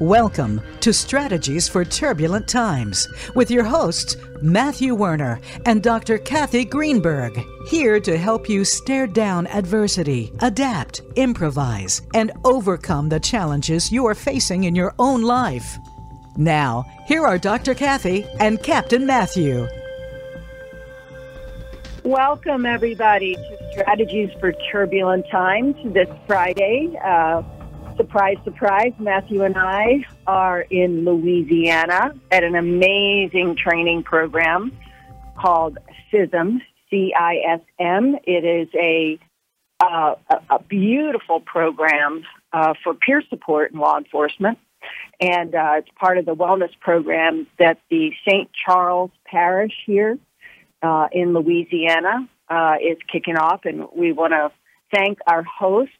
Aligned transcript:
Welcome 0.00 0.60
to 0.78 0.92
Strategies 0.92 1.68
for 1.68 1.84
Turbulent 1.84 2.46
Times 2.46 3.08
with 3.34 3.50
your 3.50 3.64
hosts, 3.64 4.16
Matthew 4.40 4.94
Werner 4.94 5.40
and 5.66 5.82
Dr. 5.82 6.18
Kathy 6.18 6.64
Greenberg, 6.64 7.36
here 7.66 7.98
to 7.98 8.16
help 8.16 8.48
you 8.48 8.64
stare 8.64 9.08
down 9.08 9.48
adversity, 9.48 10.32
adapt, 10.38 11.00
improvise, 11.16 12.02
and 12.14 12.30
overcome 12.44 13.08
the 13.08 13.18
challenges 13.18 13.90
you 13.90 14.06
are 14.06 14.14
facing 14.14 14.64
in 14.64 14.76
your 14.76 14.94
own 15.00 15.22
life. 15.22 15.78
Now, 16.36 16.84
here 17.08 17.26
are 17.26 17.36
Dr. 17.36 17.74
Kathy 17.74 18.24
and 18.38 18.62
Captain 18.62 19.04
Matthew. 19.04 19.66
Welcome, 22.04 22.66
everybody, 22.66 23.34
to 23.34 23.70
Strategies 23.72 24.30
for 24.38 24.52
Turbulent 24.70 25.28
Times 25.28 25.74
this 25.92 26.08
Friday. 26.28 26.96
Uh, 27.04 27.42
surprise, 27.98 28.36
surprise, 28.44 28.92
Matthew 28.98 29.42
and 29.42 29.56
I 29.58 30.06
are 30.26 30.62
in 30.62 31.04
Louisiana 31.04 32.14
at 32.30 32.44
an 32.44 32.54
amazing 32.54 33.56
training 33.56 34.04
program 34.04 34.72
called 35.38 35.78
CISM, 36.10 36.60
C-I-S-M. 36.88 38.16
It 38.24 38.44
is 38.44 38.68
a, 38.74 39.18
uh, 39.80 40.14
a 40.48 40.62
beautiful 40.62 41.40
program 41.40 42.24
uh, 42.52 42.74
for 42.82 42.94
peer 42.94 43.22
support 43.28 43.72
in 43.72 43.80
law 43.80 43.98
enforcement. 43.98 44.58
And 45.20 45.54
uh, 45.54 45.72
it's 45.78 45.88
part 45.98 46.18
of 46.18 46.24
the 46.24 46.36
wellness 46.36 46.70
program 46.80 47.48
that 47.58 47.78
the 47.90 48.12
St. 48.26 48.48
Charles 48.64 49.10
Parish 49.26 49.74
here 49.84 50.18
uh, 50.82 51.08
in 51.10 51.34
Louisiana 51.34 52.28
uh, 52.48 52.76
is 52.80 52.96
kicking 53.12 53.36
off. 53.36 53.64
And 53.64 53.86
we 53.94 54.12
want 54.12 54.32
to 54.32 54.52
thank 54.94 55.18
our 55.26 55.42
host, 55.42 55.90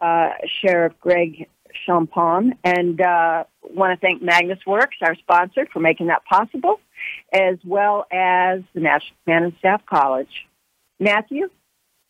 uh, 0.00 0.30
Sheriff 0.60 0.92
Greg 1.00 1.48
Champagne, 1.86 2.54
and 2.62 3.00
uh, 3.00 3.44
want 3.62 3.98
to 3.98 4.06
thank 4.06 4.22
MagnusWorx, 4.22 4.88
our 5.02 5.14
sponsor, 5.16 5.66
for 5.72 5.80
making 5.80 6.06
that 6.06 6.24
possible, 6.24 6.80
as 7.32 7.56
well 7.64 8.06
as 8.12 8.60
the 8.74 8.80
National 8.80 9.16
Command 9.24 9.44
and 9.46 9.54
Staff 9.58 9.82
College. 9.86 10.46
Matthew, 11.00 11.48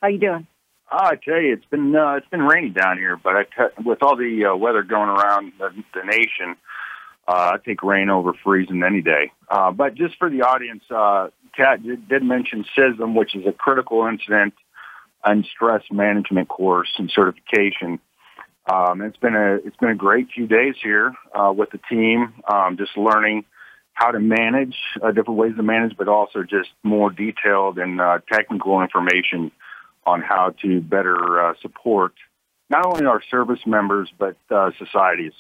how 0.03 0.09
you 0.09 0.19
doing? 0.19 0.47
Oh, 0.92 0.98
I 0.98 1.17
tell 1.17 1.41
you, 1.41 1.55
it's 1.55 1.64
been 1.67 1.97
uh, 1.97 2.17
it's 2.17 2.28
been 2.28 2.42
rainy 2.42 2.69
down 2.69 2.98
here, 2.98 3.17
but 3.17 3.36
I 3.36 3.44
t- 3.44 3.83
with 3.84 4.03
all 4.03 4.16
the 4.16 4.53
uh, 4.53 4.56
weather 4.56 4.83
going 4.83 5.09
around 5.09 5.53
the, 5.59 5.70
the 5.94 6.05
nation, 6.05 6.56
uh, 7.27 7.53
I 7.55 7.56
take 7.64 7.83
rain 7.83 8.11
over 8.11 8.34
freezing 8.44 8.83
any 8.83 9.00
day. 9.00 9.33
Uh, 9.48 9.70
but 9.70 9.94
just 9.94 10.16
for 10.19 10.28
the 10.28 10.42
audience, 10.42 10.84
uh, 10.91 11.28
Kat 11.56 11.83
did 11.83 12.22
mention 12.22 12.64
CISM, 12.77 13.14
which 13.14 13.34
is 13.34 13.47
a 13.47 13.53
critical 13.53 14.06
incident 14.06 14.55
and 15.25 15.47
stress 15.55 15.83
management 15.91 16.48
course 16.48 16.91
and 16.98 17.11
certification. 17.11 17.98
Um, 18.72 19.03
it's 19.03 19.17
been 19.19 19.34
a 19.34 19.56
it's 19.64 19.77
been 19.77 19.91
a 19.91 19.94
great 19.94 20.28
few 20.34 20.47
days 20.47 20.75
here 20.83 21.14
uh, 21.34 21.53
with 21.53 21.70
the 21.70 21.81
team, 21.91 22.34
um, 22.50 22.77
just 22.77 22.97
learning 22.97 23.44
how 23.92 24.11
to 24.11 24.19
manage 24.19 24.75
uh, 25.03 25.12
different 25.12 25.39
ways 25.39 25.53
to 25.56 25.62
manage, 25.62 25.97
but 25.97 26.08
also 26.08 26.42
just 26.42 26.70
more 26.83 27.11
detailed 27.11 27.78
and 27.78 28.00
uh, 28.00 28.19
technical 28.33 28.81
information 28.83 29.53
on 30.06 30.20
how 30.20 30.55
to 30.62 30.81
better 30.81 31.50
uh, 31.50 31.55
support 31.62 32.12
not 32.70 32.86
only 32.86 33.06
our 33.06 33.22
service 33.31 33.61
members 33.66 34.11
but 34.19 34.36
uh, 34.50 34.70
societies 34.78 35.33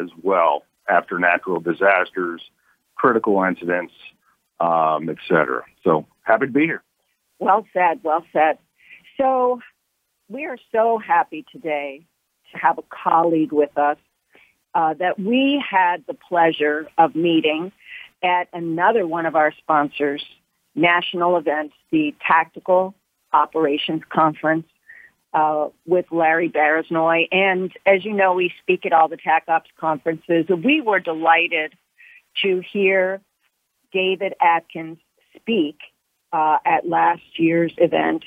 as 0.00 0.08
well 0.22 0.62
after 0.88 1.18
natural 1.18 1.60
disasters, 1.60 2.42
critical 2.94 3.42
incidents, 3.42 3.92
um, 4.60 5.08
et 5.08 5.16
cetera. 5.28 5.64
So 5.82 6.06
happy 6.22 6.46
to 6.46 6.52
be 6.52 6.62
here. 6.62 6.82
Well 7.38 7.66
said. 7.72 8.00
Well 8.02 8.24
said. 8.32 8.58
So 9.18 9.60
we 10.28 10.44
are 10.44 10.58
so 10.72 10.98
happy 10.98 11.44
today 11.50 12.06
to 12.52 12.58
have 12.58 12.78
a 12.78 12.82
colleague 12.90 13.52
with 13.52 13.76
us 13.78 13.98
uh, 14.74 14.94
that 14.94 15.18
we 15.18 15.62
had 15.68 16.04
the 16.06 16.14
pleasure 16.14 16.88
of 16.98 17.14
meeting 17.14 17.72
at 18.22 18.48
another 18.52 19.06
one 19.06 19.26
of 19.26 19.36
our 19.36 19.52
sponsors' 19.58 20.24
national 20.74 21.36
events, 21.36 21.74
the 21.90 22.14
Tactical 22.26 22.94
Operations 23.32 24.02
Conference 24.10 24.66
uh, 25.32 25.68
with 25.86 26.06
Larry 26.10 26.50
Barasnoy. 26.50 27.28
And 27.30 27.72
as 27.86 28.04
you 28.04 28.12
know, 28.12 28.34
we 28.34 28.52
speak 28.62 28.84
at 28.84 28.92
all 28.92 29.08
the 29.08 29.16
TAC 29.16 29.44
Ops 29.48 29.70
conferences. 29.78 30.46
We 30.48 30.80
were 30.80 31.00
delighted 31.00 31.74
to 32.42 32.62
hear 32.72 33.20
David 33.92 34.34
Atkins 34.42 34.98
speak 35.36 35.76
uh, 36.32 36.58
at 36.64 36.88
last 36.88 37.22
year's 37.38 37.72
event 37.78 38.24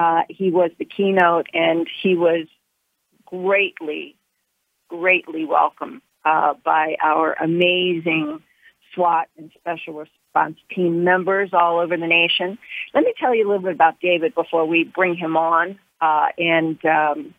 uh, 0.00 0.22
he 0.30 0.50
was 0.50 0.70
the 0.78 0.86
keynote, 0.86 1.48
and 1.52 1.86
he 2.02 2.14
was 2.14 2.46
greatly, 3.26 4.16
greatly 4.88 5.44
welcomed 5.44 6.00
uh, 6.24 6.54
by 6.64 6.96
our 7.02 7.34
amazing 7.34 8.42
SWAT 8.94 9.28
and 9.36 9.50
special 9.58 9.92
response 9.92 10.56
team 10.74 11.04
members 11.04 11.50
all 11.52 11.80
over 11.80 11.98
the 11.98 12.06
nation. 12.06 12.56
Let 12.94 13.04
me 13.04 13.12
tell 13.20 13.34
you 13.34 13.46
a 13.46 13.48
little 13.48 13.62
bit 13.62 13.74
about 13.74 14.00
David 14.00 14.34
before 14.34 14.66
we 14.66 14.84
bring 14.84 15.16
him 15.16 15.36
on 15.36 15.78
uh, 16.00 16.28
and 16.38 16.82
um, 16.86 17.34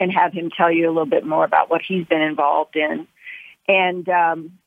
and 0.00 0.10
have 0.10 0.32
him 0.32 0.50
tell 0.56 0.72
you 0.72 0.86
a 0.86 0.92
little 0.92 1.04
bit 1.04 1.26
more 1.26 1.44
about 1.44 1.68
what 1.68 1.82
he's 1.86 2.06
been 2.06 2.22
involved 2.22 2.74
in, 2.74 3.06
and 3.68 4.08
um, 4.08 4.58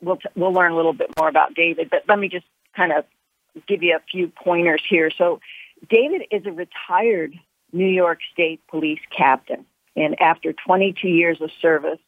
we'll 0.00 0.16
t- 0.16 0.30
we'll 0.34 0.54
learn 0.54 0.72
a 0.72 0.76
little 0.76 0.94
bit 0.94 1.10
more 1.18 1.28
about 1.28 1.54
David. 1.54 1.90
But 1.90 2.04
let 2.08 2.18
me 2.18 2.30
just 2.30 2.46
kind 2.74 2.90
of 2.90 3.04
give 3.68 3.82
you 3.82 3.96
a 3.96 4.02
few 4.10 4.28
pointers 4.28 4.82
here. 4.88 5.10
So 5.10 5.40
David 5.88 6.22
is 6.30 6.42
a 6.46 6.52
retired 6.52 7.34
New 7.72 7.86
York 7.86 8.20
State 8.32 8.60
police 8.68 9.00
captain. 9.16 9.64
And 9.96 10.20
after 10.20 10.52
22 10.52 11.08
years 11.08 11.40
of 11.40 11.50
service, 11.60 11.98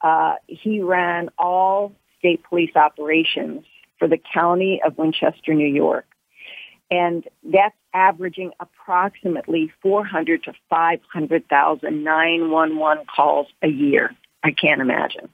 uh, 0.00 0.34
he 0.46 0.80
ran 0.80 1.28
all 1.38 1.92
state 2.18 2.42
police 2.44 2.74
operations 2.76 3.64
for 3.98 4.08
the 4.08 4.18
county 4.32 4.80
of 4.84 4.98
Westchester, 4.98 5.54
New 5.54 5.72
York. 5.72 6.06
And 6.90 7.24
that's 7.44 7.74
averaging 7.94 8.52
approximately 8.60 9.72
400 9.82 10.44
to 10.44 10.52
500,000 10.68 12.04
911 12.04 13.04
calls 13.14 13.46
a 13.62 13.68
year. 13.68 14.14
I 14.42 14.50
can't 14.50 14.80
imagine. 14.80 15.28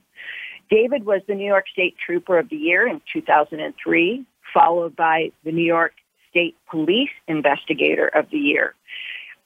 David 0.70 1.04
was 1.04 1.22
the 1.26 1.34
New 1.34 1.46
York 1.46 1.64
State 1.72 1.96
Trooper 2.04 2.38
of 2.38 2.48
the 2.50 2.56
Year 2.56 2.86
in 2.86 3.00
2003, 3.12 4.24
followed 4.52 4.94
by 4.94 5.32
the 5.44 5.52
New 5.52 5.64
York 5.64 5.94
State 6.38 6.56
Police 6.71 7.10
Investigator 7.26 8.06
of 8.06 8.31
the 8.31 8.38
Year. 8.38 8.75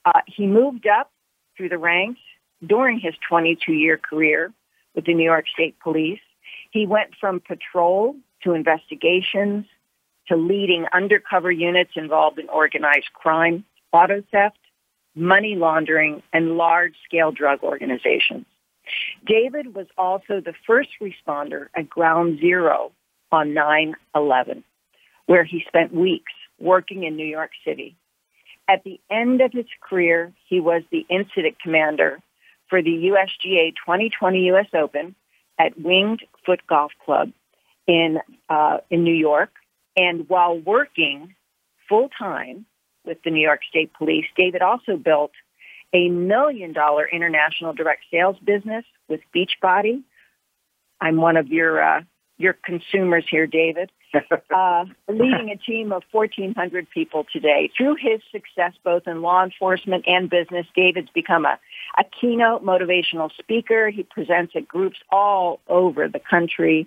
Uh, 0.05 0.21
he 0.27 0.47
moved 0.47 0.87
up 0.87 1.11
through 1.57 1.71
the 1.71 1.79
ranks 1.79 2.21
during 2.67 3.01
his 3.01 3.15
22 3.29 3.73
year 3.73 3.97
career 3.97 4.53
with 4.95 5.07
the 5.07 5.15
New 5.15 5.25
York 5.25 5.47
State 5.53 5.77
Police. 5.83 6.21
He 6.71 6.87
went 6.87 7.15
from 7.19 7.41
patrol 7.41 8.17
to 8.45 8.53
investigations 8.53 9.65
to 10.29 10.37
leading 10.37 10.85
undercover 10.93 11.51
units 11.51 11.93
involved 11.97 12.39
in 12.39 12.49
organized 12.51 13.11
crime, 13.15 13.65
auto 13.91 14.23
theft, 14.31 14.59
money 15.15 15.55
laundering, 15.57 16.23
and 16.33 16.59
large 16.59 16.95
scale 17.07 17.33
drug 17.33 17.63
organizations. 17.63 18.45
David 19.25 19.75
was 19.75 19.87
also 19.97 20.41
the 20.41 20.55
first 20.67 20.91
responder 21.01 21.69
at 21.75 21.89
Ground 21.89 22.39
Zero 22.39 22.93
on 23.31 23.55
9 23.55 23.95
11, 24.15 24.63
where 25.25 25.45
he 25.45 25.65
spent 25.67 25.95
weeks 25.95 26.33
working 26.63 27.05
in 27.05 27.17
New 27.17 27.27
York 27.27 27.51
City. 27.67 27.97
At 28.69 28.85
the 28.85 29.01
end 29.11 29.41
of 29.41 29.53
his 29.53 29.67
career, 29.89 30.33
he 30.49 30.61
was 30.61 30.83
the 30.91 31.05
incident 31.11 31.57
commander 31.63 32.21
for 32.69 32.81
the 32.83 33.11
USGA 33.13 33.75
2020 33.85 34.51
US 34.53 34.69
Open 34.73 35.15
at 35.59 35.79
Winged 35.79 36.21
Foot 36.47 36.61
Golf 36.67 36.93
Club 37.05 37.33
in 37.87 38.19
uh, 38.49 38.79
in 38.91 39.05
New 39.05 39.15
York. 39.15 39.51
And 39.97 40.29
while 40.29 40.59
working 40.59 41.35
full 41.89 42.09
time 42.19 42.65
with 43.05 43.19
the 43.25 43.31
New 43.31 43.43
York 43.43 43.61
State 43.69 43.93
Police, 43.95 44.27
David 44.37 44.63
also 44.63 44.97
built 44.97 45.33
a 45.93 46.09
million 46.09 46.73
dollar 46.73 47.07
international 47.07 47.75
direct 47.75 48.05
sales 48.11 48.37
business 48.43 48.85
with 49.09 49.21
Beachbody. 49.35 50.03
I'm 51.01 51.17
one 51.17 51.37
of 51.37 51.49
your 51.49 51.83
uh, 51.83 52.01
your 52.39 52.55
consumers 52.65 53.25
here, 53.31 53.47
David. 53.47 53.91
uh, 54.55 54.85
leading 55.09 55.51
a 55.51 55.57
team 55.57 55.93
of 55.93 56.03
1,400 56.11 56.89
people 56.91 57.25
today. 57.33 57.71
Through 57.77 57.97
his 57.97 58.21
success 58.31 58.73
both 58.85 59.07
in 59.07 59.23
law 59.23 59.43
enforcement 59.43 60.05
and 60.07 60.29
business, 60.29 60.67
David's 60.77 61.09
become 61.15 61.47
a, 61.47 61.59
a 61.99 62.05
keynote 62.21 62.63
motivational 62.63 63.31
speaker. 63.39 63.89
He 63.91 64.03
presents 64.03 64.55
at 64.55 64.69
groups 64.69 64.99
all 65.11 65.61
over 65.69 66.09
the 66.09 66.21
country. 66.21 66.87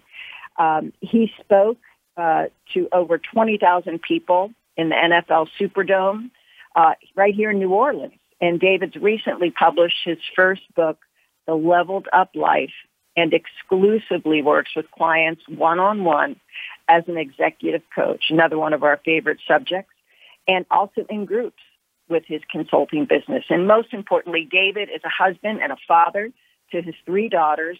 Um, 0.58 0.94
he 1.02 1.32
spoke 1.40 1.78
uh, 2.18 2.46
to 2.74 2.88
over 2.92 3.18
20,000 3.18 4.02
people 4.02 4.52
in 4.78 4.90
the 4.90 4.96
NFL 4.96 5.48
Superdome 5.60 6.30
uh, 6.76 6.94
right 7.16 7.34
here 7.34 7.52
in 7.52 7.60
New 7.60 7.74
Orleans. 7.74 8.14
And 8.42 8.60
David's 8.60 8.96
recently 8.98 9.52
published 9.52 9.98
his 10.04 10.18
first 10.36 10.62
book, 10.76 11.00
The 11.48 11.56
Leveled 11.56 12.08
Up 12.12 12.32
Life, 12.36 12.74
and 13.16 13.34
exclusively 13.34 14.42
works 14.42 14.72
with 14.76 14.90
clients 14.92 15.42
one-on-one 15.48 16.36
as 16.88 17.04
an 17.08 17.18
executive 17.18 17.82
coach, 17.94 18.26
another 18.30 18.58
one 18.58 18.74
of 18.74 18.84
our 18.84 19.00
favorite 19.04 19.40
subjects, 19.48 19.94
and 20.48 20.66
also 20.70 21.06
in 21.10 21.26
groups 21.26 21.62
with 22.08 22.24
his 22.28 22.42
consulting 22.52 23.06
business. 23.06 23.44
And 23.50 23.68
most 23.68 23.94
importantly, 23.94 24.48
David 24.50 24.90
is 24.94 25.02
a 25.04 25.10
husband 25.10 25.60
and 25.62 25.72
a 25.72 25.78
father 25.88 26.30
to 26.72 26.82
his 26.82 26.96
three 27.06 27.30
daughters 27.30 27.80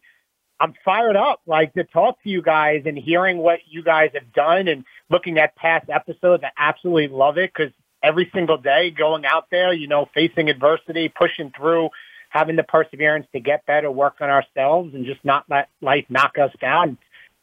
I'm 0.57 0.73
fired 0.85 1.17
up, 1.17 1.41
like 1.45 1.73
to 1.73 1.83
talk 1.83 2.23
to 2.23 2.29
you 2.29 2.41
guys 2.41 2.83
and 2.85 2.97
hearing 2.97 3.39
what 3.39 3.59
you 3.69 3.83
guys 3.83 4.11
have 4.13 4.31
done 4.31 4.69
and 4.69 4.85
looking 5.09 5.37
at 5.37 5.53
past 5.57 5.89
episodes. 5.89 6.45
I 6.45 6.51
absolutely 6.57 7.09
love 7.09 7.37
it 7.37 7.51
because 7.53 7.73
every 8.01 8.31
single 8.33 8.57
day 8.57 8.91
going 8.91 9.25
out 9.25 9.47
there, 9.51 9.73
you 9.73 9.89
know, 9.89 10.07
facing 10.13 10.49
adversity, 10.49 11.09
pushing 11.09 11.51
through, 11.53 11.89
having 12.29 12.55
the 12.55 12.63
perseverance 12.63 13.27
to 13.33 13.41
get 13.41 13.65
better, 13.65 13.91
work 13.91 14.21
on 14.21 14.29
ourselves 14.29 14.93
and 14.93 15.05
just 15.05 15.25
not 15.25 15.43
let 15.49 15.67
life 15.81 16.05
knock 16.07 16.37
us 16.41 16.53
down. 16.61 16.97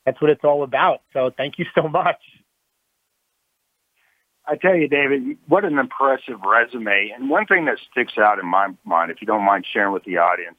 That's 0.07 0.19
what 0.23 0.31
it's 0.31 0.43
all 0.43 0.63
about. 0.63 1.03
So 1.13 1.33
thank 1.37 1.59
you 1.59 1.67
so 1.75 1.87
much. 1.89 2.23
I 4.49 4.57
tell 4.57 4.75
you, 4.75 4.89
David, 4.89 5.37
what 5.47 5.65
an 5.65 5.79
impressive 5.79 6.41
resume. 6.43 7.13
And 7.15 7.29
one 7.29 7.45
thing 7.45 7.67
that 7.67 7.77
sticks 7.91 8.15
out 8.19 8.39
in 8.39 8.47
my 8.47 8.69
mind, 8.85 9.11
if 9.11 9.21
you 9.21 9.27
don't 9.27 9.45
mind 9.45 9.67
sharing 9.71 9.93
with 9.93 10.05
the 10.05 10.19
audience, 10.19 10.57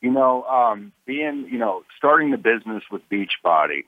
you 0.00 0.10
know, 0.10 0.42
um, 0.44 0.92
being, 1.06 1.46
you 1.50 1.58
know, 1.58 1.84
starting 1.96 2.32
the 2.32 2.38
business 2.38 2.82
with 2.90 3.02
Beachbody 3.08 3.84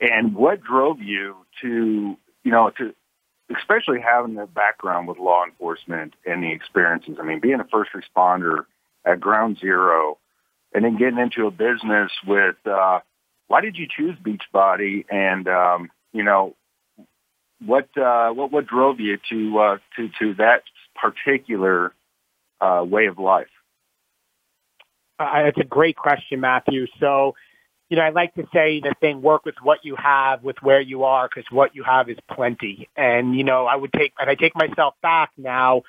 and 0.00 0.34
what 0.34 0.62
drove 0.62 1.00
you 1.00 1.36
to, 1.62 2.16
you 2.42 2.50
know, 2.50 2.70
to 2.78 2.92
especially 3.56 4.00
having 4.00 4.34
the 4.34 4.46
background 4.46 5.06
with 5.06 5.18
law 5.18 5.44
enforcement 5.44 6.14
and 6.24 6.42
the 6.42 6.50
experiences. 6.50 7.18
I 7.20 7.24
mean, 7.24 7.38
being 7.38 7.60
a 7.60 7.66
first 7.70 7.90
responder 7.92 8.64
at 9.04 9.20
ground 9.20 9.58
zero 9.60 10.18
and 10.74 10.84
then 10.84 10.96
getting 10.96 11.18
into 11.18 11.46
a 11.46 11.52
business 11.52 12.10
with, 12.26 12.56
uh, 12.66 12.98
why 13.46 13.60
did 13.60 13.76
you 13.76 13.86
choose 13.88 14.16
Beachbody? 14.18 15.04
And, 15.08 15.46
um, 15.46 15.90
you 16.12 16.24
know, 16.24 16.56
what 17.64 17.88
uh, 17.96 18.30
what 18.30 18.52
what 18.52 18.66
drove 18.66 19.00
you 19.00 19.18
to 19.30 19.58
uh, 19.58 19.78
to 19.96 20.08
to 20.20 20.34
that 20.34 20.62
particular 20.94 21.92
uh, 22.60 22.84
way 22.86 23.06
of 23.06 23.18
life? 23.18 23.48
Uh, 25.18 25.44
it's 25.46 25.58
a 25.58 25.64
great 25.64 25.96
question, 25.96 26.40
Matthew. 26.40 26.86
So, 27.00 27.34
you 27.88 27.96
know, 27.96 28.02
I 28.02 28.10
like 28.10 28.34
to 28.34 28.46
say 28.52 28.80
the 28.80 28.94
thing: 29.00 29.22
work 29.22 29.44
with 29.44 29.54
what 29.62 29.84
you 29.84 29.96
have, 29.96 30.42
with 30.42 30.56
where 30.60 30.80
you 30.80 31.04
are, 31.04 31.28
because 31.28 31.50
what 31.50 31.74
you 31.74 31.82
have 31.84 32.10
is 32.10 32.18
plenty. 32.30 32.88
And 32.96 33.36
you 33.36 33.44
know, 33.44 33.66
I 33.66 33.76
would 33.76 33.92
take 33.92 34.12
and 34.18 34.28
I 34.28 34.34
take 34.34 34.54
myself 34.54 34.94
back 35.02 35.30
now, 35.36 35.82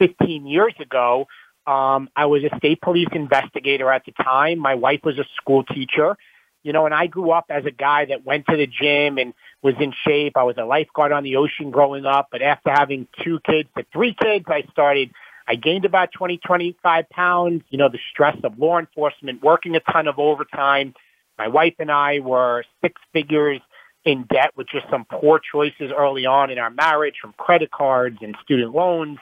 15 0.00 0.46
years 0.46 0.74
ago. 0.80 1.26
Um, 1.66 2.08
I 2.16 2.26
was 2.26 2.42
a 2.44 2.56
state 2.56 2.80
police 2.80 3.08
investigator 3.12 3.90
at 3.92 4.04
the 4.06 4.12
time. 4.12 4.58
My 4.58 4.74
wife 4.74 5.00
was 5.04 5.18
a 5.18 5.24
school 5.36 5.64
teacher 5.64 6.16
you 6.62 6.72
know, 6.72 6.86
and 6.86 6.94
I 6.94 7.06
grew 7.06 7.30
up 7.30 7.46
as 7.50 7.64
a 7.64 7.70
guy 7.70 8.06
that 8.06 8.24
went 8.24 8.46
to 8.46 8.56
the 8.56 8.66
gym 8.66 9.18
and 9.18 9.32
was 9.62 9.74
in 9.80 9.92
shape. 10.06 10.36
I 10.36 10.42
was 10.42 10.56
a 10.58 10.64
lifeguard 10.64 11.12
on 11.12 11.24
the 11.24 11.36
ocean 11.36 11.70
growing 11.70 12.04
up, 12.04 12.28
but 12.30 12.42
after 12.42 12.70
having 12.70 13.06
two 13.22 13.40
kids 13.44 13.68
to 13.76 13.84
three 13.92 14.14
kids, 14.20 14.44
I 14.48 14.64
started, 14.72 15.10
I 15.46 15.54
gained 15.54 15.84
about 15.84 16.10
20, 16.12 16.38
25 16.38 17.08
pounds, 17.10 17.62
you 17.70 17.78
know, 17.78 17.88
the 17.88 17.98
stress 18.10 18.36
of 18.44 18.58
law 18.58 18.78
enforcement, 18.78 19.42
working 19.42 19.76
a 19.76 19.80
ton 19.80 20.08
of 20.08 20.18
overtime. 20.18 20.94
My 21.38 21.48
wife 21.48 21.74
and 21.78 21.90
I 21.90 22.18
were 22.18 22.64
six 22.82 23.00
figures 23.12 23.60
in 24.04 24.24
debt 24.24 24.52
with 24.56 24.68
just 24.68 24.86
some 24.90 25.04
poor 25.04 25.40
choices 25.40 25.92
early 25.96 26.26
on 26.26 26.50
in 26.50 26.58
our 26.58 26.70
marriage 26.70 27.16
from 27.20 27.34
credit 27.36 27.70
cards 27.70 28.18
and 28.20 28.36
student 28.42 28.74
loans. 28.74 29.18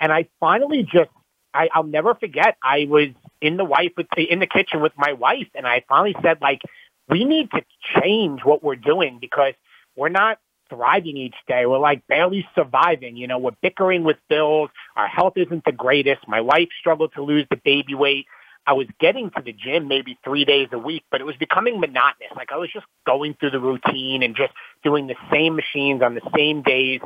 And 0.00 0.12
I 0.12 0.28
finally 0.40 0.82
just 0.82 1.10
I, 1.54 1.68
I'll 1.74 1.84
never 1.84 2.14
forget. 2.14 2.56
I 2.62 2.86
was 2.88 3.08
in 3.40 3.56
the 3.56 3.64
wife 3.64 3.92
with 3.96 4.06
in 4.16 4.38
the 4.38 4.46
kitchen 4.46 4.80
with 4.80 4.92
my 4.96 5.12
wife, 5.12 5.48
and 5.54 5.66
I 5.66 5.84
finally 5.88 6.16
said, 6.22 6.38
like, 6.40 6.60
we 7.08 7.24
need 7.24 7.50
to 7.50 7.62
change 8.00 8.40
what 8.44 8.62
we're 8.62 8.76
doing 8.76 9.18
because 9.20 9.54
we're 9.96 10.08
not 10.08 10.38
thriving 10.68 11.16
each 11.16 11.34
day. 11.46 11.66
We're 11.66 11.78
like 11.78 12.06
barely 12.06 12.46
surviving. 12.54 13.16
You 13.16 13.26
know, 13.26 13.38
we're 13.38 13.56
bickering 13.60 14.04
with 14.04 14.16
bills. 14.28 14.70
Our 14.96 15.08
health 15.08 15.34
isn't 15.36 15.64
the 15.64 15.72
greatest. 15.72 16.26
My 16.26 16.40
wife 16.40 16.68
struggled 16.80 17.12
to 17.14 17.22
lose 17.22 17.46
the 17.50 17.60
baby 17.62 17.94
weight. 17.94 18.26
I 18.66 18.74
was 18.74 18.86
getting 19.00 19.30
to 19.30 19.42
the 19.44 19.52
gym 19.52 19.88
maybe 19.88 20.18
three 20.24 20.44
days 20.44 20.68
a 20.72 20.78
week, 20.78 21.02
but 21.10 21.20
it 21.20 21.24
was 21.24 21.34
becoming 21.36 21.80
monotonous. 21.80 22.30
Like 22.36 22.52
I 22.52 22.56
was 22.56 22.70
just 22.72 22.86
going 23.04 23.34
through 23.34 23.50
the 23.50 23.60
routine 23.60 24.22
and 24.22 24.36
just 24.36 24.52
doing 24.84 25.08
the 25.08 25.16
same 25.32 25.56
machines 25.56 26.00
on 26.00 26.14
the 26.14 26.22
same 26.34 26.62
days. 26.62 27.00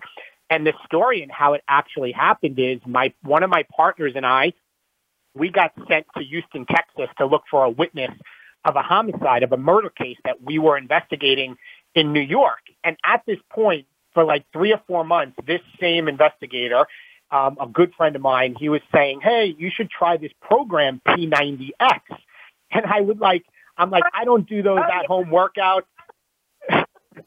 And 0.48 0.66
the 0.66 0.74
story 0.84 1.22
and 1.22 1.32
how 1.32 1.54
it 1.54 1.62
actually 1.68 2.12
happened 2.12 2.58
is 2.58 2.80
my 2.86 3.12
one 3.22 3.42
of 3.42 3.50
my 3.50 3.64
partners 3.76 4.12
and 4.14 4.24
I, 4.24 4.52
we 5.34 5.50
got 5.50 5.72
sent 5.88 6.06
to 6.16 6.22
Houston, 6.22 6.66
Texas 6.66 7.08
to 7.18 7.26
look 7.26 7.42
for 7.50 7.64
a 7.64 7.70
witness 7.70 8.12
of 8.64 8.76
a 8.76 8.82
homicide, 8.82 9.42
of 9.42 9.52
a 9.52 9.56
murder 9.56 9.90
case 9.90 10.16
that 10.24 10.42
we 10.42 10.58
were 10.58 10.76
investigating 10.78 11.56
in 11.94 12.12
New 12.12 12.20
York. 12.20 12.60
And 12.84 12.96
at 13.04 13.22
this 13.26 13.38
point, 13.50 13.86
for 14.14 14.24
like 14.24 14.44
three 14.52 14.72
or 14.72 14.80
four 14.86 15.04
months, 15.04 15.36
this 15.46 15.60
same 15.80 16.08
investigator, 16.08 16.86
um, 17.30 17.56
a 17.60 17.66
good 17.66 17.92
friend 17.94 18.16
of 18.16 18.22
mine, 18.22 18.54
he 18.58 18.68
was 18.68 18.80
saying, 18.94 19.20
"Hey, 19.20 19.54
you 19.58 19.70
should 19.70 19.90
try 19.90 20.16
this 20.16 20.32
program 20.40 21.00
P90X." 21.06 22.00
And 22.70 22.86
I 22.86 23.00
would 23.00 23.20
like, 23.20 23.44
I'm 23.76 23.90
like, 23.90 24.04
I 24.12 24.24
don't 24.24 24.48
do 24.48 24.62
those 24.62 24.80
at 24.80 25.06
home 25.06 25.26
workouts 25.26 25.86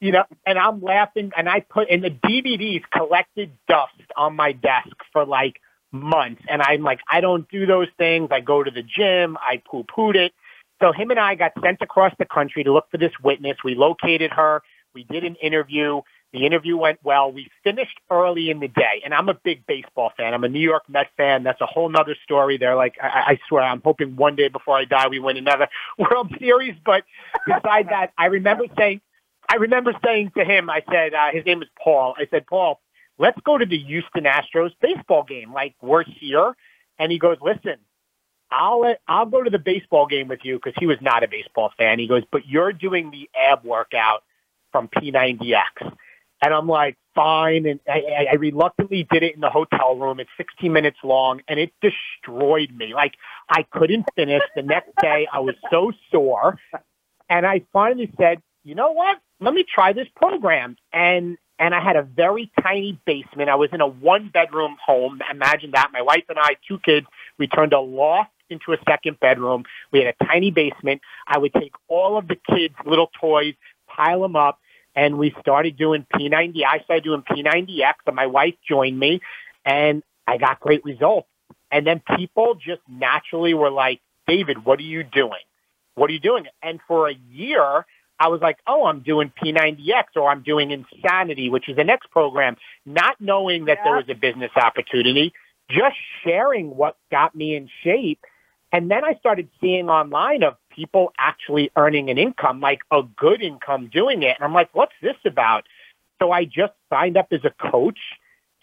you 0.00 0.12
know, 0.12 0.24
and 0.46 0.58
I'm 0.58 0.80
laughing 0.80 1.32
and 1.36 1.48
I 1.48 1.60
put 1.60 1.88
in 1.88 2.00
the 2.00 2.10
DVDs 2.10 2.82
collected 2.92 3.52
dust 3.68 3.92
on 4.16 4.36
my 4.36 4.52
desk 4.52 4.96
for 5.12 5.24
like 5.24 5.60
months. 5.92 6.42
And 6.48 6.62
I'm 6.62 6.82
like, 6.82 7.00
I 7.10 7.20
don't 7.20 7.48
do 7.48 7.66
those 7.66 7.88
things. 7.98 8.28
I 8.30 8.40
go 8.40 8.62
to 8.62 8.70
the 8.70 8.82
gym. 8.82 9.36
I 9.40 9.62
poo 9.68 9.84
pooed 9.84 10.16
it. 10.16 10.32
So 10.80 10.92
him 10.92 11.10
and 11.10 11.20
I 11.20 11.34
got 11.34 11.52
sent 11.62 11.82
across 11.82 12.12
the 12.18 12.24
country 12.24 12.64
to 12.64 12.72
look 12.72 12.90
for 12.90 12.98
this 12.98 13.12
witness. 13.22 13.58
We 13.64 13.74
located 13.74 14.32
her. 14.32 14.62
We 14.94 15.04
did 15.04 15.24
an 15.24 15.36
interview. 15.36 16.00
The 16.32 16.46
interview 16.46 16.76
went 16.76 17.00
well. 17.02 17.32
We 17.32 17.48
finished 17.64 17.98
early 18.08 18.50
in 18.50 18.60
the 18.60 18.68
day, 18.68 19.02
and 19.04 19.12
I'm 19.12 19.28
a 19.28 19.34
big 19.34 19.66
baseball 19.66 20.12
fan. 20.16 20.32
I'm 20.32 20.44
a 20.44 20.48
New 20.48 20.60
York 20.60 20.84
Met 20.88 21.08
fan. 21.16 21.42
That's 21.42 21.60
a 21.60 21.66
whole 21.66 21.88
nother 21.88 22.14
story. 22.22 22.56
They're 22.56 22.76
like, 22.76 22.94
I, 23.02 23.32
I 23.32 23.38
swear, 23.48 23.64
I'm 23.64 23.82
hoping 23.84 24.14
one 24.14 24.36
day 24.36 24.48
before 24.48 24.78
I 24.78 24.84
die 24.84 25.08
we 25.08 25.18
win 25.18 25.36
another 25.36 25.68
World 25.98 26.32
Series. 26.38 26.76
But 26.84 27.02
besides 27.46 27.88
that, 27.88 28.12
I 28.16 28.26
remember 28.26 28.64
saying, 28.78 29.00
I 29.50 29.56
remember 29.56 29.92
saying 30.04 30.30
to 30.36 30.44
him, 30.44 30.70
I 30.70 30.82
said, 30.88 31.12
uh, 31.12 31.30
his 31.32 31.44
name 31.44 31.60
is 31.60 31.68
Paul. 31.82 32.14
I 32.16 32.28
said, 32.30 32.46
Paul, 32.46 32.80
let's 33.18 33.38
go 33.44 33.58
to 33.58 33.66
the 33.66 33.78
Houston 33.78 34.22
Astros 34.24 34.70
baseball 34.80 35.24
game. 35.24 35.52
Like 35.52 35.74
we're 35.82 36.04
here. 36.04 36.54
And 37.00 37.10
he 37.10 37.18
goes, 37.18 37.36
listen, 37.42 37.76
I'll 38.52 38.82
let, 38.82 39.00
I'll 39.08 39.26
go 39.26 39.42
to 39.42 39.50
the 39.50 39.58
baseball 39.58 40.06
game 40.06 40.28
with 40.28 40.40
you 40.44 40.56
because 40.56 40.74
he 40.78 40.86
was 40.86 40.98
not 41.00 41.24
a 41.24 41.28
baseball 41.28 41.72
fan. 41.76 41.98
He 41.98 42.06
goes, 42.06 42.22
but 42.30 42.46
you're 42.46 42.72
doing 42.72 43.10
the 43.10 43.28
ab 43.34 43.64
workout 43.64 44.22
from 44.70 44.86
P90X. 44.86 45.96
And 46.42 46.54
I'm 46.54 46.68
like, 46.68 46.96
fine. 47.16 47.66
And 47.66 47.80
I, 47.88 48.28
I 48.30 48.34
reluctantly 48.36 49.04
did 49.10 49.24
it 49.24 49.34
in 49.34 49.40
the 49.40 49.50
hotel 49.50 49.96
room. 49.96 50.20
It's 50.20 50.30
16 50.36 50.72
minutes 50.72 50.98
long 51.02 51.40
and 51.48 51.58
it 51.58 51.72
destroyed 51.82 52.70
me. 52.72 52.94
Like 52.94 53.14
I 53.48 53.64
couldn't 53.72 54.06
finish. 54.14 54.42
The 54.54 54.62
next 54.62 54.92
day 55.02 55.26
I 55.32 55.40
was 55.40 55.56
so 55.72 55.90
sore. 56.12 56.56
And 57.28 57.44
I 57.44 57.62
finally 57.72 58.12
said, 58.16 58.42
you 58.62 58.76
know 58.76 58.92
what? 58.92 59.18
Let 59.40 59.54
me 59.54 59.64
try 59.64 59.92
this 59.92 60.08
program. 60.14 60.76
And, 60.92 61.38
and 61.58 61.74
I 61.74 61.82
had 61.82 61.96
a 61.96 62.02
very 62.02 62.50
tiny 62.62 62.98
basement. 63.04 63.48
I 63.48 63.56
was 63.56 63.70
in 63.72 63.80
a 63.80 63.86
one 63.86 64.30
bedroom 64.32 64.76
home. 64.84 65.20
Imagine 65.30 65.72
that. 65.72 65.90
My 65.92 66.02
wife 66.02 66.24
and 66.28 66.38
I, 66.38 66.56
two 66.68 66.78
kids, 66.78 67.06
we 67.38 67.46
turned 67.46 67.72
a 67.72 67.80
loft 67.80 68.30
into 68.50 68.72
a 68.72 68.76
second 68.88 69.18
bedroom. 69.20 69.64
We 69.92 70.00
had 70.00 70.14
a 70.20 70.24
tiny 70.24 70.50
basement. 70.50 71.00
I 71.26 71.38
would 71.38 71.54
take 71.54 71.72
all 71.88 72.18
of 72.18 72.28
the 72.28 72.36
kids' 72.36 72.74
little 72.84 73.10
toys, 73.20 73.54
pile 73.88 74.20
them 74.22 74.36
up, 74.36 74.58
and 74.94 75.18
we 75.18 75.34
started 75.40 75.76
doing 75.76 76.06
P90. 76.14 76.64
I 76.68 76.80
started 76.80 77.04
doing 77.04 77.22
P90X, 77.22 77.94
and 78.06 78.16
my 78.16 78.26
wife 78.26 78.54
joined 78.68 78.98
me, 78.98 79.20
and 79.64 80.02
I 80.26 80.36
got 80.36 80.60
great 80.60 80.84
results. 80.84 81.28
And 81.70 81.86
then 81.86 82.02
people 82.16 82.54
just 82.56 82.80
naturally 82.88 83.54
were 83.54 83.70
like, 83.70 84.00
David, 84.26 84.64
what 84.64 84.78
are 84.80 84.82
you 84.82 85.04
doing? 85.04 85.42
What 85.94 86.10
are 86.10 86.12
you 86.12 86.20
doing? 86.20 86.46
And 86.62 86.80
for 86.88 87.08
a 87.08 87.14
year, 87.30 87.86
I 88.20 88.28
was 88.28 88.42
like, 88.42 88.58
oh, 88.66 88.84
I'm 88.84 89.00
doing 89.00 89.32
P90X 89.42 90.16
or 90.16 90.28
I'm 90.28 90.42
doing 90.42 90.70
Insanity, 90.70 91.48
which 91.48 91.70
is 91.70 91.76
the 91.76 91.84
next 91.84 92.10
program, 92.10 92.56
not 92.84 93.18
knowing 93.18 93.64
that 93.64 93.78
yeah. 93.78 93.84
there 93.84 93.96
was 93.96 94.04
a 94.10 94.14
business 94.14 94.50
opportunity, 94.56 95.32
just 95.70 95.96
sharing 96.22 96.76
what 96.76 96.98
got 97.10 97.34
me 97.34 97.56
in 97.56 97.70
shape. 97.82 98.20
And 98.72 98.90
then 98.90 99.04
I 99.04 99.14
started 99.14 99.48
seeing 99.58 99.88
online 99.88 100.42
of 100.42 100.56
people 100.68 101.12
actually 101.18 101.70
earning 101.76 102.10
an 102.10 102.18
income, 102.18 102.60
like 102.60 102.80
a 102.90 103.02
good 103.16 103.42
income 103.42 103.88
doing 103.92 104.22
it. 104.22 104.36
And 104.38 104.44
I'm 104.44 104.52
like, 104.52 104.68
what's 104.74 104.92
this 105.00 105.16
about? 105.24 105.64
So 106.20 106.30
I 106.30 106.44
just 106.44 106.74
signed 106.90 107.16
up 107.16 107.28
as 107.32 107.40
a 107.44 107.70
coach 107.70 107.98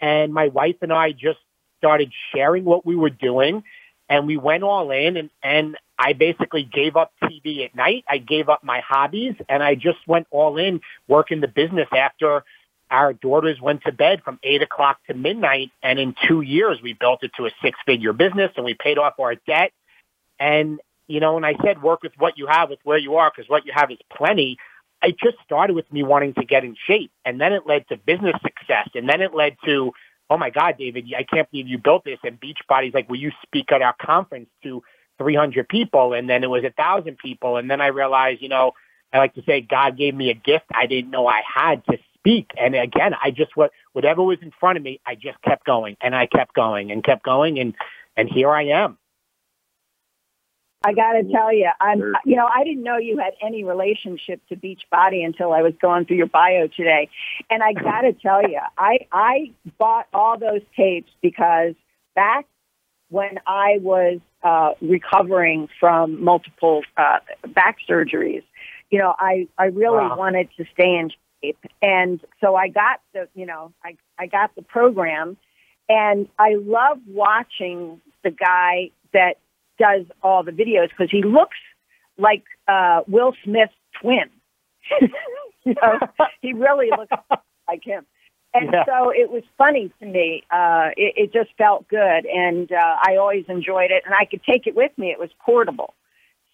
and 0.00 0.32
my 0.32 0.48
wife 0.48 0.76
and 0.82 0.92
I 0.92 1.10
just 1.10 1.40
started 1.78 2.12
sharing 2.32 2.64
what 2.64 2.86
we 2.86 2.94
were 2.94 3.10
doing 3.10 3.64
and 4.08 4.26
we 4.26 4.36
went 4.36 4.62
all 4.62 4.92
in 4.92 5.16
and, 5.16 5.30
and 5.42 5.76
I 5.98 6.12
basically 6.12 6.62
gave 6.62 6.96
up 6.96 7.12
TV 7.22 7.64
at 7.64 7.74
night. 7.74 8.04
I 8.08 8.18
gave 8.18 8.48
up 8.48 8.62
my 8.62 8.80
hobbies 8.80 9.34
and 9.48 9.62
I 9.62 9.74
just 9.74 9.98
went 10.06 10.26
all 10.30 10.56
in 10.56 10.80
working 11.08 11.40
the 11.40 11.48
business 11.48 11.88
after 11.92 12.44
our 12.90 13.12
daughters 13.12 13.60
went 13.60 13.82
to 13.82 13.92
bed 13.92 14.22
from 14.24 14.38
eight 14.42 14.62
o'clock 14.62 14.98
to 15.08 15.14
midnight. 15.14 15.70
And 15.82 15.98
in 15.98 16.14
two 16.26 16.40
years, 16.40 16.78
we 16.82 16.94
built 16.94 17.22
it 17.22 17.32
to 17.36 17.46
a 17.46 17.50
six 17.62 17.78
figure 17.84 18.12
business 18.12 18.52
and 18.56 18.64
we 18.64 18.74
paid 18.74 18.96
off 18.96 19.14
our 19.18 19.34
debt. 19.34 19.72
And 20.38 20.80
you 21.08 21.20
know, 21.20 21.36
and 21.36 21.44
I 21.44 21.54
said 21.64 21.82
work 21.82 22.02
with 22.02 22.12
what 22.18 22.36
you 22.36 22.46
have 22.46 22.70
with 22.70 22.80
where 22.84 22.98
you 22.98 23.16
are 23.16 23.32
because 23.34 23.48
what 23.48 23.66
you 23.66 23.72
have 23.74 23.90
is 23.90 23.98
plenty. 24.14 24.58
It 25.02 25.16
just 25.18 25.36
started 25.44 25.74
with 25.74 25.90
me 25.92 26.02
wanting 26.02 26.34
to 26.34 26.44
get 26.44 26.64
in 26.64 26.76
shape 26.86 27.10
and 27.24 27.40
then 27.40 27.52
it 27.52 27.66
led 27.66 27.88
to 27.88 27.96
business 27.96 28.34
success 28.42 28.88
and 28.94 29.08
then 29.08 29.22
it 29.22 29.34
led 29.34 29.56
to, 29.64 29.92
oh 30.28 30.36
my 30.36 30.50
God, 30.50 30.74
David, 30.78 31.06
I 31.16 31.22
can't 31.22 31.50
believe 31.50 31.66
you 31.66 31.78
built 31.78 32.04
this. 32.04 32.18
And 32.24 32.38
Beachbody's 32.38 32.92
like, 32.92 33.08
will 33.08 33.16
you 33.16 33.32
speak 33.42 33.72
at 33.72 33.80
our 33.80 33.94
conference 34.00 34.48
to 34.64 34.82
300 35.18 35.68
people? 35.68 36.14
And 36.14 36.28
then 36.28 36.44
it 36.44 36.50
was 36.50 36.64
a 36.64 36.70
thousand 36.70 37.18
people. 37.18 37.56
And 37.56 37.70
then 37.70 37.80
I 37.80 37.88
realized, 37.88 38.42
you 38.42 38.48
know, 38.48 38.72
I 39.12 39.18
like 39.18 39.34
to 39.34 39.42
say 39.44 39.60
God 39.60 39.96
gave 39.96 40.14
me 40.14 40.30
a 40.30 40.34
gift 40.34 40.66
I 40.74 40.86
didn't 40.86 41.10
know 41.10 41.26
I 41.26 41.42
had 41.42 41.84
to 41.86 41.98
speak. 42.14 42.50
And 42.58 42.74
again, 42.74 43.14
I 43.14 43.30
just 43.30 43.56
what 43.56 43.72
whatever 43.92 44.22
was 44.22 44.38
in 44.42 44.52
front 44.60 44.76
of 44.76 44.84
me, 44.84 45.00
I 45.06 45.14
just 45.14 45.40
kept 45.42 45.64
going 45.64 45.96
and 46.00 46.14
I 46.14 46.26
kept 46.26 46.54
going 46.54 46.90
and 46.90 47.02
kept 47.02 47.24
going 47.24 47.58
and 47.58 47.74
and 48.16 48.28
here 48.28 48.50
I 48.50 48.64
am. 48.64 48.98
I 50.84 50.92
got 50.92 51.12
to 51.14 51.24
tell 51.24 51.52
you, 51.52 51.68
I'm, 51.80 52.14
you 52.24 52.36
know, 52.36 52.46
I 52.46 52.62
didn't 52.62 52.84
know 52.84 52.98
you 52.98 53.18
had 53.18 53.34
any 53.42 53.64
relationship 53.64 54.40
to 54.48 54.56
Beachbody 54.56 55.24
until 55.24 55.52
I 55.52 55.62
was 55.62 55.72
going 55.82 56.06
through 56.06 56.18
your 56.18 56.28
bio 56.28 56.68
today. 56.68 57.10
And 57.50 57.64
I 57.64 57.72
got 57.72 58.02
to 58.02 58.12
tell 58.22 58.42
you, 58.42 58.60
I, 58.76 59.06
I 59.10 59.52
bought 59.76 60.06
all 60.14 60.38
those 60.38 60.62
tapes 60.76 61.10
because 61.20 61.74
back 62.14 62.46
when 63.08 63.40
I 63.46 63.78
was 63.80 64.20
uh, 64.42 64.72
recovering 64.80 65.68
from 65.80 66.22
multiple 66.22 66.82
uh, 66.96 67.18
back 67.48 67.76
surgeries, 67.88 68.42
you 68.90 68.98
know, 68.98 69.14
I, 69.18 69.48
I 69.58 69.66
really 69.66 69.98
wow. 69.98 70.16
wanted 70.16 70.48
to 70.56 70.64
stay 70.72 70.96
in 70.96 71.10
shape. 71.42 71.58
And 71.82 72.20
so 72.40 72.54
I 72.54 72.68
got 72.68 73.00
the, 73.12 73.28
you 73.34 73.46
know, 73.46 73.72
I, 73.84 73.96
I 74.18 74.26
got 74.26 74.54
the 74.54 74.62
program 74.62 75.36
and 75.88 76.28
I 76.38 76.54
love 76.54 76.98
watching 77.06 78.00
the 78.22 78.30
guy 78.30 78.90
that 79.12 79.34
does 79.78 80.06
all 80.22 80.42
the 80.42 80.52
videos 80.52 80.88
because 80.90 81.10
he 81.10 81.22
looks 81.22 81.56
like 82.18 82.44
uh, 82.66 83.02
Will 83.06 83.34
Smith's 83.44 83.72
twin. 84.00 84.30
you 85.64 85.74
know, 85.74 85.98
he 86.40 86.52
really 86.52 86.88
looks 86.90 87.12
like 87.68 87.84
him. 87.84 88.04
And 88.60 88.72
yeah. 88.72 88.84
so 88.84 89.10
it 89.10 89.30
was 89.30 89.42
funny 89.56 89.92
to 90.00 90.06
me. 90.06 90.42
Uh, 90.50 90.90
it, 90.96 91.14
it 91.16 91.32
just 91.32 91.50
felt 91.56 91.86
good, 91.88 92.26
and 92.26 92.70
uh, 92.72 92.96
I 93.02 93.16
always 93.16 93.44
enjoyed 93.48 93.90
it. 93.90 94.02
And 94.04 94.14
I 94.14 94.24
could 94.24 94.42
take 94.42 94.66
it 94.66 94.74
with 94.74 94.92
me; 94.98 95.10
it 95.10 95.18
was 95.18 95.30
portable. 95.40 95.94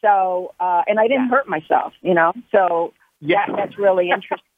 So, 0.00 0.52
uh, 0.60 0.82
and 0.86 1.00
I 1.00 1.08
didn't 1.08 1.30
yeah. 1.30 1.36
hurt 1.36 1.48
myself, 1.48 1.94
you 2.02 2.14
know. 2.14 2.32
So 2.52 2.92
yeah, 3.20 3.46
that, 3.46 3.56
that's 3.56 3.78
really 3.78 4.10
interesting. 4.10 4.50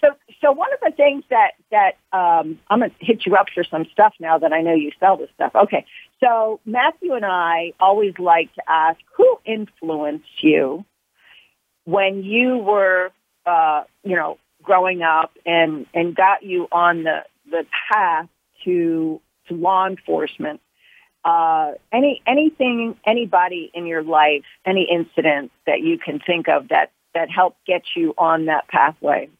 So, 0.00 0.08
so 0.40 0.52
one 0.52 0.72
of 0.72 0.80
the 0.82 0.92
things 0.94 1.24
that 1.30 1.52
that 1.70 1.92
um, 2.12 2.60
I'm 2.68 2.80
gonna 2.80 2.92
hit 3.00 3.26
you 3.26 3.34
up 3.34 3.46
for 3.54 3.64
some 3.64 3.86
stuff 3.92 4.14
now 4.20 4.38
that 4.38 4.52
I 4.52 4.60
know 4.60 4.74
you 4.74 4.92
sell 5.00 5.16
this 5.16 5.30
stuff. 5.34 5.52
Okay, 5.54 5.84
so 6.20 6.60
Matthew 6.64 7.14
and 7.14 7.24
I 7.24 7.72
always 7.80 8.14
like 8.18 8.52
to 8.54 8.62
ask 8.68 9.00
who 9.16 9.38
influenced 9.44 10.42
you 10.42 10.84
when 11.84 12.22
you 12.22 12.58
were, 12.58 13.10
uh, 13.46 13.84
you 14.04 14.14
know, 14.14 14.38
growing 14.68 15.02
up 15.02 15.32
and 15.46 15.86
and 15.94 16.14
got 16.14 16.42
you 16.42 16.68
on 16.70 17.04
the 17.04 17.24
the 17.50 17.64
path 17.90 18.28
to 18.64 19.20
to 19.48 19.54
law 19.54 19.86
enforcement. 19.86 20.60
Uh, 21.24 21.72
any 21.90 22.22
anything, 22.26 22.96
anybody 23.06 23.70
in 23.74 23.86
your 23.86 24.02
life, 24.02 24.44
any 24.66 24.86
incident 24.90 25.50
that 25.66 25.80
you 25.80 25.98
can 25.98 26.20
think 26.20 26.48
of 26.48 26.68
that 26.68 26.92
that 27.14 27.30
helped 27.30 27.64
get 27.66 27.82
you 27.96 28.14
on 28.18 28.44
that 28.44 28.68
pathway? 28.68 29.30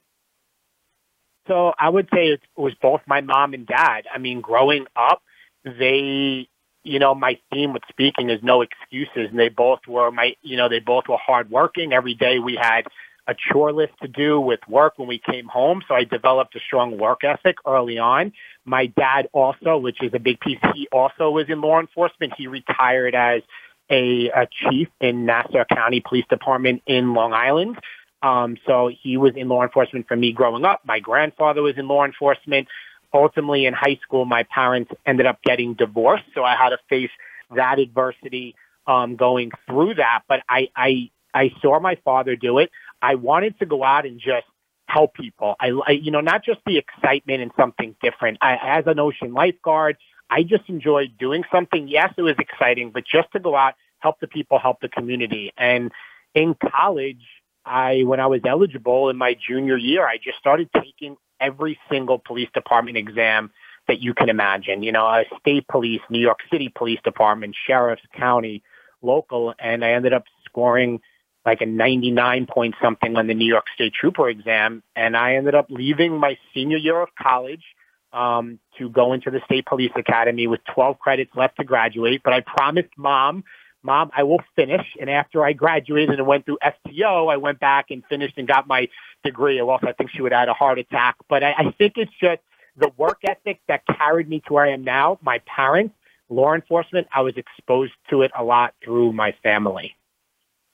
So 1.46 1.72
I 1.78 1.88
would 1.88 2.08
say 2.12 2.28
it 2.28 2.40
was 2.56 2.74
both 2.80 3.00
my 3.06 3.20
mom 3.20 3.54
and 3.54 3.66
dad. 3.66 4.04
I 4.12 4.18
mean, 4.18 4.40
growing 4.40 4.86
up, 4.96 5.22
they, 5.64 6.48
you 6.84 6.98
know, 6.98 7.14
my 7.14 7.38
theme 7.50 7.72
with 7.72 7.82
speaking 7.88 8.28
is 8.30 8.40
no 8.42 8.62
excuses. 8.62 9.30
And 9.30 9.38
they 9.38 9.48
both 9.48 9.80
were 9.86 10.10
my, 10.10 10.34
you 10.42 10.56
know, 10.56 10.68
they 10.68 10.80
both 10.80 11.04
were 11.08 11.16
hardworking. 11.16 11.92
Every 11.92 12.14
day 12.14 12.38
we 12.38 12.58
had 12.60 12.82
a 13.28 13.34
chore 13.34 13.72
list 13.72 13.92
to 14.00 14.08
do 14.08 14.40
with 14.40 14.60
work 14.68 14.94
when 14.96 15.06
we 15.06 15.18
came 15.18 15.46
home. 15.46 15.82
So 15.86 15.94
I 15.94 16.04
developed 16.04 16.56
a 16.56 16.60
strong 16.60 16.98
work 16.98 17.22
ethic 17.24 17.56
early 17.66 17.98
on. 17.98 18.32
My 18.64 18.86
dad 18.86 19.28
also, 19.32 19.76
which 19.76 20.02
is 20.02 20.12
a 20.14 20.18
big 20.18 20.40
piece, 20.40 20.58
he 20.74 20.88
also 20.90 21.30
was 21.30 21.46
in 21.48 21.60
law 21.60 21.78
enforcement. 21.78 22.32
He 22.38 22.46
retired 22.46 23.14
as 23.14 23.42
a, 23.90 24.30
a 24.30 24.46
chief 24.46 24.88
in 25.00 25.26
Nassau 25.26 25.64
County 25.72 26.00
Police 26.00 26.24
Department 26.30 26.82
in 26.86 27.12
Long 27.12 27.34
Island. 27.34 27.78
Um, 28.22 28.56
so 28.66 28.90
he 29.02 29.16
was 29.16 29.34
in 29.36 29.48
law 29.48 29.62
enforcement 29.62 30.08
for 30.08 30.16
me 30.16 30.32
growing 30.32 30.64
up. 30.64 30.80
My 30.84 30.98
grandfather 30.98 31.62
was 31.62 31.74
in 31.76 31.86
law 31.86 32.04
enforcement. 32.04 32.68
Ultimately, 33.12 33.66
in 33.66 33.74
high 33.74 33.98
school, 34.02 34.24
my 34.24 34.44
parents 34.54 34.90
ended 35.06 35.26
up 35.26 35.42
getting 35.42 35.74
divorced, 35.74 36.24
so 36.34 36.44
I 36.44 36.56
had 36.56 36.70
to 36.70 36.78
face 36.88 37.10
that 37.54 37.78
adversity 37.78 38.54
um, 38.86 39.16
going 39.16 39.50
through 39.66 39.94
that. 39.94 40.22
But 40.28 40.40
I, 40.48 40.68
I, 40.74 41.10
I 41.32 41.52
saw 41.62 41.78
my 41.80 41.96
father 42.04 42.36
do 42.36 42.58
it. 42.58 42.70
I 43.02 43.14
wanted 43.14 43.58
to 43.58 43.66
go 43.66 43.84
out 43.84 44.06
and 44.06 44.20
just 44.20 44.46
help 44.86 45.14
people. 45.14 45.54
I, 45.60 45.70
I 45.86 45.90
you 45.92 46.10
know, 46.10 46.20
not 46.20 46.44
just 46.44 46.60
the 46.66 46.78
excitement 46.78 47.42
and 47.42 47.50
something 47.56 47.94
different. 48.02 48.38
I, 48.40 48.58
as 48.78 48.84
an 48.86 48.98
ocean 48.98 49.34
lifeguard, 49.34 49.96
I 50.30 50.42
just 50.42 50.68
enjoyed 50.68 51.16
doing 51.18 51.44
something. 51.52 51.88
Yes, 51.88 52.12
it 52.16 52.22
was 52.22 52.36
exciting, 52.38 52.90
but 52.90 53.04
just 53.06 53.30
to 53.32 53.40
go 53.40 53.56
out, 53.56 53.74
help 54.00 54.20
the 54.20 54.26
people, 54.26 54.58
help 54.58 54.80
the 54.80 54.88
community. 54.88 55.52
And 55.56 55.92
in 56.34 56.54
college, 56.54 57.24
I, 57.64 58.02
when 58.04 58.20
I 58.20 58.26
was 58.26 58.40
eligible 58.46 59.10
in 59.10 59.16
my 59.16 59.34
junior 59.34 59.76
year, 59.76 60.06
I 60.06 60.16
just 60.16 60.38
started 60.38 60.70
taking 60.74 61.16
every 61.40 61.78
single 61.90 62.18
police 62.18 62.48
department 62.54 62.96
exam 62.96 63.50
that 63.86 64.00
you 64.00 64.14
can 64.14 64.28
imagine. 64.28 64.82
You 64.82 64.92
know, 64.92 65.06
a 65.06 65.24
state 65.40 65.66
police, 65.68 66.00
New 66.10 66.20
York 66.20 66.38
City 66.50 66.70
Police 66.74 67.00
Department, 67.04 67.56
sheriff's, 67.66 68.02
county, 68.14 68.62
local, 69.02 69.54
and 69.58 69.84
I 69.84 69.92
ended 69.92 70.12
up 70.12 70.24
scoring 70.44 71.00
like 71.48 71.60
a 71.62 71.66
99 71.66 72.46
point 72.46 72.74
something 72.82 73.16
on 73.16 73.26
the 73.26 73.34
New 73.34 73.46
York 73.46 73.66
State 73.74 73.94
Trooper 73.94 74.28
exam. 74.28 74.82
And 74.94 75.16
I 75.16 75.36
ended 75.36 75.54
up 75.54 75.66
leaving 75.70 76.18
my 76.18 76.36
senior 76.52 76.76
year 76.76 77.00
of 77.00 77.08
college 77.20 77.64
um, 78.12 78.58
to 78.78 78.88
go 78.90 79.12
into 79.12 79.30
the 79.30 79.40
State 79.46 79.66
Police 79.66 79.92
Academy 79.96 80.46
with 80.46 80.60
12 80.74 80.98
credits 80.98 81.30
left 81.34 81.56
to 81.56 81.64
graduate. 81.64 82.22
But 82.22 82.34
I 82.34 82.40
promised 82.40 82.90
mom 82.96 83.44
Mom, 83.82 84.10
I 84.14 84.24
will 84.24 84.42
finish. 84.56 84.84
And 85.00 85.08
after 85.08 85.44
I 85.44 85.52
graduated 85.52 86.18
and 86.18 86.26
went 86.26 86.44
through 86.44 86.58
STO, 86.62 87.28
I 87.28 87.36
went 87.36 87.60
back 87.60 87.86
and 87.90 88.02
finished 88.06 88.34
and 88.36 88.46
got 88.48 88.66
my 88.66 88.88
degree. 89.24 89.60
Or 89.60 89.72
else 89.72 89.82
I 89.86 89.92
think 89.92 90.10
she 90.10 90.20
would 90.20 90.32
have 90.32 90.40
had 90.40 90.48
a 90.48 90.54
heart 90.54 90.78
attack. 90.78 91.16
But 91.28 91.42
I, 91.44 91.52
I 91.56 91.74
think 91.78 91.94
it's 91.96 92.12
just 92.20 92.42
the 92.76 92.90
work 92.96 93.20
ethic 93.26 93.60
that 93.68 93.82
carried 93.86 94.28
me 94.28 94.42
to 94.46 94.52
where 94.52 94.64
I 94.64 94.72
am 94.72 94.84
now. 94.84 95.18
My 95.22 95.40
parents, 95.46 95.94
law 96.28 96.54
enforcement, 96.54 97.06
I 97.14 97.22
was 97.22 97.34
exposed 97.36 97.92
to 98.10 98.22
it 98.22 98.30
a 98.36 98.44
lot 98.44 98.74
through 98.84 99.12
my 99.12 99.34
family. 99.42 99.94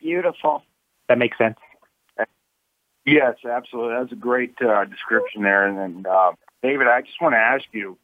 Beautiful. 0.05 0.63
That 1.09 1.17
makes 1.17 1.39
sense. 1.39 1.57
Yes, 3.07 3.37
absolutely. 3.45 3.95
That's 3.99 4.13
a 4.13 4.17
great 4.17 4.55
uh, 4.61 4.85
description 4.85 5.43
there. 5.43 5.67
And, 5.67 5.79
and 5.79 6.07
uh, 6.07 6.33
David, 6.63 6.87
I 6.89 7.01
just 7.01 7.21
want 7.21 7.33
to 7.33 7.39
ask 7.39 7.65
you, 7.73 7.99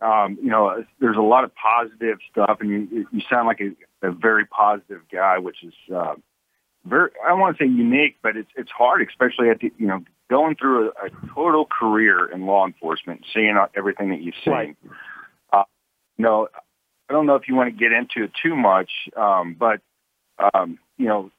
um, 0.00 0.36
you 0.42 0.50
know, 0.50 0.84
there's 1.00 1.16
a 1.16 1.22
lot 1.22 1.44
of 1.44 1.52
positive 1.54 2.18
stuff, 2.30 2.58
and 2.60 2.70
you, 2.70 3.06
you 3.10 3.20
sound 3.30 3.46
like 3.46 3.60
a, 3.60 4.06
a 4.06 4.12
very 4.12 4.44
positive 4.46 5.02
guy, 5.10 5.38
which 5.38 5.62
is 5.62 5.72
uh, 5.94 6.14
very 6.84 7.10
I 7.24 7.28
don't 7.28 7.40
want 7.40 7.56
to 7.56 7.64
say 7.64 7.68
unique, 7.68 8.16
but 8.22 8.36
it's 8.36 8.50
it's 8.56 8.70
hard, 8.70 9.06
especially 9.08 9.48
at 9.48 9.60
the, 9.60 9.72
you 9.78 9.86
know 9.86 10.04
going 10.28 10.56
through 10.56 10.88
a, 10.88 11.06
a 11.06 11.10
total 11.34 11.66
career 11.66 12.26
in 12.26 12.46
law 12.46 12.66
enforcement, 12.66 13.24
seeing 13.32 13.56
everything 13.76 14.10
that 14.10 14.20
you've 14.20 14.34
seen. 14.44 14.52
Right. 14.52 14.76
Uh, 15.52 15.64
you 16.18 16.24
know, 16.24 16.48
I 17.08 17.12
don't 17.12 17.26
know 17.26 17.36
if 17.36 17.48
you 17.48 17.54
want 17.54 17.68
to 17.68 17.78
get 17.78 17.92
into 17.92 18.24
it 18.24 18.32
too 18.42 18.56
much, 18.56 18.90
um, 19.16 19.56
but 19.58 19.80
um, 20.38 20.78
you 20.98 21.06
know, 21.06 21.30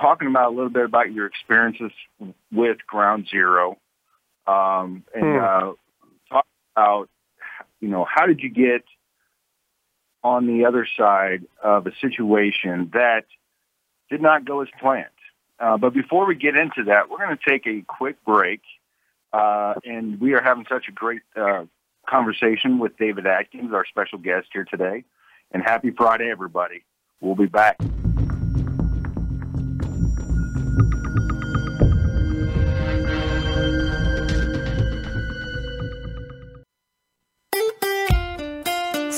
talking 0.00 0.28
about 0.28 0.52
a 0.52 0.54
little 0.54 0.70
bit 0.70 0.84
about 0.84 1.12
your 1.12 1.26
experiences 1.26 1.92
with 2.50 2.78
Ground 2.86 3.28
Zero, 3.30 3.78
um, 4.46 5.04
and 5.14 5.22
hmm. 5.22 5.38
uh, 5.38 5.72
talk 6.28 6.46
about 6.74 7.08
you 7.80 7.88
know 7.88 8.04
how 8.04 8.26
did 8.26 8.40
you 8.40 8.50
get 8.50 8.84
on 10.24 10.46
the 10.46 10.64
other 10.64 10.86
side 10.96 11.44
of 11.62 11.86
a 11.86 11.92
situation 12.00 12.90
that 12.94 13.24
did 14.10 14.22
not 14.22 14.44
go 14.44 14.60
as 14.60 14.68
planned. 14.80 15.08
Uh, 15.58 15.76
but 15.76 15.92
before 15.92 16.26
we 16.26 16.34
get 16.34 16.56
into 16.56 16.84
that, 16.84 17.08
we're 17.08 17.18
going 17.18 17.36
to 17.36 17.50
take 17.50 17.66
a 17.66 17.82
quick 17.82 18.22
break. 18.24 18.60
Uh, 19.32 19.74
and 19.84 20.20
we 20.20 20.34
are 20.34 20.42
having 20.42 20.66
such 20.68 20.88
a 20.88 20.92
great 20.92 21.22
uh, 21.36 21.64
conversation 22.08 22.78
with 22.78 22.96
David 22.98 23.26
Atkins, 23.26 23.72
our 23.72 23.86
special 23.86 24.18
guest 24.18 24.48
here 24.52 24.64
today. 24.64 25.04
And 25.52 25.62
happy 25.62 25.90
Friday, 25.90 26.30
everybody. 26.30 26.84
We'll 27.20 27.36
be 27.36 27.46
back. 27.46 27.78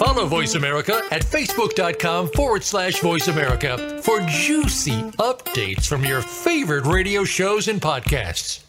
Follow 0.04 0.26
Voice 0.26 0.54
America 0.54 1.00
at 1.11 1.23
facebook.com 1.23 2.28
forward 2.28 2.62
slash 2.62 3.00
voice 3.00 3.28
America 3.28 4.02
for 4.02 4.20
juicy 4.26 5.00
updates 5.12 5.87
from 5.87 6.04
your 6.04 6.20
favorite 6.20 6.84
radio 6.84 7.25
shows 7.25 7.68
and 7.68 7.80
podcasts. 7.80 8.61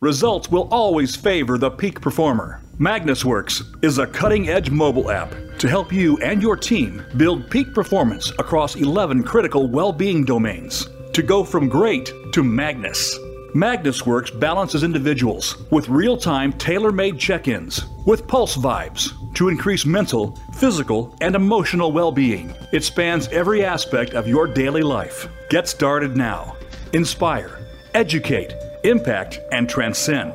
Results 0.00 0.50
will 0.50 0.68
always 0.70 1.16
favor 1.16 1.56
the 1.56 1.70
peak 1.70 2.02
performer. 2.02 2.60
MagnusWorx 2.78 3.82
is 3.82 3.96
a 3.96 4.06
cutting 4.06 4.50
edge 4.50 4.68
mobile 4.68 5.10
app 5.10 5.34
to 5.56 5.66
help 5.66 5.94
you 5.94 6.18
and 6.18 6.42
your 6.42 6.58
team 6.58 7.02
build 7.16 7.50
peak 7.50 7.72
performance 7.72 8.30
across 8.32 8.76
11 8.76 9.22
critical 9.22 9.66
well 9.66 9.92
being 9.92 10.26
domains 10.26 10.90
to 11.14 11.22
go 11.22 11.42
from 11.42 11.70
great 11.70 12.12
to 12.34 12.44
Magnus. 12.44 13.18
MagnusWorx 13.56 14.38
balances 14.38 14.82
individuals 14.82 15.56
with 15.70 15.88
real 15.88 16.18
time 16.18 16.52
tailor 16.52 16.92
made 16.92 17.18
check 17.18 17.48
ins 17.48 17.86
with 18.04 18.28
pulse 18.28 18.54
vibes 18.54 19.14
to 19.34 19.48
increase 19.48 19.86
mental, 19.86 20.38
physical, 20.52 21.16
and 21.22 21.34
emotional 21.34 21.90
well 21.90 22.12
being. 22.12 22.54
It 22.70 22.84
spans 22.84 23.28
every 23.28 23.64
aspect 23.64 24.12
of 24.12 24.28
your 24.28 24.46
daily 24.46 24.82
life. 24.82 25.26
Get 25.48 25.68
started 25.68 26.18
now. 26.18 26.54
Inspire, 26.92 27.58
educate, 27.94 28.52
impact, 28.84 29.40
and 29.52 29.66
transcend. 29.70 30.34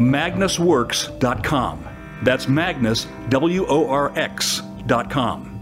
MagnusWorx.com. 0.00 1.86
That's 2.24 2.48
Magnus, 2.48 3.06
W 3.28 3.64
O 3.68 3.88
R 3.88 4.10
X.com. 4.18 5.52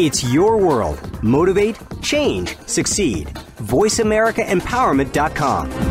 It's 0.00 0.24
your 0.32 0.56
world. 0.56 1.22
Motivate, 1.22 1.78
change, 2.00 2.56
succeed. 2.66 3.26
VoiceAmericaEmpowerment.com. 3.58 5.87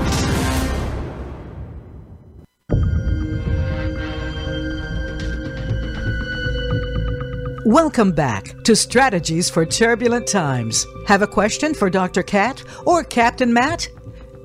Welcome 7.67 8.13
back 8.13 8.63
to 8.63 8.77
Strategies 8.77 9.49
for 9.49 9.65
Turbulent 9.65 10.25
Times. 10.25 10.85
Have 11.05 11.21
a 11.21 11.27
question 11.27 11.73
for 11.73 11.89
Dr. 11.89 12.23
Cat 12.23 12.63
or 12.85 13.03
Captain 13.03 13.51
Matt? 13.51 13.89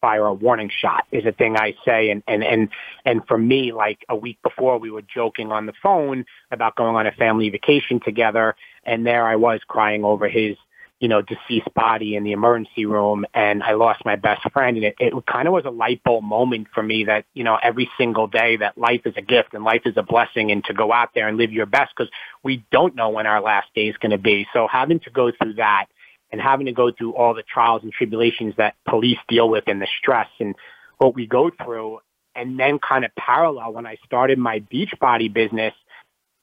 fire 0.00 0.26
a 0.26 0.34
warning 0.34 0.70
shot 0.70 1.06
is 1.12 1.24
a 1.26 1.32
thing 1.32 1.56
I 1.56 1.74
say. 1.84 2.10
And, 2.10 2.22
and, 2.26 2.42
and, 2.42 2.68
and 3.04 3.26
for 3.26 3.38
me, 3.38 3.72
like 3.72 4.04
a 4.08 4.16
week 4.16 4.38
before 4.42 4.78
we 4.78 4.90
were 4.90 5.02
joking 5.02 5.52
on 5.52 5.66
the 5.66 5.72
phone 5.82 6.24
about 6.50 6.76
going 6.76 6.96
on 6.96 7.06
a 7.06 7.12
family 7.12 7.50
vacation 7.50 8.00
together. 8.04 8.56
And 8.84 9.06
there 9.06 9.26
I 9.26 9.36
was 9.36 9.60
crying 9.68 10.04
over 10.04 10.28
his 10.28 10.56
you 11.00 11.08
know, 11.08 11.22
deceased 11.22 11.72
body 11.74 12.14
in 12.14 12.24
the 12.24 12.32
emergency 12.32 12.84
room 12.84 13.24
and 13.32 13.62
I 13.62 13.72
lost 13.72 14.04
my 14.04 14.16
best 14.16 14.42
friend. 14.52 14.76
And 14.76 14.84
it, 14.84 14.96
it 15.00 15.14
kind 15.26 15.48
of 15.48 15.54
was 15.54 15.64
a 15.64 15.70
light 15.70 16.04
bulb 16.04 16.22
moment 16.22 16.68
for 16.74 16.82
me 16.82 17.04
that, 17.04 17.24
you 17.32 17.42
know, 17.42 17.58
every 17.62 17.90
single 17.96 18.26
day 18.26 18.58
that 18.58 18.76
life 18.76 19.00
is 19.06 19.14
a 19.16 19.22
gift 19.22 19.54
and 19.54 19.64
life 19.64 19.80
is 19.86 19.96
a 19.96 20.02
blessing 20.02 20.52
and 20.52 20.62
to 20.66 20.74
go 20.74 20.92
out 20.92 21.08
there 21.14 21.26
and 21.26 21.38
live 21.38 21.52
your 21.52 21.64
best 21.64 21.92
because 21.96 22.12
we 22.42 22.62
don't 22.70 22.94
know 22.94 23.08
when 23.08 23.26
our 23.26 23.40
last 23.40 23.68
day 23.74 23.86
is 23.86 23.96
going 23.96 24.10
to 24.10 24.18
be. 24.18 24.46
So 24.52 24.68
having 24.70 25.00
to 25.00 25.10
go 25.10 25.32
through 25.32 25.54
that 25.54 25.86
and 26.32 26.40
having 26.40 26.66
to 26.66 26.72
go 26.72 26.90
through 26.92 27.14
all 27.14 27.34
the 27.34 27.42
trials 27.42 27.82
and 27.82 27.92
tribulations 27.92 28.54
that 28.56 28.76
police 28.88 29.18
deal 29.28 29.48
with 29.48 29.64
and 29.66 29.80
the 29.80 29.88
stress 29.98 30.28
and 30.38 30.54
what 30.98 31.14
we 31.14 31.26
go 31.26 31.50
through. 31.64 31.98
And 32.34 32.58
then 32.58 32.78
kind 32.78 33.04
of 33.04 33.10
parallel 33.16 33.72
when 33.72 33.86
I 33.86 33.96
started 34.06 34.38
my 34.38 34.60
Beachbody 34.72 35.32
business, 35.32 35.74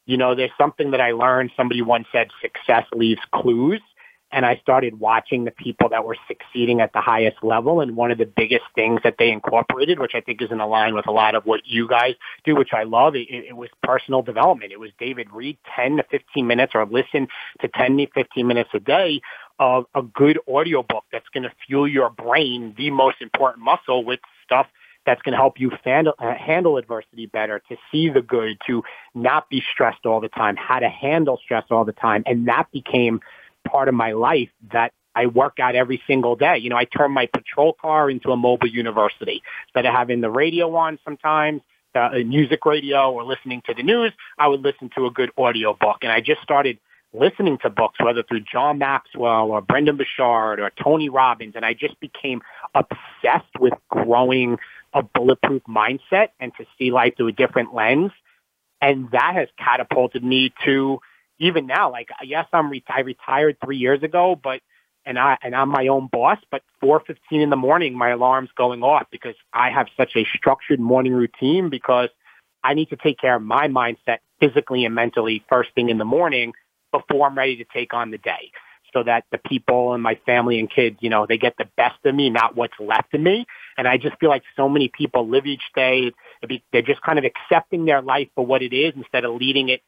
you 0.06 0.17
know, 0.17 0.36
there's 0.36 0.52
something 0.58 0.91
that 0.91 1.02
I 1.02 1.12
learned. 1.12 1.52
Somebody 1.56 1.82
once 1.82 2.08
said 2.12 2.28
success 2.41 2.86
leaves 2.93 3.21
clues 3.34 3.82
and 4.32 4.45
I 4.45 4.58
started 4.58 5.00
watching 5.00 5.45
the 5.45 5.52
people 5.52 5.89
that 5.89 6.04
were 6.04 6.17
succeeding 6.28 6.82
at 6.82 6.91
the 6.91 7.00
highest 7.00 7.38
level. 7.43 7.80
And 7.80 7.95
one 7.95 8.12
of 8.12 8.17
the 8.17 8.26
biggest 8.26 8.65
things 8.76 9.00
that 9.04 9.15
they 9.17 9.30
incorporated, 9.30 10.00
which 10.00 10.12
I 10.15 10.21
think 10.21 10.41
is 10.41 10.52
in 10.52 10.58
line 10.58 10.95
with 10.95 11.08
a 11.08 11.12
lot 11.12 11.36
of 11.36 11.45
what 11.45 11.62
you 11.65 11.88
guys 11.88 12.15
do, 12.43 12.56
which 12.56 12.73
I 12.73 12.84
love, 12.84 13.15
it, 13.15 13.28
it 13.30 13.56
was 13.56 13.69
personal 13.84 14.21
development. 14.21 14.73
It 14.73 14.80
was 14.80 14.91
David 15.00 15.32
read 15.32 15.58
10 15.76 15.97
to 15.97 16.04
15 16.12 16.45
minutes 16.45 16.73
or 16.76 16.86
listen 16.86 17.28
to 17.62 17.69
10 17.69 17.97
to 17.97 18.08
15 18.13 18.45
minutes 18.45 18.69
a 18.73 18.80
day 18.80 19.21
of 19.59 19.85
a 19.95 20.01
good 20.01 20.39
audiobook 20.47 21.03
that's 21.11 21.27
going 21.33 21.43
to 21.43 21.51
fuel 21.65 21.87
your 21.87 22.09
brain, 22.09 22.73
the 22.77 22.91
most 22.91 23.17
important 23.21 23.63
muscle 23.63 24.03
with 24.03 24.19
stuff 24.43 24.67
that's 25.05 25.21
going 25.21 25.31
to 25.31 25.37
help 25.37 25.59
you 25.59 25.71
handle, 25.83 26.13
uh, 26.19 26.33
handle 26.35 26.77
adversity 26.77 27.25
better, 27.25 27.61
to 27.69 27.77
see 27.91 28.09
the 28.09 28.21
good, 28.21 28.57
to 28.67 28.83
not 29.15 29.49
be 29.49 29.63
stressed 29.73 30.05
all 30.05 30.19
the 30.19 30.27
time, 30.29 30.55
how 30.57 30.79
to 30.79 30.89
handle 30.89 31.39
stress 31.43 31.63
all 31.71 31.85
the 31.85 31.93
time. 31.93 32.23
And 32.25 32.47
that 32.47 32.67
became 32.71 33.21
part 33.67 33.87
of 33.87 33.95
my 33.95 34.11
life 34.11 34.49
that 34.73 34.91
I 35.15 35.25
work 35.25 35.59
out 35.59 35.75
every 35.75 36.01
single 36.05 36.35
day. 36.35 36.57
You 36.57 36.69
know, 36.69 36.75
I 36.75 36.85
turn 36.85 37.11
my 37.11 37.25
patrol 37.25 37.73
car 37.81 38.09
into 38.09 38.31
a 38.31 38.37
mobile 38.37 38.67
university. 38.67 39.41
Instead 39.67 39.87
of 39.87 39.95
having 39.95 40.21
the 40.21 40.29
radio 40.29 40.75
on 40.75 40.99
sometimes, 41.03 41.61
uh, 41.95 42.09
music 42.25 42.63
radio 42.65 43.11
or 43.11 43.23
listening 43.23 43.63
to 43.65 43.73
the 43.73 43.81
news, 43.81 44.11
I 44.37 44.47
would 44.47 44.61
listen 44.61 44.91
to 44.95 45.07
a 45.07 45.11
good 45.11 45.31
audio 45.37 45.73
book. 45.73 45.97
And 46.03 46.11
I 46.11 46.21
just 46.21 46.41
started 46.41 46.77
listening 47.13 47.57
to 47.63 47.69
books, 47.69 47.97
whether 48.03 48.23
through 48.23 48.41
John 48.51 48.77
Maxwell 48.79 49.51
or 49.51 49.61
Brendon 49.61 49.97
Burchard 49.97 50.59
or 50.59 50.71
Tony 50.81 51.09
Robbins, 51.09 51.53
and 51.55 51.65
I 51.65 51.73
just 51.73 51.99
became 51.99 52.41
obsessed 52.75 53.59
with 53.59 53.73
growing 53.89 54.57
a 54.93 55.03
bulletproof 55.03 55.63
mindset 55.67 56.29
and 56.39 56.51
to 56.57 56.65
see 56.77 56.91
life 56.91 57.13
through 57.17 57.27
a 57.27 57.31
different 57.31 57.73
lens. 57.73 58.11
And 58.81 59.09
that 59.11 59.33
has 59.35 59.47
catapulted 59.57 60.23
me 60.23 60.53
to 60.65 60.99
even 61.39 61.67
now, 61.67 61.91
like, 61.91 62.09
yes, 62.23 62.45
I'm 62.51 62.69
re- 62.69 62.83
I 62.87 63.01
retired 63.01 63.57
three 63.63 63.77
years 63.77 64.03
ago, 64.03 64.39
but 64.41 64.61
and 65.05 65.17
I 65.17 65.37
and 65.41 65.55
I'm 65.55 65.69
my 65.69 65.87
own 65.87 66.07
boss, 66.11 66.39
but 66.51 66.63
4:15 66.81 67.41
in 67.41 67.49
the 67.49 67.55
morning 67.55 67.97
my 67.97 68.09
alarm's 68.09 68.51
going 68.57 68.83
off 68.83 69.07
because 69.11 69.35
I 69.53 69.69
have 69.69 69.87
such 69.95 70.15
a 70.15 70.25
structured 70.35 70.79
morning 70.79 71.13
routine 71.13 71.69
because 71.69 72.09
I 72.63 72.73
need 72.73 72.89
to 72.89 72.97
take 72.97 73.17
care 73.19 73.35
of 73.35 73.41
my 73.41 73.67
mindset 73.67 74.19
physically 74.39 74.83
and 74.85 74.93
mentally 74.93 75.43
first 75.47 75.71
thing 75.73 75.89
in 75.89 75.97
the 75.97 76.05
morning 76.05 76.53
before 76.91 77.28
I'm 77.28 77.38
ready 77.38 77.58
to 77.58 77.65
take 77.73 77.93
on 77.93 78.12
the 78.12 78.17
day. 78.17 78.52
So 78.93 79.04
that 79.04 79.26
the 79.32 79.38
people 79.38 79.93
and 79.93 80.02
my 80.02 80.17
family 80.26 80.60
and 80.60 80.71
kids, 80.71 80.95
you 81.02 81.10
know, 81.10 81.26
they 81.28 81.38
get 81.38 81.56
the 81.58 81.67
best 81.76 81.97
of 82.06 82.15
me, 82.15 82.30
not 82.30 82.56
what's 82.56 82.73
left 82.80 83.13
of 83.13 83.19
me. 83.19 83.45
And 83.78 83.86
I 83.86 83.97
just 83.97 84.17
feel 84.17 84.30
like 84.30 84.43
so 84.56 84.69
many 84.69 84.88
people 84.88 85.28
live 85.28 85.45
each 85.45 85.62
day. 85.76 86.13
They're 86.71 86.82
just 86.82 87.02
kind 87.02 87.19
of 87.19 87.26
accepting 87.26 87.84
their 87.84 88.02
life 88.02 88.30
for 88.34 88.45
what 88.45 88.63
it 88.63 88.73
is 88.73 88.93
instead 88.95 89.26
of 89.26 89.36
leading 89.36 89.67
it 89.69 89.82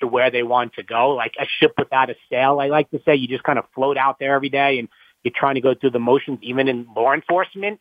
to 0.00 0.06
where 0.06 0.30
they 0.30 0.42
want 0.42 0.72
to 0.74 0.82
go. 0.82 1.10
Like 1.10 1.34
a 1.38 1.44
ship 1.60 1.74
without 1.78 2.08
a 2.08 2.14
sail, 2.30 2.58
I 2.58 2.68
like 2.68 2.90
to 2.92 3.00
say. 3.04 3.14
You 3.14 3.28
just 3.28 3.44
kind 3.44 3.58
of 3.58 3.66
float 3.74 3.98
out 3.98 4.18
there 4.18 4.34
every 4.34 4.48
day 4.48 4.78
and 4.78 4.88
you're 5.22 5.34
trying 5.36 5.56
to 5.56 5.60
go 5.60 5.74
through 5.74 5.90
the 5.90 5.98
motions, 5.98 6.38
even 6.42 6.66
in 6.66 6.86
law 6.96 7.12
enforcement. 7.12 7.78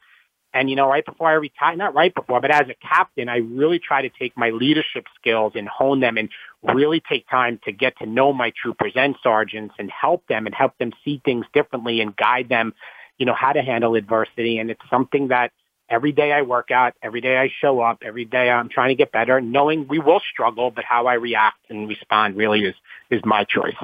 And, 0.56 0.70
you 0.70 0.78
know, 0.78 0.88
right 0.88 1.06
before 1.06 1.28
I 1.28 1.34
retire, 1.34 1.76
not 1.76 1.94
right 1.94 2.16
before, 2.16 2.40
but 2.40 2.50
as 2.50 2.70
a 2.70 2.76
captain, 2.76 3.28
I 3.28 3.40
really 3.40 3.78
try 3.78 4.02
to 4.02 4.10
take 4.10 4.38
my 4.38 4.52
leadership 4.52 5.04
skills 5.20 5.52
and 5.54 5.68
hone 5.68 6.00
them 6.00 6.18
and 6.18 6.30
really 6.74 7.02
take 7.02 7.28
time 7.30 7.60
to 7.66 7.74
get 7.74 7.98
to 7.98 8.06
know 8.06 8.32
my 8.32 8.54
troopers 8.64 8.94
and 8.96 9.18
sergeants 9.22 9.76
and 9.78 9.92
help 9.92 10.26
them 10.28 10.46
and 10.46 10.56
help 10.56 10.72
them 10.78 10.94
see 11.04 11.22
things 11.26 11.46
differently 11.54 12.00
and 12.00 12.16
guide 12.16 12.48
them, 12.48 12.74
you 13.18 13.26
know, 13.26 13.34
how 13.34 13.52
to 13.52 13.62
handle 13.62 13.96
adversity. 13.96 14.58
And 14.58 14.72
it's 14.72 14.82
something 14.90 15.28
that 15.28 15.52
every 15.90 16.14
day 16.14 16.32
I 16.32 16.44
work 16.44 16.72
out, 16.72 16.94
every 17.04 17.20
day 17.20 17.36
I 17.36 17.50
show 17.60 17.82
up, 17.82 17.98
every 18.02 18.24
day 18.24 18.50
I'm 18.50 18.70
trying 18.70 18.90
to 18.90 18.96
get 18.96 19.12
better, 19.12 19.42
knowing 19.42 19.90
we 19.90 20.00
will 20.00 20.22
struggle, 20.32 20.72
but 20.72 20.86
how 20.86 21.08
I 21.08 21.16
react 21.16 21.70
and 21.70 21.90
respond 21.90 22.38
really 22.38 22.62
is, 22.62 22.76
is 23.12 23.20
my 23.26 23.44
choice. 23.44 23.76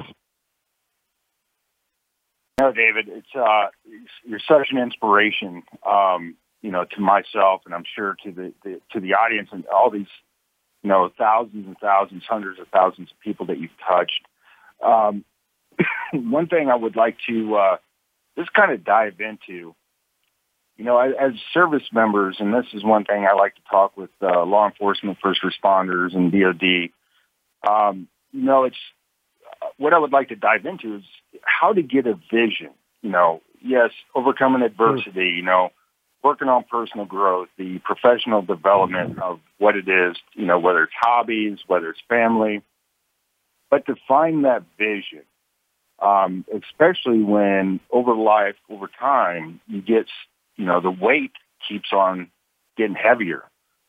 No, 2.58 2.72
David, 2.72 3.08
it's, 3.08 3.34
uh, 3.38 3.66
you're 4.24 4.40
such 4.48 4.68
an 4.70 4.78
inspiration, 4.78 5.64
um, 5.86 6.36
you 6.62 6.70
know, 6.70 6.84
to 6.84 7.00
myself 7.00 7.62
and 7.66 7.74
I'm 7.74 7.84
sure 7.94 8.16
to 8.24 8.32
the, 8.32 8.52
the, 8.64 8.80
to 8.92 9.00
the 9.00 9.14
audience 9.14 9.48
and 9.52 9.64
all 9.66 9.90
these, 9.90 10.06
you 10.82 10.88
know, 10.88 11.10
thousands 11.18 11.66
and 11.66 11.76
thousands, 11.78 12.22
hundreds 12.28 12.58
of 12.60 12.68
thousands 12.68 13.10
of 13.10 13.20
people 13.20 13.46
that 13.46 13.58
you've 13.58 13.70
touched. 13.86 14.22
Um, 14.84 15.24
one 16.12 16.46
thing 16.48 16.68
I 16.68 16.76
would 16.76 16.96
like 16.96 17.16
to, 17.28 17.56
uh, 17.56 17.76
just 18.38 18.52
kind 18.52 18.72
of 18.72 18.84
dive 18.84 19.20
into 19.20 19.74
you 20.76 20.84
know, 20.84 20.98
as 20.98 21.32
service 21.52 21.82
members, 21.92 22.36
and 22.40 22.52
this 22.52 22.66
is 22.72 22.82
one 22.82 23.04
thing 23.04 23.24
I 23.24 23.34
like 23.34 23.54
to 23.54 23.60
talk 23.70 23.96
with 23.96 24.10
uh, 24.22 24.44
law 24.44 24.66
enforcement, 24.66 25.18
first 25.22 25.40
responders, 25.42 26.14
and 26.14 26.32
DoD. 26.32 26.90
Um, 27.68 28.08
you 28.32 28.42
know, 28.42 28.64
it's 28.64 28.76
what 29.76 29.92
I 29.92 29.98
would 29.98 30.12
like 30.12 30.30
to 30.30 30.36
dive 30.36 30.64
into 30.66 30.96
is 30.96 31.02
how 31.44 31.72
to 31.72 31.82
get 31.82 32.06
a 32.06 32.14
vision. 32.14 32.70
You 33.02 33.10
know, 33.10 33.42
yes, 33.60 33.90
overcoming 34.14 34.62
adversity. 34.62 35.34
You 35.36 35.42
know, 35.42 35.70
working 36.22 36.48
on 36.48 36.64
personal 36.70 37.06
growth, 37.06 37.48
the 37.58 37.78
professional 37.80 38.42
development 38.42 39.18
of 39.18 39.40
what 39.58 39.76
it 39.76 39.88
is. 39.88 40.16
You 40.34 40.46
know, 40.46 40.58
whether 40.58 40.84
it's 40.84 40.92
hobbies, 41.00 41.58
whether 41.66 41.90
it's 41.90 42.00
family, 42.08 42.62
but 43.70 43.86
to 43.86 43.96
find 44.08 44.44
that 44.44 44.64
vision. 44.78 45.22
Um, 45.98 46.44
especially 46.52 47.22
when 47.22 47.78
over 47.92 48.12
life, 48.12 48.56
over 48.68 48.90
time, 48.98 49.60
you 49.68 49.80
get 49.80 50.06
you 50.56 50.64
know, 50.64 50.80
the 50.80 50.90
weight 50.90 51.32
keeps 51.68 51.92
on 51.92 52.30
getting 52.76 52.94
heavier. 52.94 53.42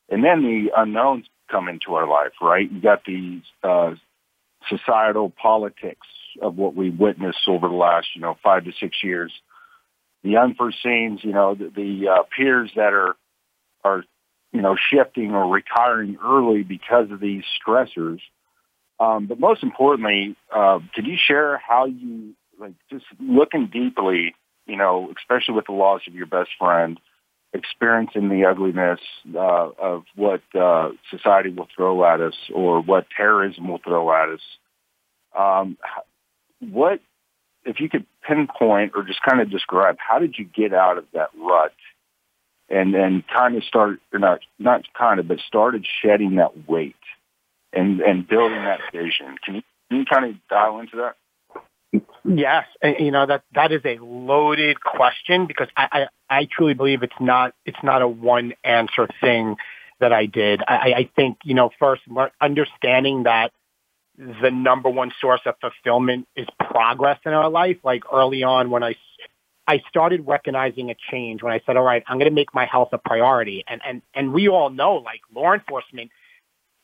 And 0.10 0.24
then 0.24 0.41
the 0.41 0.72
unknowns 0.76 1.26
come 1.50 1.67
into 1.67 1.96
our 1.96 2.08
life, 2.08 2.34
right? 2.41 2.69
You 2.72 2.82
got 2.82 3.06
these 3.06 3.41
uh, 3.63 3.96
societal 4.69 5.30
politics 5.30 6.08
of 6.41 6.56
what 6.56 6.76
we 6.76 6.89
witnessed 6.89 7.48
over 7.48 7.67
the 7.67 7.74
last, 7.74 8.08
you 8.15 8.22
know, 8.22 8.38
five 8.43 8.65
to 8.65 8.72
six 8.80 8.98
years. 9.04 9.32
The 10.23 10.36
unforeseens, 10.36 11.23
you 11.23 11.33
know, 11.33 11.55
the, 11.55 11.71
the 11.75 12.07
uh, 12.09 12.23
peers 12.36 12.71
that 12.75 12.93
are 12.93 13.15
are 13.83 14.03
you 14.51 14.62
know 14.62 14.75
shifting 14.75 15.31
or 15.31 15.47
retiring 15.51 16.17
early 16.23 16.63
because 16.63 17.12
of 17.12 17.19
these 17.19 17.43
stressors. 17.59 18.19
Um, 18.99 19.25
but 19.25 19.39
most 19.39 19.63
importantly, 19.63 20.36
uh, 20.53 20.79
could 20.93 21.05
you 21.05 21.17
share 21.17 21.57
how 21.57 21.86
you 21.86 22.36
like 22.59 22.73
just 22.89 23.05
looking 23.19 23.67
deeply 23.67 24.36
you 24.65 24.77
know, 24.77 25.12
especially 25.17 25.55
with 25.55 25.65
the 25.65 25.73
loss 25.73 26.01
of 26.07 26.13
your 26.13 26.25
best 26.25 26.51
friend, 26.57 26.99
experiencing 27.53 28.29
the 28.29 28.45
ugliness 28.45 28.99
uh, 29.36 29.69
of 29.79 30.03
what 30.15 30.41
uh, 30.55 30.89
society 31.09 31.49
will 31.49 31.67
throw 31.75 32.03
at 32.05 32.21
us 32.21 32.36
or 32.53 32.81
what 32.81 33.05
terrorism 33.15 33.67
will 33.67 33.79
throw 33.79 34.12
at 34.12 34.29
us. 34.29 34.41
Um, 35.38 35.77
what, 36.59 36.99
if 37.65 37.80
you 37.80 37.89
could 37.89 38.06
pinpoint 38.28 38.93
or 38.95 39.04
just 39.04 39.21
kind 39.21 39.41
of 39.41 39.49
describe, 39.49 39.97
how 39.99 40.19
did 40.19 40.36
you 40.38 40.45
get 40.45 40.73
out 40.73 40.97
of 40.97 41.06
that 41.13 41.30
rut 41.38 41.73
and 42.69 42.95
and 42.95 43.23
kind 43.28 43.56
of 43.56 43.63
start, 43.63 43.99
or 44.12 44.19
not 44.19 44.39
not 44.60 44.84
kind 44.97 45.19
of, 45.19 45.28
but 45.28 45.39
started 45.39 45.86
shedding 46.02 46.36
that 46.36 46.67
weight 46.67 46.95
and 47.71 48.02
and 48.02 48.28
building 48.28 48.63
that 48.63 48.80
vision? 48.91 49.36
Can 49.43 49.56
you 49.56 49.62
can 49.89 49.99
you 49.99 50.06
kind 50.06 50.26
of 50.26 50.36
dial 50.49 50.80
into 50.80 50.97
that? 50.97 51.15
Yes, 52.26 52.65
you 52.99 53.12
know 53.12 53.26
that 53.26 53.43
that 53.54 53.71
is 53.71 53.82
a 53.86 53.99
loaded 53.99 54.82
question 54.82 55.45
because 55.45 55.67
I, 55.78 56.08
I 56.30 56.38
I 56.39 56.47
truly 56.52 56.73
believe 56.73 57.04
it's 57.04 57.13
not 57.19 57.54
it's 57.65 57.78
not 57.84 58.02
a 58.02 58.08
one 58.08 58.54
answer 58.63 59.08
thing 59.21 59.58
that 59.99 60.12
I 60.12 60.26
did. 60.26 60.62
I, 60.67 60.93
I 60.93 61.10
think 61.15 61.38
you 61.43 61.54
know 61.54 61.69
first 61.80 62.02
understanding 62.41 63.23
that 63.23 63.52
the 64.17 64.52
number 64.52 64.89
one 64.89 65.12
source 65.19 65.41
of 65.45 65.56
fulfillment 65.60 66.28
is 66.36 66.47
progress 66.60 67.19
in 67.26 67.34
our 67.34 67.49
life. 67.49 67.78
Like 67.84 68.04
early 68.12 68.43
on 68.43 68.69
when 68.69 68.84
I 68.84 68.95
I 69.67 69.82
started 69.89 70.28
recognizing 70.28 70.89
a 70.89 70.95
change 71.10 71.41
when 71.41 71.54
I 71.54 71.62
said, 71.65 71.78
all 71.78 71.84
right, 71.84 72.04
I'm 72.08 72.17
going 72.17 72.30
to 72.30 72.36
make 72.36 72.54
my 72.54 72.65
health 72.65 72.89
a 72.91 72.97
priority. 72.97 73.63
And, 73.67 73.82
and, 73.88 74.02
and 74.13 74.34
we 74.34 74.49
all 74.49 74.69
know 74.69 74.95
like 74.95 75.21
law 75.34 75.54
enforcement 75.54 76.12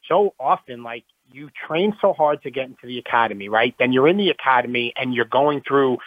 so 0.08 0.34
often, 0.40 0.84
like 0.84 1.04
you 1.32 1.50
train 1.68 1.94
so 2.00 2.14
hard 2.14 2.42
to 2.44 2.52
get 2.52 2.68
into 2.68 2.88
the 2.88 2.98
academy, 2.98 3.50
right? 3.50 3.76
Then 3.78 3.92
you're 3.92 4.08
in 4.08 4.18
the 4.18 4.30
academy 4.30 4.94
and 4.96 5.14
you're 5.14 5.26
going 5.26 5.62
through, 5.68 5.98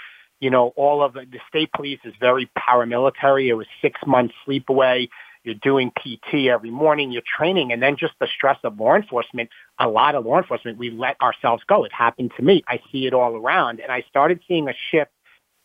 you 0.41 0.51
know, 0.51 0.69
all 0.75 1.03
of 1.05 1.13
the, 1.13 1.27
the 1.31 1.39
state 1.49 1.71
police 1.73 2.01
is 2.05 2.15
very 2.19 2.51
paramilitary. 2.59 3.49
It 3.49 3.55
was 3.55 3.67
six 3.83 4.01
months 4.07 4.35
sleep 4.45 4.69
away. 4.71 5.11
You're 5.45 5.55
doing 5.57 5.91
PT 5.91 6.47
every 6.49 6.71
morning. 6.71 7.11
You're 7.11 7.23
training. 7.37 7.73
And 7.73 7.83
then 7.83 7.97
just 7.97 8.15
the 8.21 8.29
stress 8.35 8.59
of 8.65 8.79
law 8.79 8.95
enforcement, 8.95 9.51
a 9.79 9.89
lot 9.89 10.15
of 10.15 10.25
law 10.25 10.39
enforcement, 10.39 10.79
we 10.79 10.91
let 10.91 11.21
ourselves 11.21 11.63
go. 11.67 11.85
It 11.85 11.93
happened 11.93 12.33
to 12.37 12.43
me. 12.43 12.63
I 12.69 12.81
see 12.91 13.07
it 13.07 13.15
all 13.15 13.35
around. 13.35 13.81
And 13.81 13.91
I 13.91 14.05
started 14.09 14.41
seeing 14.47 14.69
a 14.69 14.75
shift. 14.91 15.11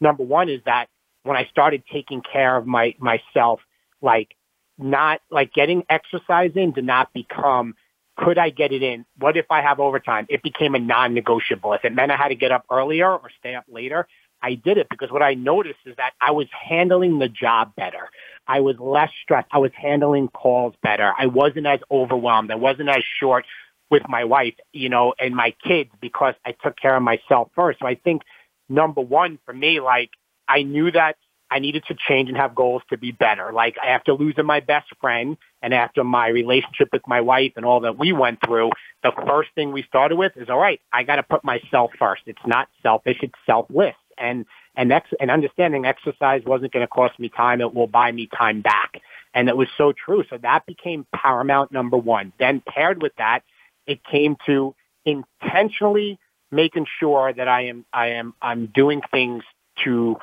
Number 0.02 0.24
one 0.24 0.50
is 0.50 0.62
that 0.66 0.88
when 1.24 1.38
I 1.38 1.46
started 1.46 1.84
taking 1.92 2.22
care 2.22 2.58
of 2.58 2.66
my, 2.66 2.96
myself, 3.00 3.60
like 4.02 4.36
not 4.78 5.22
like 5.32 5.54
getting 5.54 5.84
exercise 5.90 6.52
in 6.56 6.72
did 6.72 6.86
not 6.86 7.12
become 7.14 7.76
could 8.18 8.40
I 8.40 8.50
get 8.50 8.72
it 8.72 8.82
in? 8.82 9.06
What 9.20 9.38
if 9.38 9.46
I 9.52 9.62
have 9.62 9.80
overtime? 9.80 10.26
It 10.28 10.42
became 10.42 10.74
a 10.74 10.80
non-negotiable. 10.80 11.74
If 11.74 11.86
it 11.86 11.94
meant 11.94 12.12
I 12.12 12.16
had 12.16 12.30
to 12.30 12.36
get 12.36 12.52
up 12.52 12.66
earlier 12.72 13.12
or 13.12 13.30
stay 13.40 13.54
up 13.54 13.66
later, 13.70 14.08
I 14.42 14.56
did 14.56 14.78
it 14.78 14.88
because 14.90 15.12
what 15.12 15.22
I 15.22 15.34
noticed 15.34 15.80
is 15.86 15.96
that 15.98 16.14
I 16.22 16.32
was 16.32 16.48
handling 16.52 17.20
the 17.20 17.30
job 17.30 17.76
better. 17.76 18.10
I 18.48 18.62
was 18.62 18.78
less 18.80 19.10
stressed. 19.24 19.50
I 19.52 19.58
was 19.58 19.72
handling 19.76 20.30
calls 20.30 20.74
better. 20.82 21.12
I 21.18 21.28
wasn't 21.28 21.68
as 21.68 21.80
overwhelmed. 21.92 22.52
I 22.52 22.56
wasn't 22.56 22.90
as 22.90 23.04
short 23.20 23.46
with 23.90 24.04
my 24.08 24.24
wife, 24.26 24.56
you 24.74 24.90
know, 24.90 25.14
and 25.20 25.36
my 25.36 25.54
kids 25.64 25.90
because 26.02 26.36
I 26.46 26.54
took 26.64 26.78
care 26.78 26.96
of 26.96 27.04
myself 27.04 27.50
first. 27.56 27.80
So 27.80 27.88
I 27.88 27.96
think 27.96 28.22
number 28.70 29.02
one 29.02 29.40
for 29.46 29.54
me, 29.54 29.80
like 29.80 30.12
I 30.48 30.64
knew 30.64 30.92
that 30.92 31.16
I 31.50 31.60
needed 31.60 31.86
to 31.88 31.96
change 31.96 32.30
and 32.30 32.38
have 32.38 32.56
goals 32.56 32.82
to 32.90 32.98
be 32.98 33.12
better. 33.12 33.52
Like 33.54 33.78
after 33.78 34.14
losing 34.14 34.46
my 34.46 34.60
best 34.60 34.88
friend 35.00 35.38
and 35.62 35.74
after 35.74 36.04
my 36.04 36.28
relationship 36.28 36.90
with 36.92 37.04
my 37.08 37.22
wife 37.22 37.54
and 37.56 37.66
all 37.66 37.82
that 37.82 37.98
we 37.98 38.12
went 38.12 38.40
through, 38.46 38.72
the 39.04 39.12
first 39.26 39.50
thing 39.56 39.72
we 39.72 39.84
started 39.84 40.18
with 40.18 40.34
is, 40.36 40.50
all 40.50 40.60
right, 40.60 40.82
I 40.92 41.04
got 41.04 41.16
to 41.18 41.24
put 41.24 41.44
myself 41.44 41.92
first. 41.98 42.24
It's 42.26 42.40
not 42.46 42.68
selfish. 42.84 43.18
It's 43.22 43.34
selfless. 43.46 43.96
And, 44.18 44.46
and 44.76 44.92
ex- 44.92 45.14
and 45.20 45.32
understanding 45.32 45.86
exercise 45.86 46.44
wasn't 46.46 46.74
going 46.74 46.84
to 46.84 46.88
cost 46.88 47.20
me 47.20 47.30
time. 47.30 47.62
It 47.62 47.74
will 47.74 47.88
buy 47.88 48.12
me 48.12 48.28
time 48.28 48.62
back. 48.62 49.02
And 49.34 49.50
it 49.50 49.58
was 49.58 49.68
so 49.78 49.94
true. 49.94 50.24
So 50.30 50.38
that 50.38 50.66
became 50.66 51.06
paramount 51.14 51.72
number 51.72 51.98
one. 51.98 52.34
Then 52.40 52.62
paired 52.68 53.02
with 53.02 53.14
that, 53.18 53.42
it 53.86 54.04
came 54.04 54.38
to 54.46 54.76
intentionally 55.06 56.20
making 56.52 56.86
sure 57.00 57.32
that 57.34 57.48
I 57.48 57.68
am, 57.68 57.86
I 57.94 58.08
am, 58.10 58.34
I'm 58.42 58.68
doing 58.68 59.02
things 59.12 59.44
to 59.84 60.18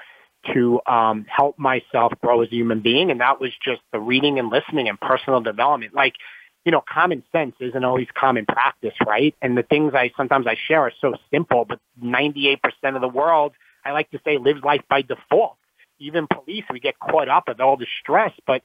to 0.52 0.80
um, 0.86 1.24
help 1.28 1.58
myself 1.58 2.12
grow 2.20 2.42
as 2.42 2.48
a 2.48 2.54
human 2.54 2.80
being, 2.80 3.10
and 3.10 3.20
that 3.20 3.40
was 3.40 3.50
just 3.64 3.80
the 3.92 3.98
reading 3.98 4.38
and 4.38 4.50
listening 4.50 4.88
and 4.88 5.00
personal 5.00 5.40
development. 5.40 5.94
Like, 5.94 6.14
you 6.64 6.72
know, 6.72 6.82
common 6.86 7.22
sense 7.32 7.54
isn't 7.60 7.84
always 7.84 8.08
common 8.14 8.46
practice, 8.46 8.94
right? 9.06 9.34
And 9.42 9.56
the 9.56 9.62
things 9.62 9.94
I 9.94 10.10
sometimes 10.16 10.46
I 10.46 10.56
share 10.68 10.80
are 10.80 10.92
so 11.00 11.14
simple, 11.30 11.64
but 11.64 11.78
98% 12.02 12.58
of 12.94 13.00
the 13.00 13.08
world, 13.08 13.52
I 13.84 13.92
like 13.92 14.10
to 14.10 14.20
say, 14.24 14.38
lives 14.38 14.62
life 14.62 14.82
by 14.88 15.02
default. 15.02 15.56
Even 15.98 16.26
police, 16.26 16.64
we 16.70 16.80
get 16.80 16.98
caught 16.98 17.28
up 17.28 17.44
with 17.48 17.60
all 17.60 17.76
the 17.76 17.86
stress, 18.00 18.32
but 18.46 18.62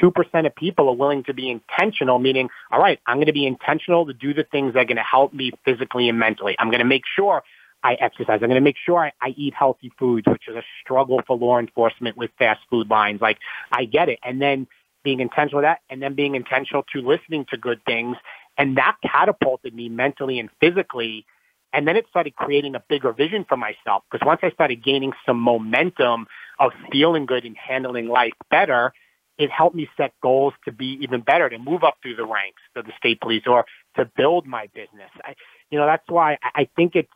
2% 0.00 0.46
of 0.46 0.54
people 0.54 0.88
are 0.88 0.94
willing 0.94 1.24
to 1.24 1.34
be 1.34 1.50
intentional, 1.50 2.18
meaning, 2.18 2.48
all 2.70 2.78
right, 2.80 3.00
I'm 3.06 3.16
going 3.16 3.26
to 3.26 3.32
be 3.32 3.46
intentional 3.46 4.06
to 4.06 4.12
do 4.12 4.32
the 4.32 4.44
things 4.44 4.74
that 4.74 4.80
are 4.80 4.84
going 4.84 4.96
to 4.96 5.02
help 5.02 5.32
me 5.32 5.52
physically 5.64 6.08
and 6.08 6.18
mentally. 6.18 6.54
I'm 6.58 6.70
going 6.70 6.80
to 6.80 6.86
make 6.86 7.02
sure 7.16 7.42
I 7.82 7.94
exercise. 7.94 8.40
I'm 8.42 8.48
going 8.48 8.54
to 8.54 8.60
make 8.60 8.76
sure 8.84 8.98
I, 8.98 9.12
I 9.20 9.28
eat 9.36 9.54
healthy 9.54 9.92
foods, 9.98 10.26
which 10.26 10.48
is 10.48 10.56
a 10.56 10.62
struggle 10.82 11.20
for 11.26 11.36
law 11.36 11.58
enforcement 11.58 12.16
with 12.16 12.30
fast 12.38 12.60
food 12.70 12.88
lines. 12.90 13.20
Like, 13.20 13.38
I 13.70 13.84
get 13.84 14.08
it. 14.08 14.18
And 14.24 14.40
then 14.40 14.66
being 15.04 15.20
intentional 15.20 15.58
with 15.58 15.64
that, 15.64 15.80
and 15.88 16.02
then 16.02 16.14
being 16.14 16.34
intentional 16.34 16.84
to 16.92 17.00
listening 17.00 17.46
to 17.50 17.56
good 17.56 17.80
things. 17.84 18.16
And 18.56 18.76
that 18.76 18.96
catapulted 19.02 19.74
me 19.74 19.88
mentally 19.88 20.38
and 20.38 20.50
physically. 20.60 21.24
And 21.72 21.86
then 21.86 21.96
it 21.96 22.06
started 22.08 22.34
creating 22.34 22.74
a 22.74 22.82
bigger 22.88 23.12
vision 23.12 23.44
for 23.48 23.56
myself. 23.56 24.02
Because 24.10 24.26
once 24.26 24.40
I 24.42 24.50
started 24.50 24.82
gaining 24.82 25.12
some 25.26 25.38
momentum 25.38 26.26
of 26.58 26.72
feeling 26.90 27.26
good 27.26 27.44
and 27.44 27.56
handling 27.56 28.08
life 28.08 28.32
better, 28.50 28.92
it 29.38 29.50
helped 29.50 29.76
me 29.76 29.88
set 29.96 30.12
goals 30.22 30.54
to 30.64 30.72
be 30.72 30.98
even 31.00 31.20
better, 31.20 31.48
to 31.48 31.58
move 31.58 31.84
up 31.84 31.98
through 32.02 32.16
the 32.16 32.26
ranks 32.26 32.60
of 32.74 32.86
the 32.86 32.92
state 32.98 33.20
police 33.20 33.44
or 33.46 33.66
to 33.96 34.04
build 34.16 34.46
my 34.46 34.68
business. 34.74 35.10
I, 35.24 35.34
you 35.70 35.78
know, 35.78 35.86
that's 35.86 36.08
why 36.08 36.38
I 36.42 36.68
think 36.74 36.96
it's, 36.96 37.12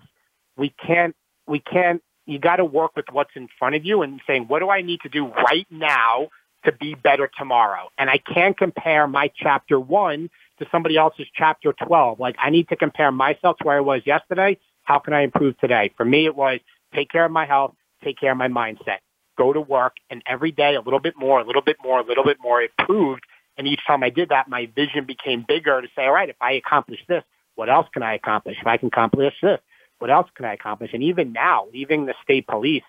we 0.56 0.72
can't, 0.84 1.16
we 1.46 1.58
can't, 1.58 2.02
you 2.26 2.38
got 2.38 2.56
to 2.56 2.64
work 2.64 2.94
with 2.94 3.06
what's 3.10 3.32
in 3.34 3.48
front 3.58 3.74
of 3.74 3.84
you 3.84 4.02
and 4.02 4.20
saying, 4.26 4.44
what 4.46 4.60
do 4.60 4.70
I 4.70 4.82
need 4.82 5.00
to 5.00 5.08
do 5.08 5.26
right 5.26 5.66
now 5.70 6.28
to 6.64 6.70
be 6.70 6.94
better 6.94 7.28
tomorrow? 7.36 7.88
And 7.98 8.08
I 8.08 8.18
can't 8.18 8.56
compare 8.56 9.08
my 9.08 9.30
chapter 9.34 9.80
one 9.80 10.30
to 10.58 10.66
somebody 10.70 10.96
else's 10.96 11.26
chapter 11.34 11.72
12. 11.72 12.20
Like 12.20 12.36
I 12.38 12.50
need 12.50 12.68
to 12.68 12.76
compare 12.76 13.10
myself 13.10 13.58
to 13.58 13.64
where 13.64 13.76
I 13.76 13.80
was 13.80 14.02
yesterday. 14.04 14.58
How 14.82 14.98
can 14.98 15.12
I 15.12 15.22
improve 15.22 15.58
today? 15.58 15.92
For 15.96 16.04
me, 16.04 16.26
it 16.26 16.34
was 16.34 16.60
take 16.94 17.10
care 17.10 17.24
of 17.24 17.32
my 17.32 17.46
health, 17.46 17.74
take 18.02 18.18
care 18.18 18.32
of 18.32 18.38
my 18.38 18.48
mindset, 18.48 18.98
go 19.38 19.52
to 19.52 19.60
work, 19.60 19.94
and 20.10 20.22
every 20.26 20.52
day 20.52 20.74
a 20.74 20.80
little 20.80 21.00
bit 21.00 21.14
more, 21.16 21.40
a 21.40 21.44
little 21.44 21.62
bit 21.62 21.76
more, 21.82 22.00
a 22.00 22.04
little 22.04 22.24
bit 22.24 22.38
more. 22.40 22.60
It 22.62 22.72
proved. 22.78 23.22
And 23.56 23.66
each 23.66 23.80
time 23.86 24.02
I 24.02 24.10
did 24.10 24.30
that, 24.30 24.48
my 24.48 24.68
vision 24.74 25.04
became 25.04 25.44
bigger 25.46 25.80
to 25.80 25.88
say, 25.94 26.06
all 26.06 26.12
right, 26.12 26.28
if 26.28 26.36
I 26.40 26.52
accomplish 26.52 27.00
this, 27.06 27.22
what 27.54 27.68
else 27.68 27.86
can 27.92 28.02
I 28.02 28.14
accomplish? 28.14 28.56
If 28.60 28.66
I 28.66 28.78
can 28.78 28.88
accomplish 28.88 29.34
this, 29.42 29.60
what 29.98 30.10
else 30.10 30.28
can 30.34 30.46
I 30.46 30.54
accomplish? 30.54 30.90
And 30.94 31.02
even 31.02 31.32
now, 31.32 31.66
leaving 31.72 32.06
the 32.06 32.14
state 32.22 32.46
police, 32.46 32.82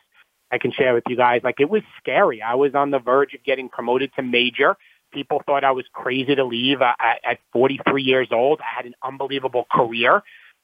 I 0.52 0.58
can 0.58 0.72
share 0.72 0.94
with 0.94 1.04
you 1.08 1.18
guys, 1.18 1.42
like 1.44 1.60
it 1.60 1.70
was 1.70 1.82
scary. 1.98 2.42
I 2.42 2.56
was 2.56 2.76
on 2.76 2.92
the 2.92 3.00
verge 3.00 3.34
of 3.34 3.44
getting 3.44 3.70
promoted 3.70 4.12
to 4.16 4.22
major. 4.22 4.78
People 5.14 5.42
thought 5.46 5.64
I 5.64 5.72
was 5.72 5.86
crazy 5.94 6.36
to 6.36 6.44
leave 6.44 6.82
uh, 6.82 6.94
at 7.00 7.40
43 7.52 8.04
years 8.04 8.28
old. 8.32 8.60
I 8.62 8.76
had 8.76 8.86
an 8.86 8.96
unbelievable 9.04 9.66
career, 9.72 10.24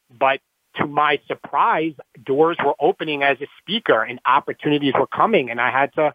but 0.09 0.39
to 0.75 0.87
my 0.87 1.19
surprise, 1.27 1.93
doors 2.23 2.57
were 2.63 2.75
opening 2.79 3.23
as 3.23 3.37
a 3.41 3.47
speaker 3.59 4.01
and 4.03 4.19
opportunities 4.25 4.93
were 4.97 5.07
coming 5.07 5.49
and 5.49 5.59
I 5.59 5.71
had 5.71 5.93
to, 5.93 6.13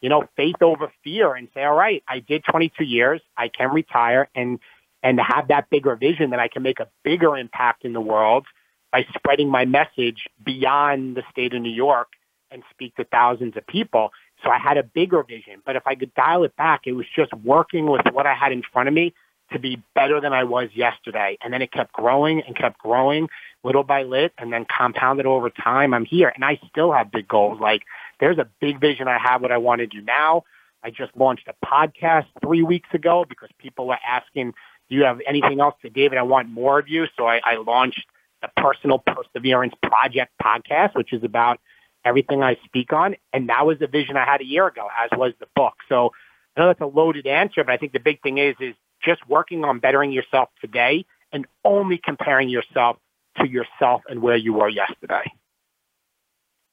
you 0.00 0.08
know, 0.08 0.24
faith 0.36 0.56
over 0.62 0.92
fear 1.04 1.34
and 1.34 1.48
say, 1.54 1.64
all 1.64 1.74
right, 1.74 2.02
I 2.08 2.20
did 2.20 2.44
22 2.50 2.84
years. 2.84 3.20
I 3.36 3.48
can 3.48 3.70
retire 3.70 4.28
and, 4.34 4.58
and 5.02 5.20
have 5.20 5.48
that 5.48 5.70
bigger 5.70 5.96
vision 5.96 6.30
that 6.30 6.40
I 6.40 6.48
can 6.48 6.62
make 6.62 6.80
a 6.80 6.88
bigger 7.02 7.36
impact 7.36 7.84
in 7.84 7.92
the 7.92 8.00
world 8.00 8.46
by 8.92 9.04
spreading 9.14 9.48
my 9.48 9.64
message 9.64 10.28
beyond 10.42 11.16
the 11.16 11.22
state 11.30 11.52
of 11.52 11.60
New 11.60 11.72
York 11.72 12.08
and 12.50 12.62
speak 12.70 12.94
to 12.96 13.04
thousands 13.04 13.56
of 13.56 13.66
people. 13.66 14.10
So 14.46 14.52
I 14.52 14.58
had 14.58 14.78
a 14.78 14.84
bigger 14.84 15.22
vision. 15.24 15.60
But 15.64 15.76
if 15.76 15.86
I 15.86 15.96
could 15.96 16.14
dial 16.14 16.44
it 16.44 16.54
back, 16.56 16.82
it 16.86 16.92
was 16.92 17.06
just 17.14 17.34
working 17.34 17.90
with 17.90 18.02
what 18.12 18.26
I 18.26 18.34
had 18.34 18.52
in 18.52 18.62
front 18.72 18.88
of 18.88 18.94
me 18.94 19.12
to 19.52 19.58
be 19.58 19.82
better 19.94 20.20
than 20.20 20.32
I 20.32 20.44
was 20.44 20.68
yesterday. 20.74 21.36
And 21.42 21.52
then 21.52 21.62
it 21.62 21.72
kept 21.72 21.92
growing 21.92 22.42
and 22.42 22.56
kept 22.56 22.78
growing 22.78 23.28
little 23.64 23.82
by 23.82 24.04
little 24.04 24.30
and 24.38 24.52
then 24.52 24.64
compounded 24.64 25.26
over 25.26 25.50
time. 25.50 25.92
I'm 25.92 26.04
here 26.04 26.32
and 26.34 26.44
I 26.44 26.60
still 26.68 26.92
have 26.92 27.10
big 27.10 27.26
goals. 27.26 27.60
Like 27.60 27.82
there's 28.20 28.38
a 28.38 28.48
big 28.60 28.80
vision 28.80 29.08
I 29.08 29.18
have 29.18 29.42
what 29.42 29.50
I 29.50 29.58
want 29.58 29.80
to 29.80 29.86
do 29.86 30.00
now. 30.00 30.44
I 30.84 30.90
just 30.90 31.16
launched 31.16 31.48
a 31.48 31.66
podcast 31.66 32.26
three 32.40 32.62
weeks 32.62 32.88
ago 32.92 33.24
because 33.28 33.48
people 33.58 33.88
were 33.88 33.98
asking, 34.06 34.52
do 34.88 34.94
you 34.94 35.02
have 35.02 35.20
anything 35.26 35.60
else 35.60 35.74
to 35.82 35.90
David? 35.90 36.18
I 36.18 36.22
want 36.22 36.48
more 36.48 36.78
of 36.78 36.88
you. 36.88 37.06
So 37.16 37.26
I, 37.26 37.40
I 37.44 37.56
launched 37.56 38.06
the 38.42 38.48
Personal 38.56 39.00
Perseverance 39.00 39.74
Project 39.82 40.32
podcast, 40.40 40.94
which 40.94 41.12
is 41.12 41.24
about 41.24 41.58
everything 42.06 42.42
I 42.42 42.56
speak 42.64 42.92
on. 42.92 43.16
And 43.32 43.48
that 43.48 43.66
was 43.66 43.78
the 43.78 43.88
vision 43.88 44.16
I 44.16 44.24
had 44.24 44.40
a 44.40 44.46
year 44.46 44.66
ago, 44.66 44.88
as 45.02 45.10
was 45.18 45.32
the 45.40 45.46
book. 45.54 45.74
So 45.88 46.12
I 46.56 46.60
know 46.60 46.66
that's 46.68 46.80
a 46.80 46.86
loaded 46.86 47.26
answer, 47.26 47.64
but 47.64 47.72
I 47.72 47.76
think 47.76 47.92
the 47.92 48.00
big 48.00 48.22
thing 48.22 48.38
is, 48.38 48.54
is 48.60 48.74
just 49.04 49.26
working 49.28 49.64
on 49.64 49.80
bettering 49.80 50.12
yourself 50.12 50.48
today 50.60 51.04
and 51.32 51.46
only 51.64 52.00
comparing 52.02 52.48
yourself 52.48 52.96
to 53.38 53.48
yourself 53.48 54.02
and 54.08 54.22
where 54.22 54.36
you 54.36 54.54
were 54.54 54.68
yesterday. 54.68 55.24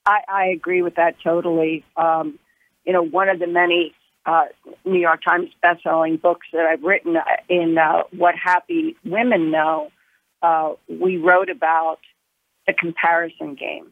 I, 0.06 0.20
I 0.28 0.46
agree 0.48 0.82
with 0.82 0.96
that 0.96 1.16
totally. 1.24 1.84
Um, 1.98 2.40
you 2.86 2.94
know, 2.94 3.04
one 3.04 3.30
of 3.30 3.40
the 3.40 3.48
many 3.48 3.94
uh, 4.26 4.46
New 4.86 5.00
York 5.00 5.22
Times 5.24 5.50
bestselling 5.64 6.22
books 6.22 6.48
that 6.54 6.66
I've 6.66 6.84
written 6.84 7.18
in 7.50 7.78
uh, 7.78 8.04
What 8.12 8.36
Happy 8.36 8.96
Women 9.04 9.52
Know 9.52 9.92
uh, 10.42 10.74
we 10.88 11.18
wrote 11.18 11.50
about 11.50 12.00
the 12.68 12.74
comparison 12.74 13.56
game. 13.56 13.88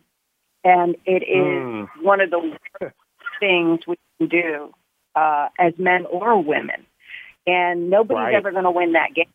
And 0.64 0.96
it 1.06 1.24
is 1.24 1.38
mm. 1.38 1.88
one 2.02 2.22
of 2.22 2.30
the 2.30 2.40
worst 2.40 2.96
things 3.40 3.80
we 3.88 3.98
can 4.20 4.28
do 4.28 4.74
uh, 5.16 5.50
as 5.58 5.74
men 5.78 6.06
or 6.06 6.42
women. 6.42 6.86
And 7.48 7.90
nobody's 7.90 8.18
right. 8.18 8.36
ever 8.36 8.52
going 8.52 8.66
to 8.66 8.72
win 8.72 8.94
that 8.94 9.14
game. 9.16 9.26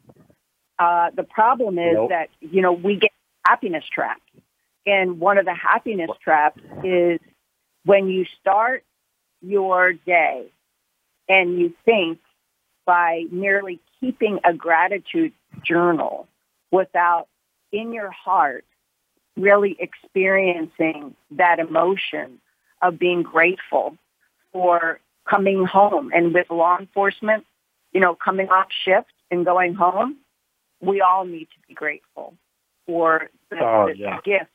Uh, 0.79 1.11
the 1.15 1.25
problem 1.25 1.79
is 1.79 1.95
nope. 1.95 2.11
that, 2.11 2.29
you 2.41 2.63
know, 2.63 2.73
we 2.73 2.97
get 2.97 3.11
happiness 3.47 3.85
traps. 3.93 4.21
And 4.85 5.19
one 5.19 5.39
of 5.39 5.45
the 5.45 5.55
happiness 5.55 6.11
traps 6.23 6.61
is 6.85 7.19
when 7.85 8.09
you 8.09 8.25
start 8.41 8.85
your 9.41 9.93
day 9.93 10.47
and 11.29 11.59
you 11.59 11.73
think 11.85 12.19
by 12.85 13.25
merely 13.33 13.81
keeping 14.01 14.39
a 14.45 14.53
gratitude 14.53 15.33
journal 15.65 16.29
without 16.71 17.27
in 17.73 17.93
your 17.93 18.11
heart 18.11 18.65
really 19.37 19.77
experiencing 19.79 21.15
that 21.33 21.59
emotion 21.59 22.41
of 22.83 22.99
being 22.99 23.23
grateful 23.23 23.97
for 24.53 25.01
coming 25.29 25.65
home. 25.65 26.11
And 26.15 26.33
with 26.33 26.51
law 26.51 26.79
enforcement, 26.79 27.45
you 27.93 28.01
know, 28.01 28.15
coming 28.15 28.49
off 28.49 28.69
shift 28.85 29.13
and 29.31 29.45
going 29.45 29.75
home, 29.75 30.17
we 30.81 31.01
all 31.01 31.25
need 31.25 31.47
to 31.47 31.69
be 31.69 31.75
grateful 31.75 32.35
for 32.87 33.31
the, 33.51 33.59
oh, 33.61 33.89
the 33.89 33.99
yeah. 33.99 34.21
gift 34.25 34.51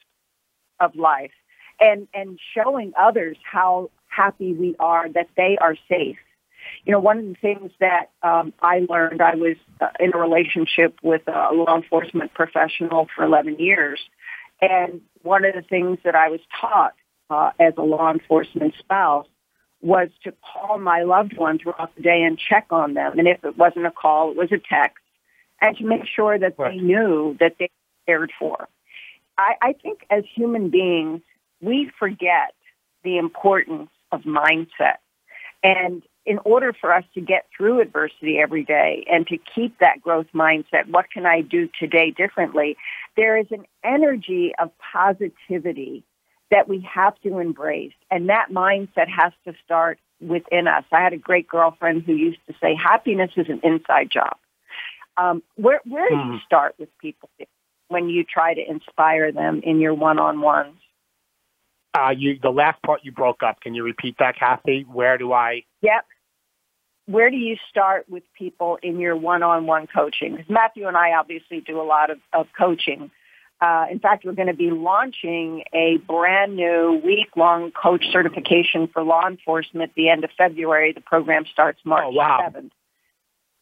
of 0.79 0.95
life 0.95 1.31
and, 1.79 2.07
and 2.13 2.39
showing 2.55 2.93
others 2.99 3.37
how 3.43 3.89
happy 4.07 4.53
we 4.53 4.75
are 4.79 5.09
that 5.09 5.29
they 5.35 5.57
are 5.59 5.75
safe 5.89 6.17
you 6.85 6.91
know, 6.91 6.99
one 6.99 7.17
of 7.19 7.25
the 7.25 7.35
things 7.35 7.71
that 7.79 8.09
um, 8.23 8.53
I 8.61 8.85
learned, 8.89 9.21
I 9.21 9.35
was 9.35 9.55
uh, 9.79 9.87
in 9.99 10.13
a 10.13 10.17
relationship 10.17 10.97
with 11.03 11.21
a 11.27 11.53
law 11.53 11.75
enforcement 11.75 12.33
professional 12.33 13.07
for 13.15 13.23
11 13.23 13.59
years. 13.59 13.99
And 14.61 15.01
one 15.23 15.45
of 15.45 15.55
the 15.55 15.61
things 15.61 15.99
that 16.03 16.15
I 16.15 16.29
was 16.29 16.39
taught 16.59 16.93
uh, 17.29 17.51
as 17.59 17.73
a 17.77 17.81
law 17.81 18.11
enforcement 18.11 18.75
spouse 18.77 19.27
was 19.81 20.09
to 20.23 20.33
call 20.53 20.77
my 20.77 21.01
loved 21.01 21.35
ones 21.37 21.61
throughout 21.61 21.95
the 21.95 22.03
day 22.03 22.21
and 22.21 22.37
check 22.37 22.67
on 22.69 22.93
them. 22.93 23.17
And 23.17 23.27
if 23.27 23.43
it 23.43 23.57
wasn't 23.57 23.87
a 23.87 23.91
call, 23.91 24.31
it 24.31 24.37
was 24.37 24.51
a 24.51 24.59
text. 24.59 25.03
And 25.59 25.75
to 25.77 25.85
make 25.85 26.05
sure 26.05 26.37
that 26.37 26.55
right. 26.57 26.71
they 26.71 26.81
knew 26.81 27.35
that 27.39 27.55
they 27.59 27.69
cared 28.05 28.31
for. 28.37 28.67
I, 29.37 29.55
I 29.61 29.73
think 29.73 30.05
as 30.09 30.23
human 30.35 30.69
beings, 30.69 31.21
we 31.61 31.91
forget 31.97 32.53
the 33.03 33.17
importance 33.17 33.89
of 34.11 34.21
mindset. 34.21 34.97
And 35.63 36.03
in 36.25 36.39
order 36.45 36.73
for 36.79 36.93
us 36.93 37.03
to 37.15 37.21
get 37.21 37.45
through 37.55 37.81
adversity 37.81 38.37
every 38.39 38.63
day 38.63 39.03
and 39.11 39.25
to 39.27 39.37
keep 39.37 39.77
that 39.79 40.01
growth 40.01 40.27
mindset, 40.33 40.87
what 40.87 41.09
can 41.11 41.25
I 41.25 41.41
do 41.41 41.67
today 41.79 42.11
differently? 42.11 42.77
There 43.17 43.37
is 43.37 43.47
an 43.51 43.65
energy 43.83 44.53
of 44.59 44.71
positivity 44.93 46.03
that 46.51 46.67
we 46.67 46.87
have 46.93 47.19
to 47.21 47.39
embrace. 47.39 47.93
And 48.11 48.29
that 48.29 48.49
mindset 48.51 49.07
has 49.07 49.33
to 49.45 49.53
start 49.65 49.99
within 50.19 50.67
us. 50.67 50.83
I 50.91 51.01
had 51.01 51.13
a 51.13 51.17
great 51.17 51.47
girlfriend 51.47 52.03
who 52.03 52.13
used 52.13 52.39
to 52.47 52.53
say, 52.61 52.75
happiness 52.75 53.31
is 53.35 53.47
an 53.49 53.61
inside 53.63 54.11
job. 54.11 54.37
Um, 55.17 55.41
where, 55.55 55.81
where 55.85 56.09
do 56.09 56.15
you 56.15 56.21
hmm. 56.21 56.37
start 56.45 56.75
with 56.77 56.89
people 56.99 57.29
when 57.87 58.09
you 58.09 58.23
try 58.23 58.53
to 58.53 58.61
inspire 58.69 59.31
them 59.31 59.61
in 59.63 59.79
your 59.79 59.93
one-on-ones? 59.93 60.77
Uh, 61.93 62.11
you, 62.17 62.39
the 62.41 62.49
last 62.49 62.81
part 62.83 63.01
you 63.03 63.11
broke 63.11 63.43
up. 63.43 63.59
Can 63.61 63.73
you 63.73 63.83
repeat 63.83 64.15
that, 64.19 64.37
Kathy? 64.37 64.85
Where 64.89 65.17
do 65.17 65.33
I? 65.33 65.63
Yep. 65.81 66.05
Where 67.07 67.29
do 67.29 67.35
you 67.35 67.57
start 67.69 68.05
with 68.09 68.23
people 68.37 68.77
in 68.81 68.99
your 68.99 69.17
one-on-one 69.17 69.87
coaching? 69.93 70.37
Because 70.37 70.49
Matthew 70.49 70.87
and 70.87 70.95
I 70.95 71.13
obviously 71.13 71.59
do 71.59 71.81
a 71.81 71.83
lot 71.83 72.09
of, 72.09 72.19
of 72.31 72.47
coaching. 72.57 73.11
Uh, 73.59 73.85
in 73.91 73.99
fact, 73.99 74.25
we're 74.25 74.33
going 74.33 74.47
to 74.47 74.53
be 74.53 74.71
launching 74.71 75.63
a 75.73 75.97
brand 76.07 76.55
new 76.55 77.01
week-long 77.03 77.71
coach 77.71 78.05
certification 78.11 78.87
for 78.87 79.03
law 79.03 79.27
enforcement 79.27 79.89
at 79.89 79.95
the 79.95 80.09
end 80.09 80.23
of 80.23 80.31
February. 80.37 80.93
The 80.93 81.01
program 81.01 81.45
starts 81.51 81.79
March 81.83 82.05
oh, 82.07 82.11
wow. 82.11 82.39
7th. 82.41 82.71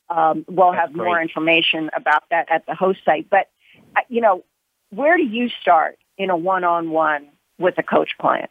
Um, 0.09 0.45
we'll 0.47 0.71
That's 0.71 0.87
have 0.89 0.95
more 0.95 1.21
information 1.21 1.89
about 1.95 2.23
that 2.29 2.47
at 2.49 2.65
the 2.65 2.75
host 2.75 2.99
site. 3.03 3.29
But, 3.29 3.49
uh, 3.95 4.01
you 4.07 4.21
know, 4.21 4.43
where 4.89 5.17
do 5.17 5.23
you 5.23 5.49
start 5.61 5.97
in 6.17 6.29
a 6.29 6.37
one-on-one 6.37 7.27
with 7.59 7.77
a 7.77 7.83
coach 7.83 8.11
client? 8.19 8.49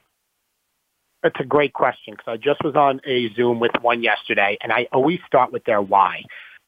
It's 1.24 1.40
a 1.40 1.44
great 1.44 1.72
question 1.72 2.14
because 2.14 2.28
I 2.28 2.36
just 2.36 2.62
was 2.62 2.76
on 2.76 3.00
a 3.04 3.32
Zoom 3.34 3.58
with 3.58 3.72
one 3.80 4.02
yesterday, 4.02 4.56
and 4.62 4.72
I 4.72 4.86
always 4.92 5.18
start 5.26 5.52
with 5.52 5.64
their 5.64 5.82
why. 5.82 6.22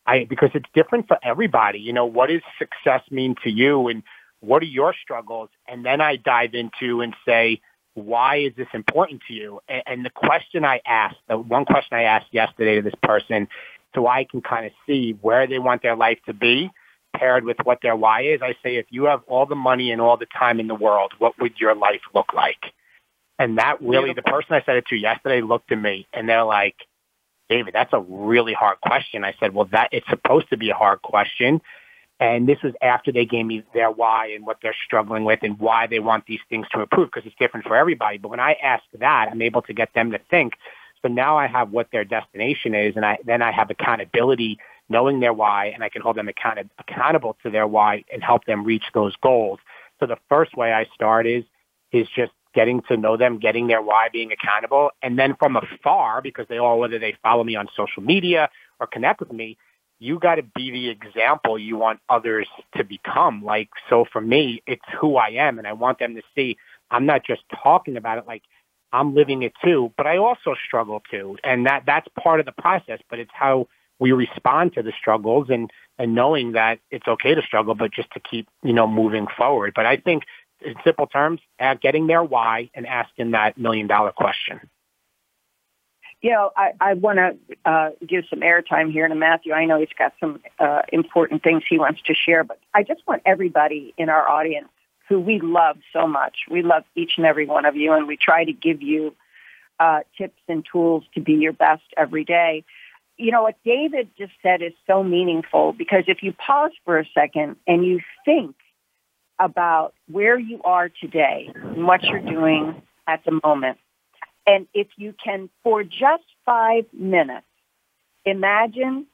I 0.07 0.25
because 0.25 0.51
it's 0.55 0.69
different 0.75 1.07
for 1.07 1.19
everybody. 1.23 1.79
You 1.79 1.93
know, 1.93 2.07
what 2.07 2.31
does 2.31 2.43
success 2.59 3.03
mean 3.11 3.37
to 3.45 3.51
you, 3.51 3.89
and 3.89 4.03
what 4.41 4.63
are 4.63 4.67
your 4.67 4.95
struggles? 5.01 5.51
And 5.69 5.85
then 5.85 6.01
I 6.01 6.17
dive 6.17 6.55
into 6.55 7.01
and 7.01 7.15
say, 7.27 7.61
why 7.95 8.37
is 8.37 8.53
this 8.57 8.69
important 8.73 9.23
to 9.29 9.35
you? 9.35 9.61
And, 9.69 9.83
and 9.87 10.05
the 10.05 10.11
question 10.11 10.65
I 10.65 10.81
asked, 10.87 11.19
the 11.29 11.39
one 11.39 11.65
question 11.65 11.97
I 11.97 12.05
asked 12.05 12.33
yesterday 12.33 12.77
to 12.77 12.83
this 12.83 12.95
person, 13.03 13.49
so 13.95 14.07
I 14.07 14.25
can 14.25 14.41
kind 14.41 14.67
of 14.67 14.73
see 14.87 15.17
where 15.21 15.47
they 15.47 15.59
want 15.59 15.83
their 15.83 15.97
life 15.97 16.19
to 16.27 16.33
be, 16.33 16.71
paired 17.17 17.45
with 17.45 17.59
what 17.65 17.81
their 17.83 17.97
why 17.97 18.23
is. 18.23 18.41
I 18.43 18.55
say, 18.63 18.77
if 18.77 18.87
you 18.91 19.05
have 19.05 19.23
all 19.27 19.47
the 19.47 19.55
money 19.55 19.93
and 19.93 20.01
all 20.01 20.17
the 20.17 20.27
time 20.27 20.61
in 20.61 20.67
the 20.67 20.75
world, 20.75 21.13
what 21.19 21.39
would 21.39 21.59
your 21.59 21.75
life 21.75 22.03
look 22.15 22.33
like? 22.33 22.73
And 23.39 23.59
that 23.59 23.81
really, 23.81 24.13
the 24.13 24.23
person 24.23 24.55
I 24.55 24.63
said 24.65 24.77
it 24.77 24.87
to 24.89 24.97
yesterday 24.97 25.41
looked 25.41 25.73
at 25.73 25.81
me 25.81 26.07
and 26.13 26.29
they're 26.29 26.45
like, 26.45 26.77
David, 27.49 27.75
that's 27.75 27.93
a 27.93 28.01
really 28.01 28.53
hard 28.53 28.81
question. 28.81 29.25
I 29.25 29.35
said, 29.41 29.55
well, 29.55 29.67
that 29.73 29.89
it's 29.93 30.09
supposed 30.09 30.51
to 30.51 30.57
be 30.57 30.71
a 30.71 30.75
hard 30.75 31.03
question. 31.03 31.61
And 32.21 32.47
this 32.47 32.59
was 32.63 32.75
after 32.83 33.11
they 33.13 33.25
gave 33.25 33.47
me 33.47 33.65
their 33.73 33.91
why 33.91 34.33
and 34.35 34.45
what 34.45 34.59
they're 34.63 34.77
struggling 34.85 35.25
with 35.25 35.41
and 35.43 35.59
why 35.59 35.87
they 35.87 36.01
want 36.01 36.27
these 36.27 36.41
things 36.51 36.67
to 36.73 36.81
improve 36.83 37.09
because 37.09 37.27
it's 37.27 37.35
different 37.41 37.67
for 37.67 37.77
everybody. 37.77 38.19
But 38.19 38.29
when 38.29 38.41
I 38.41 38.53
ask 38.63 38.85
that, 38.99 39.31
I'm 39.33 39.41
able 39.41 39.63
to 39.63 39.73
get 39.73 39.93
them 39.95 40.11
to 40.11 40.21
think. 40.31 40.53
So 41.01 41.09
now 41.09 41.39
I 41.39 41.47
have 41.47 41.71
what 41.71 41.89
their 41.91 42.05
destination 42.05 42.75
is 42.75 42.95
and 42.95 43.07
I, 43.07 43.19
then 43.25 43.41
I 43.41 43.53
have 43.53 43.71
accountability 43.71 44.59
knowing 44.91 45.21
their 45.21 45.33
why 45.33 45.67
and 45.67 45.83
I 45.83 45.89
can 45.89 46.03
hold 46.03 46.17
them 46.17 46.29
account- 46.29 46.71
accountable 46.79 47.37
to 47.43 47.51
their 47.51 47.67
why 47.67 48.05
and 48.13 48.23
help 48.23 48.45
them 48.45 48.65
reach 48.65 48.85
those 48.93 49.17
goals. 49.23 49.59
So 49.99 50.07
the 50.07 50.19
first 50.29 50.57
way 50.57 50.73
I 50.73 50.87
start 50.95 51.27
is, 51.27 51.45
is 51.93 52.07
just 52.15 52.33
getting 52.55 52.83
to 52.89 52.97
know 52.97 53.17
them, 53.17 53.39
getting 53.39 53.69
their 53.69 53.81
why, 53.81 54.09
being 54.13 54.33
accountable. 54.33 54.91
And 55.03 55.19
then 55.19 55.37
from 55.39 55.57
afar, 55.57 56.21
because 56.21 56.47
they 56.49 56.59
all, 56.59 56.79
whether 56.79 56.99
they 56.99 57.17
follow 57.23 57.45
me 57.45 57.57
on 57.57 57.69
social 57.77 58.03
media 58.03 58.51
or 58.81 58.87
connect 58.87 59.21
with 59.21 59.33
me, 59.33 59.57
you 60.01 60.19
got 60.19 60.37
to 60.37 60.43
be 60.43 60.71
the 60.71 60.89
example 60.89 61.59
you 61.59 61.77
want 61.77 62.01
others 62.09 62.49
to 62.77 62.83
become. 62.83 63.45
Like, 63.45 63.69
so 63.89 64.07
for 64.11 64.21
me, 64.21 64.63
it's 64.67 64.83
who 65.01 65.17
I 65.17 65.29
am. 65.29 65.59
And 65.59 65.67
I 65.67 65.75
want 65.75 65.99
them 65.99 66.15
to 66.17 66.23
see 66.35 66.57
I'm 66.91 67.07
not 67.07 67.25
just 67.25 67.43
talking 67.63 67.97
about 67.97 68.19
it 68.19 68.27
like 68.27 68.43
I'm 68.93 69.15
living 69.15 69.43
it 69.43 69.53
too, 69.65 69.93
but 69.97 70.07
I 70.07 70.17
also 70.17 70.55
struggle 70.67 71.03
too. 71.11 71.37
And 71.45 71.67
that, 71.67 71.85
that's 71.87 72.09
part 72.21 72.41
of 72.41 72.47
the 72.47 72.53
process, 72.53 72.99
but 73.09 73.19
it's 73.19 73.31
how 73.33 73.69
we 74.01 74.13
respond 74.13 74.75
to 74.75 74.83
the 74.83 74.93
struggles 74.99 75.49
and, 75.51 75.71
and 75.99 76.15
knowing 76.15 76.53
that 76.53 76.81
it's 76.91 77.07
okay 77.07 77.35
to 77.35 77.43
struggle, 77.43 77.75
but 77.75 77.93
just 77.93 78.11
to 78.13 78.21
keep, 78.21 78.49
you 78.65 78.73
know, 78.73 78.89
moving 78.89 79.27
forward. 79.37 79.73
But 79.77 79.87
I 79.87 79.99
think 79.99 80.25
in 80.61 80.75
simple 80.85 81.07
terms, 81.07 81.41
getting 81.81 82.07
their 82.07 82.25
why 82.25 82.71
and 82.75 82.87
asking 82.87 83.33
that 83.33 83.57
million 83.59 83.87
dollar 83.87 84.11
question. 84.11 84.61
You 86.23 86.33
know, 86.33 86.51
I, 86.55 86.73
I 86.81 86.95
want 86.95 87.19
to 87.19 87.57
uh, 87.65 87.91
give 88.07 88.25
some 88.29 88.41
airtime 88.41 88.93
here 88.93 89.09
to 89.09 89.15
Matthew. 89.15 89.55
I 89.55 89.65
know 89.65 89.79
he's 89.79 89.89
got 89.99 90.13
some 90.21 90.41
uh, 90.59 90.83
important 90.93 91.43
things 91.43 91.63
he 91.69 91.79
wants 91.79 92.03
to 92.07 92.15
share, 92.15 92.45
but 92.45 92.59
I 92.75 92.83
just 92.83 93.01
want 93.07 93.23
everybody 93.25 93.95
in 93.97 94.11
our 94.11 94.29
audience 94.29 94.69
who 95.09 95.19
we 95.19 95.41
love 95.41 95.79
so 95.93 96.07
much. 96.07 96.37
We 96.51 96.63
love 96.63 96.85
each 96.95 97.13
and 97.17 97.25
every 97.25 97.47
one 97.47 97.65
of 97.65 97.75
you, 97.75 97.93
and 97.95 98.07
we 98.07 98.19
try 98.19 98.45
to 98.45 98.53
give 98.53 98.83
you 98.83 99.15
uh, 99.79 100.01
tips 100.19 100.41
and 100.47 100.65
tools 100.71 101.05
to 101.15 101.21
be 101.21 101.33
your 101.33 101.55
best 101.55 101.83
every 101.97 102.25
day. 102.25 102.65
You 103.21 103.33
know, 103.33 103.43
what 103.43 103.57
David 103.67 104.09
just 104.17 104.33
said 104.43 104.63
is 104.63 104.73
so 104.87 105.05
meaningful 105.05 105.75
because 105.75 106.05
if 106.07 106.23
you 106.23 106.33
pause 106.33 106.71
for 106.87 106.99
a 106.99 107.05
second 107.13 107.57
and 107.67 107.85
you 107.85 108.01
think 108.25 108.57
about 109.39 109.93
where 110.11 110.39
you 110.39 110.63
are 110.63 110.89
today 110.89 111.51
and 111.55 111.87
what 111.87 112.03
you're 112.03 112.21
doing 112.21 112.81
at 113.07 113.23
the 113.27 113.39
moment, 113.45 113.77
and 114.47 114.67
if 114.73 114.87
you 114.97 115.15
can, 115.23 115.51
for 115.63 115.85
just 115.85 116.25
five 116.47 116.87
minutes, 116.95 117.47
imagine 118.25 119.05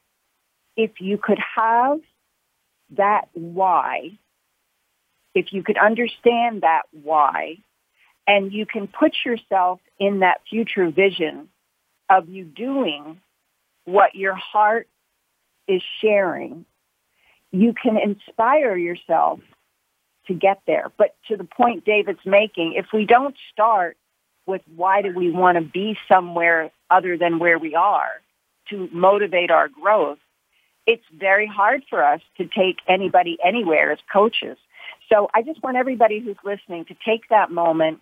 if 0.76 1.00
you 1.00 1.18
could 1.18 1.40
have 1.56 1.98
that 2.90 3.28
why, 3.32 4.16
if 5.34 5.52
you 5.52 5.64
could 5.64 5.78
understand 5.78 6.62
that 6.62 6.82
why, 6.92 7.56
and 8.24 8.52
you 8.52 8.66
can 8.66 8.86
put 8.86 9.14
yourself 9.24 9.80
in 9.98 10.20
that 10.20 10.42
future 10.48 10.90
vision 10.90 11.48
of 12.08 12.28
you 12.28 12.44
doing 12.44 13.20
what 13.86 14.14
your 14.14 14.34
heart 14.34 14.88
is 15.66 15.82
sharing, 16.00 16.66
you 17.50 17.72
can 17.72 17.96
inspire 17.96 18.76
yourself 18.76 19.40
to 20.26 20.34
get 20.34 20.60
there. 20.66 20.92
But 20.98 21.16
to 21.28 21.36
the 21.36 21.44
point 21.44 21.84
David's 21.84 22.24
making, 22.24 22.74
if 22.76 22.86
we 22.92 23.06
don't 23.06 23.34
start 23.52 23.96
with 24.44 24.62
why 24.74 25.02
do 25.02 25.12
we 25.14 25.30
want 25.30 25.56
to 25.56 25.62
be 25.62 25.96
somewhere 26.08 26.70
other 26.90 27.16
than 27.16 27.38
where 27.38 27.58
we 27.58 27.74
are 27.74 28.20
to 28.70 28.88
motivate 28.92 29.50
our 29.50 29.68
growth, 29.68 30.18
it's 30.86 31.04
very 31.16 31.46
hard 31.46 31.82
for 31.88 32.04
us 32.04 32.20
to 32.38 32.46
take 32.46 32.76
anybody 32.88 33.38
anywhere 33.44 33.92
as 33.92 33.98
coaches. 34.12 34.56
So 35.12 35.28
I 35.34 35.42
just 35.42 35.62
want 35.62 35.76
everybody 35.76 36.20
who's 36.20 36.36
listening 36.44 36.84
to 36.86 36.94
take 37.04 37.28
that 37.30 37.50
moment, 37.50 38.00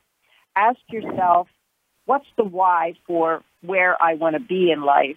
ask 0.57 0.79
yourself, 0.90 1.49
what's 2.07 2.27
the 2.37 2.44
why 2.44 2.94
for 3.07 3.42
where 3.62 4.03
I 4.03 4.14
want 4.14 4.35
to 4.35 4.40
be 4.40 4.70
in 4.70 4.83
life? 4.83 5.16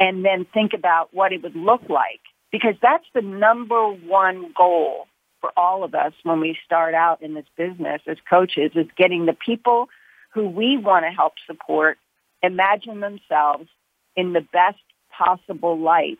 And 0.00 0.24
then 0.24 0.46
think 0.52 0.72
about 0.74 1.14
what 1.14 1.32
it 1.32 1.42
would 1.42 1.56
look 1.56 1.82
like. 1.88 2.20
Because 2.50 2.74
that's 2.80 3.06
the 3.14 3.22
number 3.22 3.88
one 3.88 4.52
goal 4.56 5.06
for 5.40 5.50
all 5.56 5.84
of 5.84 5.94
us 5.94 6.12
when 6.22 6.40
we 6.40 6.56
start 6.64 6.94
out 6.94 7.22
in 7.22 7.34
this 7.34 7.46
business 7.56 8.00
as 8.06 8.16
coaches 8.28 8.72
is 8.74 8.86
getting 8.96 9.26
the 9.26 9.36
people 9.44 9.88
who 10.32 10.48
we 10.48 10.76
want 10.76 11.04
to 11.04 11.10
help 11.10 11.34
support 11.46 11.98
imagine 12.42 13.00
themselves 13.00 13.68
in 14.16 14.32
the 14.32 14.40
best 14.40 14.78
possible 15.16 15.78
light 15.78 16.18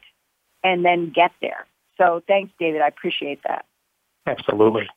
and 0.63 0.85
then 0.85 1.13
get 1.15 1.33
there. 1.41 1.67
So 1.99 2.23
thanks, 2.27 2.53
David. 2.59 2.81
I 2.81 2.89
appreciate 2.89 3.41
that. 3.47 3.65
Absolutely. 4.27 4.89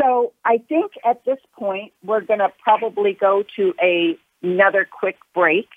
So 0.00 0.32
I 0.44 0.58
think 0.58 0.92
at 1.04 1.24
this 1.24 1.38
point, 1.58 1.92
we're 2.04 2.20
going 2.20 2.40
to 2.40 2.52
probably 2.62 3.12
go 3.12 3.44
to 3.56 3.74
a, 3.82 4.16
another 4.42 4.86
quick 4.90 5.16
break. 5.34 5.68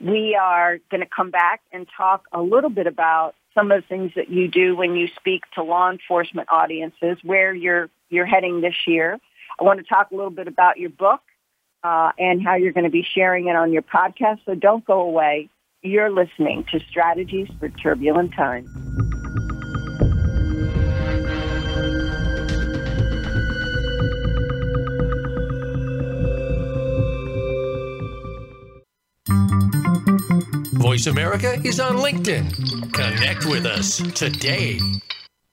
We 0.00 0.38
are 0.40 0.78
going 0.90 1.02
to 1.02 1.08
come 1.14 1.30
back 1.30 1.60
and 1.72 1.86
talk 1.96 2.24
a 2.32 2.40
little 2.40 2.70
bit 2.70 2.86
about 2.86 3.34
some 3.54 3.70
of 3.70 3.82
the 3.82 3.86
things 3.86 4.12
that 4.16 4.30
you 4.30 4.48
do 4.48 4.76
when 4.76 4.94
you 4.94 5.08
speak 5.16 5.42
to 5.54 5.62
law 5.62 5.90
enforcement 5.90 6.48
audiences, 6.50 7.18
where 7.22 7.52
you're, 7.52 7.90
you're 8.08 8.26
heading 8.26 8.60
this 8.60 8.74
year. 8.86 9.18
I 9.58 9.64
want 9.64 9.78
to 9.80 9.84
talk 9.84 10.10
a 10.10 10.14
little 10.14 10.30
bit 10.30 10.48
about 10.48 10.78
your 10.78 10.90
book 10.90 11.20
uh, 11.82 12.12
and 12.18 12.42
how 12.42 12.54
you're 12.54 12.72
going 12.72 12.84
to 12.84 12.90
be 12.90 13.06
sharing 13.14 13.48
it 13.48 13.56
on 13.56 13.72
your 13.72 13.82
podcast. 13.82 14.40
So 14.46 14.54
don't 14.54 14.84
go 14.84 15.00
away. 15.00 15.50
You're 15.82 16.10
listening 16.10 16.64
to 16.72 16.80
Strategies 16.90 17.48
for 17.58 17.68
Turbulent 17.68 18.34
Times. 18.34 19.09
Voice 31.00 31.06
America 31.06 31.58
is 31.64 31.80
on 31.80 31.96
LinkedIn. 31.96 32.92
Connect 32.92 33.46
with 33.46 33.64
us 33.64 34.02
today. 34.12 34.78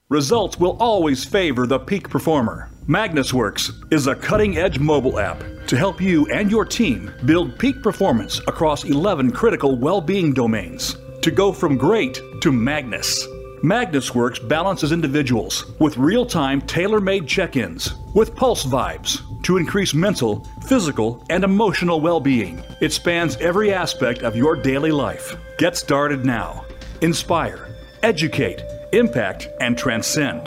Results 0.09 0.59
will 0.59 0.75
always 0.77 1.23
favor 1.23 1.65
the 1.65 1.79
peak 1.79 2.09
performer. 2.09 2.69
MagnusWorx 2.89 3.93
is 3.93 4.07
a 4.07 4.15
cutting 4.15 4.57
edge 4.57 4.77
mobile 4.77 5.19
app 5.19 5.41
to 5.67 5.77
help 5.77 6.01
you 6.01 6.25
and 6.25 6.51
your 6.51 6.65
team 6.65 7.13
build 7.23 7.57
peak 7.59 7.81
performance 7.81 8.39
across 8.39 8.83
11 8.83 9.31
critical 9.31 9.77
well 9.77 10.01
being 10.01 10.33
domains 10.33 10.97
to 11.21 11.31
go 11.31 11.53
from 11.53 11.77
great 11.77 12.19
to 12.41 12.51
Magnus. 12.51 13.25
MagnusWorx 13.63 14.45
balances 14.49 14.91
individuals 14.91 15.71
with 15.79 15.97
real 15.97 16.25
time 16.25 16.59
tailor 16.59 16.99
made 16.99 17.25
check 17.25 17.55
ins 17.55 17.93
with 18.13 18.35
pulse 18.35 18.65
vibes 18.65 19.21
to 19.43 19.55
increase 19.57 19.93
mental, 19.93 20.45
physical, 20.67 21.25
and 21.29 21.43
emotional 21.43 22.01
well 22.01 22.19
being. 22.19 22.61
It 22.81 22.91
spans 22.91 23.37
every 23.37 23.73
aspect 23.73 24.21
of 24.21 24.35
your 24.35 24.57
daily 24.57 24.91
life. 24.91 25.37
Get 25.57 25.75
started 25.75 26.23
now. 26.23 26.65
Inspire, 27.01 27.75
educate, 28.03 28.61
impact, 28.93 29.49
and 29.59 29.75
transcend. 29.77 30.41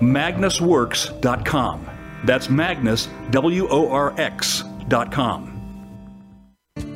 MagnusWorx.com. 0.00 1.86
That's 2.24 2.50
Magnus, 2.50 3.08
W 3.30 3.66
O 3.70 3.90
R 3.90 4.18
X.com. 4.20 5.56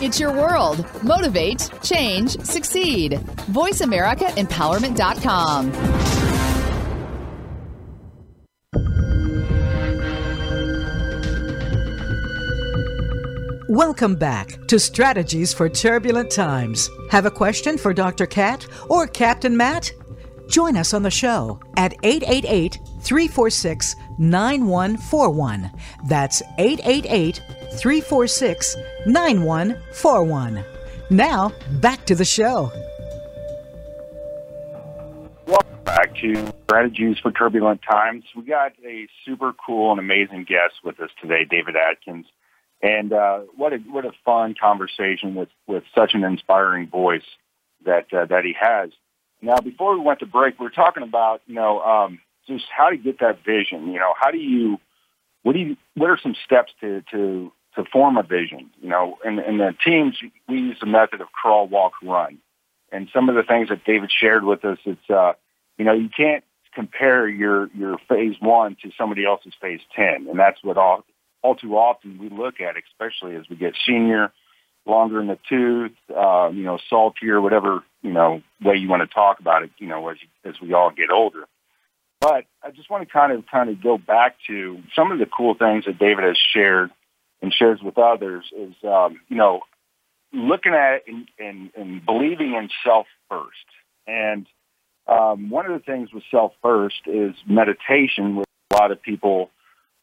It's 0.00 0.18
your 0.18 0.32
world. 0.32 0.86
Motivate, 1.02 1.68
change, 1.82 2.40
succeed. 2.40 3.20
VoiceAmericaEmpowerment.com. 3.50 5.72
Welcome 13.68 14.14
back 14.14 14.66
to 14.68 14.80
Strategies 14.80 15.52
for 15.52 15.68
Turbulent 15.68 16.30
Times. 16.30 16.88
Have 17.10 17.26
a 17.26 17.30
question 17.30 17.76
for 17.76 17.92
Dr. 17.92 18.24
Cat 18.24 18.66
or 18.88 19.06
Captain 19.06 19.54
Matt? 19.54 19.92
Join 20.48 20.76
us 20.76 20.94
on 20.94 21.02
the 21.02 21.10
show 21.10 21.60
at 21.76 21.92
888 22.02 22.78
346 23.00 23.96
9141. 24.18 25.70
That's 26.06 26.42
888 26.58 27.42
346 27.72 28.76
9141. 29.06 30.64
Now, 31.10 31.52
back 31.80 32.04
to 32.06 32.14
the 32.14 32.24
show. 32.24 32.72
Welcome 35.46 35.84
back 35.84 36.14
to 36.16 36.52
Strategies 36.64 37.18
for 37.18 37.30
Turbulent 37.30 37.82
Times. 37.82 38.24
We 38.34 38.42
got 38.42 38.72
a 38.86 39.06
super 39.26 39.52
cool 39.52 39.90
and 39.90 40.00
amazing 40.00 40.44
guest 40.44 40.74
with 40.82 40.98
us 41.00 41.10
today, 41.20 41.44
David 41.44 41.76
Atkins. 41.76 42.26
And 42.82 43.12
uh, 43.12 43.40
what 43.56 43.72
a 43.72 43.78
what 43.78 44.04
a 44.04 44.12
fun 44.24 44.54
conversation 44.58 45.34
with 45.34 45.48
with 45.66 45.82
such 45.94 46.14
an 46.14 46.24
inspiring 46.24 46.88
voice 46.88 47.22
that 47.84 48.12
uh, 48.14 48.24
that 48.26 48.44
he 48.44 48.54
has. 48.58 48.90
Now, 49.40 49.58
before 49.58 49.96
we 49.96 50.00
went 50.00 50.20
to 50.20 50.26
break, 50.26 50.58
we 50.58 50.64
were 50.64 50.70
talking 50.70 51.02
about 51.02 51.42
you 51.46 51.54
know 51.54 51.80
um, 51.80 52.20
just 52.46 52.64
how 52.76 52.90
to 52.90 52.96
get 52.96 53.20
that 53.20 53.44
vision. 53.44 53.88
You 53.88 53.98
know, 53.98 54.14
how 54.18 54.30
do 54.30 54.38
you 54.38 54.78
what 55.42 55.52
do 55.52 55.60
you 55.60 55.76
what 55.94 56.10
are 56.10 56.18
some 56.22 56.34
steps 56.44 56.72
to 56.80 57.02
to 57.12 57.52
to 57.76 57.84
form 57.92 58.16
a 58.16 58.22
vision? 58.22 58.70
You 58.80 58.88
know, 58.88 59.18
in, 59.24 59.38
in 59.38 59.58
the 59.58 59.74
teams 59.84 60.16
we 60.48 60.56
use 60.56 60.78
the 60.80 60.86
method 60.86 61.20
of 61.20 61.28
crawl, 61.32 61.68
walk, 61.68 61.92
run, 62.02 62.38
and 62.90 63.08
some 63.12 63.28
of 63.28 63.34
the 63.34 63.42
things 63.42 63.68
that 63.68 63.84
David 63.84 64.10
shared 64.10 64.44
with 64.44 64.64
us, 64.64 64.78
it's 64.84 65.10
uh, 65.10 65.32
you 65.76 65.84
know 65.84 65.92
you 65.92 66.08
can't 66.14 66.44
compare 66.74 67.28
your 67.28 67.68
your 67.74 67.98
phase 68.08 68.36
one 68.40 68.76
to 68.82 68.90
somebody 68.98 69.24
else's 69.24 69.54
phase 69.60 69.80
ten, 69.94 70.26
and 70.28 70.38
that's 70.38 70.62
what 70.62 70.76
all 70.76 71.04
all 71.42 71.54
too 71.54 71.76
often 71.76 72.18
we 72.18 72.28
look 72.28 72.60
at, 72.60 72.74
especially 72.76 73.36
as 73.36 73.48
we 73.48 73.56
get 73.56 73.74
senior, 73.86 74.32
longer 74.88 75.20
in 75.20 75.26
the 75.26 75.38
tooth, 75.48 75.92
uh, 76.16 76.48
you 76.52 76.64
know, 76.64 76.78
saltier, 76.88 77.40
whatever, 77.40 77.82
you 78.02 78.12
know, 78.12 78.42
way 78.62 78.76
you 78.76 78.88
want 78.88 79.08
to 79.08 79.14
talk 79.14 79.40
about 79.40 79.62
it, 79.62 79.70
you 79.78 79.86
know, 79.86 80.08
as, 80.08 80.16
as 80.44 80.54
we 80.60 80.72
all 80.72 80.90
get 80.90 81.10
older. 81.10 81.44
But 82.20 82.46
I 82.62 82.70
just 82.70 82.90
want 82.90 83.06
to 83.06 83.12
kind 83.12 83.32
of 83.32 83.44
kind 83.46 83.70
of 83.70 83.82
go 83.82 83.96
back 83.96 84.36
to 84.48 84.82
some 84.96 85.12
of 85.12 85.18
the 85.18 85.26
cool 85.26 85.54
things 85.54 85.84
that 85.84 85.98
David 85.98 86.24
has 86.24 86.36
shared 86.52 86.90
and 87.40 87.52
shares 87.52 87.80
with 87.82 87.96
others 87.98 88.44
is, 88.56 88.74
um, 88.84 89.20
you 89.28 89.36
know, 89.36 89.60
looking 90.32 90.74
at 90.74 90.94
it 90.96 91.04
and, 91.06 91.28
and, 91.38 91.70
and 91.76 92.04
believing 92.04 92.54
in 92.54 92.68
self 92.84 93.06
first. 93.30 93.54
And 94.06 94.46
um, 95.06 95.50
one 95.50 95.66
of 95.66 95.72
the 95.72 95.84
things 95.84 96.12
with 96.12 96.24
self 96.30 96.52
first 96.60 97.02
is 97.06 97.34
meditation, 97.46 98.36
which 98.36 98.48
a 98.72 98.74
lot 98.74 98.90
of 98.90 99.00
people 99.00 99.50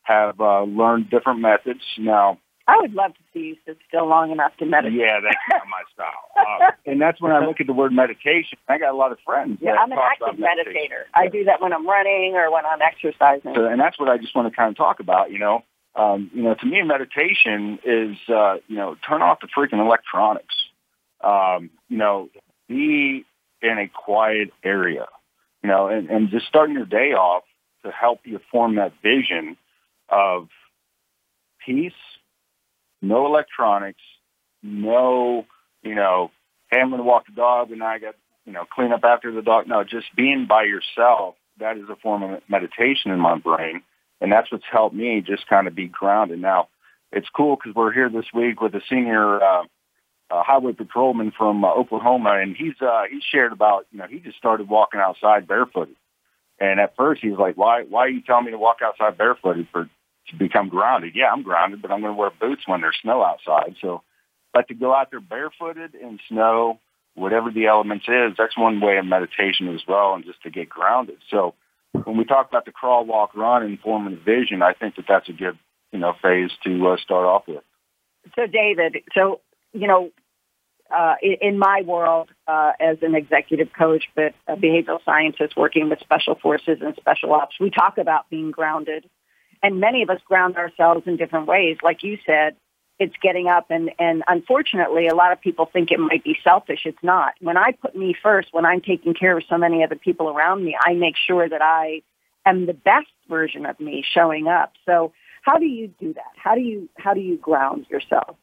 have 0.03 0.39
uh, 0.39 0.63
learned 0.63 1.09
different 1.09 1.41
methods. 1.41 1.81
Now, 1.97 2.39
I 2.67 2.77
would 2.81 2.93
love 2.93 3.13
to 3.13 3.19
see 3.31 3.39
you 3.39 3.55
sit 3.65 3.77
still 3.87 4.07
long 4.07 4.31
enough 4.31 4.57
to 4.57 4.65
meditate. 4.65 4.97
Yeah, 4.97 5.19
that's 5.21 5.37
not 5.49 5.67
my 5.69 5.83
style. 5.93 6.11
Uh, 6.35 6.71
and 6.91 6.99
that's 6.99 7.21
when 7.21 7.31
I 7.31 7.45
look 7.45 7.59
at 7.59 7.67
the 7.67 7.73
word 7.73 7.93
meditation. 7.93 8.57
I 8.67 8.79
got 8.79 8.91
a 8.91 8.97
lot 8.97 9.11
of 9.11 9.19
friends. 9.23 9.59
Yeah, 9.61 9.73
I'm 9.73 9.91
an 9.91 9.99
active 10.01 10.39
meditator. 10.39 11.03
I 11.13 11.27
do 11.27 11.43
that 11.43 11.61
when 11.61 11.73
I'm 11.73 11.87
running 11.87 12.33
or 12.35 12.51
when 12.51 12.65
I'm 12.65 12.81
exercising. 12.81 13.53
So, 13.53 13.65
and 13.65 13.79
that's 13.79 13.99
what 13.99 14.09
I 14.09 14.17
just 14.17 14.35
want 14.35 14.51
to 14.51 14.55
kind 14.55 14.69
of 14.69 14.77
talk 14.77 14.99
about. 14.99 15.31
You 15.31 15.39
know, 15.39 15.63
um, 15.95 16.31
you 16.33 16.41
know, 16.41 16.55
to 16.55 16.65
me, 16.65 16.81
meditation 16.81 17.77
is 17.85 18.17
uh, 18.29 18.55
you 18.67 18.77
know, 18.77 18.95
turn 19.07 19.21
off 19.21 19.39
the 19.41 19.47
freaking 19.55 19.79
electronics. 19.79 20.55
Um, 21.23 21.69
you 21.87 21.97
know, 21.97 22.29
be 22.67 23.25
in 23.61 23.77
a 23.77 23.87
quiet 23.87 24.49
area. 24.63 25.05
You 25.61 25.69
know, 25.69 25.87
and, 25.87 26.09
and 26.09 26.29
just 26.29 26.47
starting 26.47 26.75
your 26.75 26.85
day 26.85 27.13
off 27.13 27.43
to 27.83 27.91
help 27.91 28.21
you 28.23 28.39
form 28.51 28.75
that 28.75 28.93
vision 29.01 29.57
of 30.09 30.47
peace, 31.65 31.93
no 33.01 33.25
electronics, 33.25 34.01
no, 34.63 35.45
you 35.83 35.95
know, 35.95 36.31
hey, 36.71 36.79
I'm 36.79 36.89
going 36.89 36.99
to 36.99 37.05
walk 37.05 37.25
the 37.27 37.33
dog 37.33 37.71
and 37.71 37.83
I 37.83 37.99
got, 37.99 38.15
you 38.45 38.53
know, 38.53 38.65
clean 38.65 38.91
up 38.91 39.03
after 39.03 39.31
the 39.31 39.41
dog. 39.41 39.67
No, 39.67 39.83
just 39.83 40.07
being 40.15 40.47
by 40.47 40.63
yourself, 40.63 41.35
that 41.59 41.77
is 41.77 41.89
a 41.89 41.95
form 41.95 42.23
of 42.23 42.41
meditation 42.47 43.11
in 43.11 43.19
my 43.19 43.37
brain. 43.37 43.81
And 44.21 44.31
that's 44.31 44.51
what's 44.51 44.65
helped 44.71 44.95
me 44.95 45.21
just 45.25 45.47
kind 45.47 45.67
of 45.67 45.75
be 45.75 45.87
grounded. 45.87 46.39
Now, 46.39 46.69
it's 47.11 47.27
cool 47.29 47.55
because 47.55 47.75
we're 47.75 47.93
here 47.93 48.09
this 48.09 48.25
week 48.33 48.61
with 48.61 48.73
a 48.75 48.81
senior 48.89 49.41
uh, 49.41 49.63
uh, 50.29 50.43
highway 50.43 50.73
patrolman 50.73 51.31
from 51.37 51.63
uh, 51.63 51.69
Oklahoma, 51.69 52.39
and 52.41 52.55
he's 52.55 52.73
uh, 52.81 53.03
he 53.09 53.21
shared 53.31 53.51
about 53.51 53.85
you 53.91 53.99
know 53.99 54.07
he 54.07 54.19
just 54.19 54.37
started 54.37 54.67
walking 54.67 54.99
outside 54.99 55.47
barefooted, 55.47 55.95
and 56.59 56.79
at 56.79 56.95
first 56.95 57.21
he 57.21 57.29
was 57.29 57.39
like, 57.39 57.55
"Why? 57.55 57.83
Why 57.83 58.01
are 58.01 58.09
you 58.09 58.21
telling 58.21 58.45
me 58.45 58.51
to 58.51 58.57
walk 58.57 58.77
outside 58.83 59.17
barefooted 59.17 59.67
for 59.71 59.89
become 60.37 60.69
grounded? 60.69 61.13
Yeah, 61.15 61.31
I'm 61.31 61.43
grounded, 61.43 61.81
but 61.81 61.91
I'm 61.91 62.01
going 62.01 62.13
to 62.13 62.19
wear 62.19 62.31
boots 62.39 62.63
when 62.65 62.81
there's 62.81 62.97
snow 63.01 63.23
outside. 63.23 63.75
So, 63.81 64.01
but 64.53 64.67
to 64.69 64.73
go 64.73 64.93
out 64.93 65.11
there 65.11 65.19
barefooted 65.19 65.95
in 65.95 66.19
snow, 66.29 66.79
whatever 67.13 67.51
the 67.51 67.67
elements 67.67 68.05
is, 68.07 68.33
that's 68.37 68.57
one 68.57 68.79
way 68.79 68.97
of 68.97 69.05
meditation 69.05 69.73
as 69.73 69.81
well, 69.87 70.13
and 70.13 70.25
just 70.25 70.41
to 70.43 70.49
get 70.49 70.69
grounded. 70.69 71.17
So, 71.29 71.55
when 72.03 72.17
we 72.17 72.25
talk 72.25 72.49
about 72.49 72.65
the 72.65 72.71
crawl, 72.71 73.05
walk, 73.05 73.35
run, 73.35 73.63
and 73.63 73.79
forming 73.79 74.13
a 74.13 74.23
vision, 74.23 74.61
I 74.61 74.73
think 74.73 74.95
that 74.95 75.05
that's 75.07 75.29
a 75.29 75.33
good 75.33 75.57
you 75.91 75.99
know 75.99 76.13
phase 76.21 76.51
to 76.63 76.87
uh, 76.87 76.97
start 76.97 77.25
off 77.25 77.43
with. 77.47 77.63
So, 78.35 78.47
David, 78.47 78.97
so 79.13 79.41
you 79.73 79.87
know, 79.87 80.11
uh, 80.95 81.15
in, 81.21 81.57
my 81.57 81.81
world 81.85 82.29
uh, 82.47 82.71
as 82.79 82.97
an 83.01 83.15
executive 83.15 83.69
coach, 83.77 84.05
but 84.15 84.33
a 84.47 84.55
behavioral 84.55 85.03
scientist 85.03 85.57
working 85.57 85.89
with 85.89 85.99
special 85.99 86.35
forces 86.35 86.77
and 86.81 86.95
special 86.95 87.33
ops, 87.33 87.55
we 87.59 87.69
talk 87.69 87.97
about 87.97 88.29
being 88.29 88.51
grounded. 88.51 89.09
And 89.65 89.79
many 89.79 90.03
of 90.03 90.11
us 90.11 90.19
ground 90.27 90.57
ourselves 90.57 91.07
in 91.07 91.17
different 91.17 91.47
ways. 91.47 91.77
Like 91.81 92.03
you 92.03 92.19
said, 92.23 92.55
it's 92.99 93.15
getting 93.19 93.47
up 93.47 93.71
and, 93.71 93.89
and 93.97 94.21
unfortunately 94.27 95.07
a 95.07 95.15
lot 95.15 95.31
of 95.31 95.41
people 95.41 95.65
think 95.65 95.89
it 95.89 95.99
might 95.99 96.23
be 96.23 96.37
selfish. 96.43 96.81
It's 96.85 97.01
not. 97.01 97.33
When 97.41 97.57
I 97.57 97.71
put 97.71 97.95
me 97.95 98.15
first, 98.21 98.49
when 98.51 98.63
I'm 98.63 98.79
taking 98.79 99.15
care 99.15 99.35
of 99.35 99.43
so 99.49 99.57
many 99.57 99.83
other 99.83 99.95
people 99.95 100.29
around 100.29 100.63
me, 100.63 100.77
I 100.79 100.93
make 100.93 101.15
sure 101.17 101.49
that 101.49 101.63
I 101.63 102.03
am 102.45 102.67
the 102.67 102.75
best 102.75 103.07
version 103.27 103.65
of 103.65 103.79
me 103.79 104.05
showing 104.13 104.47
up. 104.47 104.73
So 104.85 105.13
how 105.41 105.57
do 105.57 105.65
you 105.65 105.87
do 105.99 106.13
that? 106.13 106.33
How 106.35 106.53
do 106.53 106.61
you 106.61 106.87
how 106.99 107.15
do 107.15 107.19
you 107.19 107.35
ground 107.35 107.87
yourself? 107.89 108.35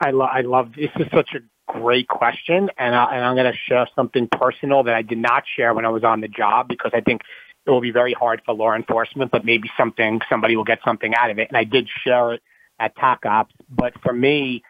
I, 0.00 0.12
lo- 0.12 0.26
I 0.30 0.42
love 0.42 0.74
this 0.76 0.90
is 0.94 1.08
such 1.12 1.30
a 1.34 1.40
great 1.72 2.06
question, 2.06 2.70
and, 2.78 2.94
I, 2.94 3.16
and 3.16 3.24
I'm 3.24 3.34
going 3.34 3.52
to 3.52 3.58
share 3.68 3.88
something 3.96 4.28
personal 4.30 4.84
that 4.84 4.94
I 4.94 5.02
did 5.02 5.18
not 5.18 5.42
share 5.56 5.74
when 5.74 5.84
I 5.84 5.88
was 5.88 6.04
on 6.04 6.20
the 6.20 6.28
job 6.28 6.68
because 6.68 6.92
I 6.94 7.00
think 7.00 7.22
it 7.68 7.70
will 7.70 7.82
be 7.82 7.90
very 7.90 8.14
hard 8.14 8.40
for 8.46 8.54
law 8.54 8.74
enforcement, 8.74 9.30
but 9.30 9.44
maybe 9.44 9.70
something 9.76 10.20
somebody 10.30 10.56
will 10.56 10.64
get 10.64 10.78
something 10.84 11.14
out 11.14 11.30
of 11.30 11.38
it. 11.38 11.48
And 11.48 11.56
I 11.56 11.64
did 11.64 11.86
share 12.02 12.32
it 12.32 12.42
at 12.80 12.96
TAC 12.96 13.26
Ops, 13.26 13.54
but 13.68 13.92
for 14.02 14.12
me, 14.12 14.62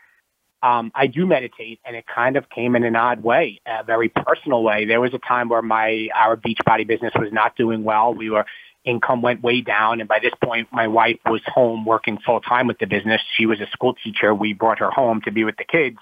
um, 0.61 0.90
I 0.92 1.07
do 1.07 1.24
meditate, 1.24 1.78
and 1.84 1.94
it 1.94 2.05
kind 2.12 2.36
of 2.36 2.51
came 2.51 2.74
in 2.74 2.82
an 2.82 2.96
odd 2.96 3.22
way, 3.22 3.61
a 3.64 3.84
very 3.84 4.09
personal 4.09 4.64
way. 4.64 4.86
There 4.86 5.01
was 5.01 5.14
a 5.14 5.18
time 5.18 5.49
where 5.49 5.62
my 5.62 6.09
our 6.12 6.36
Beachbody 6.36 6.84
business 6.84 7.12
was 7.14 7.32
not 7.32 7.55
doing 7.55 7.84
well. 7.84 8.12
We 8.12 8.28
were 8.30 8.44
income 8.84 9.22
went 9.22 9.42
way 9.42 9.61
down. 9.61 10.01
And 10.01 10.09
by 10.09 10.18
this 10.18 10.32
point, 10.42 10.68
my 10.72 10.88
wife 10.88 11.18
was 11.26 11.42
home 11.46 11.84
working 11.84 12.18
full 12.24 12.40
time 12.40 12.66
with 12.66 12.78
the 12.78 12.86
business. 12.86 13.20
She 13.36 13.46
was 13.46 13.61
a 13.61 13.66
school 13.68 13.94
teacher. 14.03 14.34
We 14.34 14.53
brought 14.53 14.80
her 14.80 14.90
home 14.90 15.20
to 15.26 15.30
be 15.30 15.44
with 15.44 15.57
the 15.57 15.64
kids. 15.64 15.99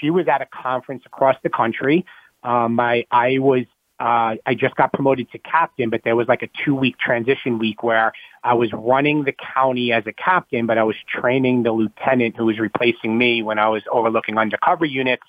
She 0.00 0.10
was 0.10 0.26
at 0.28 0.42
a 0.42 0.46
conference 0.46 1.04
across 1.06 1.36
the 1.42 1.48
country. 1.48 2.04
Um, 2.42 2.78
I, 2.78 3.06
I 3.10 3.38
was 3.38 3.64
uh, 4.00 4.36
I 4.46 4.54
just 4.56 4.76
got 4.76 4.92
promoted 4.92 5.30
to 5.32 5.38
captain, 5.38 5.90
but 5.90 6.02
there 6.04 6.14
was 6.14 6.28
like 6.28 6.42
a 6.42 6.48
two 6.64 6.74
week 6.74 6.98
transition 6.98 7.58
week 7.58 7.82
where 7.82 8.12
I 8.44 8.54
was 8.54 8.72
running 8.72 9.24
the 9.24 9.34
county 9.54 9.92
as 9.92 10.04
a 10.06 10.12
captain, 10.12 10.66
but 10.66 10.78
I 10.78 10.84
was 10.84 10.94
training 11.08 11.64
the 11.64 11.72
lieutenant 11.72 12.36
who 12.36 12.46
was 12.46 12.60
replacing 12.60 13.16
me 13.18 13.42
when 13.42 13.58
I 13.58 13.68
was 13.68 13.82
overlooking 13.90 14.38
undercover 14.38 14.84
units. 14.84 15.24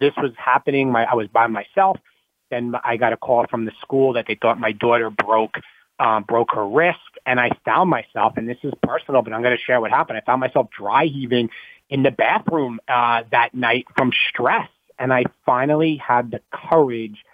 This 0.00 0.12
was 0.16 0.32
happening. 0.36 0.90
My, 0.90 1.04
I 1.04 1.14
was 1.14 1.28
by 1.28 1.46
myself. 1.46 1.98
Then 2.50 2.74
I 2.82 2.96
got 2.96 3.12
a 3.12 3.16
call 3.16 3.46
from 3.48 3.64
the 3.64 3.72
school 3.80 4.14
that 4.14 4.24
they 4.26 4.34
thought 4.34 4.58
my 4.58 4.72
daughter 4.72 5.10
broke, 5.10 5.54
um, 6.00 6.24
broke 6.24 6.52
her 6.54 6.66
wrist. 6.66 6.98
And 7.26 7.38
I 7.38 7.50
found 7.64 7.90
myself, 7.90 8.32
and 8.36 8.48
this 8.48 8.58
is 8.64 8.72
personal, 8.82 9.22
but 9.22 9.32
I'm 9.32 9.42
going 9.42 9.56
to 9.56 9.62
share 9.62 9.80
what 9.80 9.92
happened. 9.92 10.18
I 10.18 10.22
found 10.26 10.40
myself 10.40 10.68
dry 10.76 11.04
heaving 11.04 11.50
in 11.88 12.02
the 12.02 12.10
bathroom, 12.10 12.80
uh, 12.88 13.22
that 13.30 13.54
night 13.54 13.86
from 13.96 14.10
stress. 14.30 14.68
And 14.98 15.12
I 15.12 15.24
finally 15.46 15.96
had 15.96 16.32
the 16.32 16.40
courage 16.52 17.24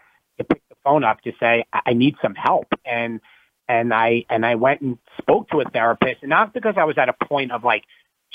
phone 0.87 1.05
up 1.05 1.21
to 1.23 1.33
say 1.41 1.65
I 1.73 1.93
need 1.93 2.15
some 2.23 2.35
help. 2.35 2.69
And 2.85 3.21
and 3.69 3.93
I 3.93 4.25
and 4.31 4.47
I 4.47 4.55
went 4.55 4.81
and 4.81 4.99
spoke 5.21 5.51
to 5.51 5.61
a 5.61 5.65
therapist 5.65 6.23
and 6.23 6.31
not 6.31 6.55
because 6.55 6.75
I 6.79 6.85
was 6.85 6.97
at 6.99 7.09
a 7.09 7.15
point 7.29 7.51
of 7.51 7.65
like 7.65 7.83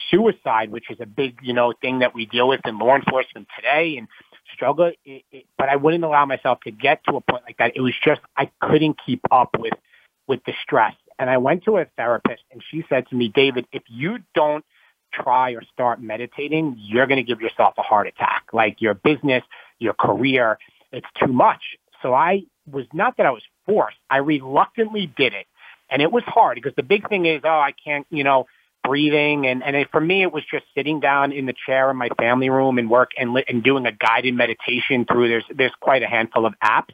suicide 0.10 0.72
which 0.72 0.90
is 0.90 0.98
a 1.00 1.06
big 1.06 1.40
you 1.42 1.54
know 1.54 1.74
thing 1.82 2.00
that 2.00 2.14
we 2.14 2.26
deal 2.26 2.48
with 2.48 2.62
in 2.66 2.78
law 2.78 2.96
enforcement 2.96 3.48
today 3.56 3.98
and 3.98 4.08
struggle 4.54 4.92
it, 5.06 5.24
it, 5.32 5.46
but 5.58 5.70
I 5.70 5.78
wouldn't 5.78 6.04
allow 6.04 6.26
myself 6.26 6.60
to 6.66 6.72
get 6.72 7.02
to 7.06 7.16
a 7.16 7.22
point 7.22 7.44
like 7.46 7.58
that. 7.58 7.74
It 7.76 7.82
was 7.82 7.94
just 8.04 8.22
I 8.36 8.52
couldn't 8.60 8.98
keep 9.06 9.22
up 9.32 9.56
with 9.58 9.74
with 10.28 10.42
the 10.46 10.54
stress. 10.64 10.96
And 11.18 11.30
I 11.30 11.38
went 11.38 11.64
to 11.66 11.78
a 11.78 11.86
therapist 11.98 12.44
and 12.52 12.62
she 12.70 12.84
said 12.90 13.08
to 13.10 13.16
me 13.16 13.32
David 13.34 13.68
if 13.72 13.84
you 13.88 14.20
don't 14.36 14.66
try 15.14 15.52
or 15.52 15.62
start 15.74 16.02
meditating 16.02 16.76
you're 16.78 17.08
going 17.08 17.18
to 17.18 17.24
give 17.24 17.42
yourself 17.42 17.74
a 17.78 17.82
heart 17.82 18.08
attack. 18.08 18.46
Like 18.52 18.82
your 18.82 18.96
business 18.96 19.44
your 19.80 19.94
career 19.94 20.58
it's 20.92 21.08
too 21.18 21.32
much 21.32 21.62
so 22.02 22.14
I 22.14 22.44
was 22.70 22.86
not 22.94 23.18
that 23.18 23.26
I 23.26 23.32
was 23.32 23.44
forced. 23.66 23.98
I 24.10 24.18
reluctantly 24.18 25.12
did 25.16 25.34
it. 25.34 25.48
And 25.90 26.02
it 26.02 26.12
was 26.12 26.24
hard 26.26 26.56
because 26.56 26.74
the 26.76 26.84
big 26.84 27.08
thing 27.10 27.26
is, 27.26 27.42
oh, 27.44 27.50
I 27.50 27.74
can't, 27.84 28.08
you 28.10 28.24
know, 28.24 28.46
breathing. 28.84 29.46
And, 29.46 29.62
and 29.64 29.76
it, 29.76 29.90
for 29.92 30.00
me, 30.00 30.24
it 30.24 30.32
was 30.32 30.44
just 30.50 30.66
sitting 30.76 31.00
down 31.00 31.32
in 31.32 31.46
the 31.46 31.54
chair 31.66 31.92
in 31.92 31.98
my 31.98 32.10
family 32.18 32.50
room 32.50 32.78
and 32.78 32.90
work 32.90 33.12
and, 33.18 33.38
and 33.48 33.64
doing 33.64 33.86
a 33.86 33.92
guided 33.92 34.34
meditation 34.34 35.06
through, 35.06 35.28
there's, 35.28 35.46
there's 35.54 35.74
quite 35.82 36.02
a 36.02 36.08
handful 36.08 36.46
of 36.46 36.54
apps. 36.64 36.94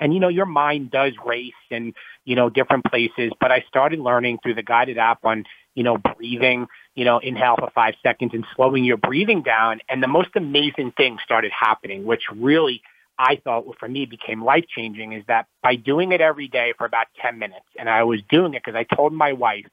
And, 0.00 0.12
you 0.12 0.18
know, 0.18 0.28
your 0.28 0.46
mind 0.46 0.90
does 0.90 1.12
race 1.24 1.52
and, 1.70 1.94
you 2.24 2.34
know, 2.34 2.50
different 2.50 2.84
places. 2.86 3.30
But 3.40 3.52
I 3.52 3.64
started 3.68 4.00
learning 4.00 4.38
through 4.42 4.54
the 4.54 4.62
guided 4.64 4.98
app 4.98 5.24
on, 5.24 5.44
you 5.76 5.84
know, 5.84 5.96
breathing, 5.96 6.66
you 6.96 7.04
know, 7.04 7.18
inhale 7.18 7.54
for 7.56 7.70
five 7.72 7.94
seconds 8.02 8.32
and 8.34 8.44
slowing 8.56 8.84
your 8.84 8.96
breathing 8.96 9.42
down. 9.42 9.78
And 9.88 10.02
the 10.02 10.08
most 10.08 10.30
amazing 10.34 10.92
thing 10.96 11.18
started 11.24 11.52
happening, 11.56 12.04
which 12.04 12.22
really 12.34 12.82
I 13.22 13.36
thought 13.36 13.64
for 13.78 13.88
me 13.88 14.04
became 14.04 14.42
life 14.42 14.64
changing 14.68 15.12
is 15.12 15.22
that 15.28 15.46
by 15.62 15.76
doing 15.76 16.10
it 16.10 16.20
every 16.20 16.48
day 16.48 16.74
for 16.76 16.84
about 16.84 17.06
10 17.20 17.38
minutes, 17.38 17.66
and 17.78 17.88
I 17.88 18.02
was 18.02 18.20
doing 18.28 18.54
it 18.54 18.64
because 18.64 18.76
I 18.76 18.82
told 18.82 19.12
my 19.12 19.32
wife, 19.32 19.66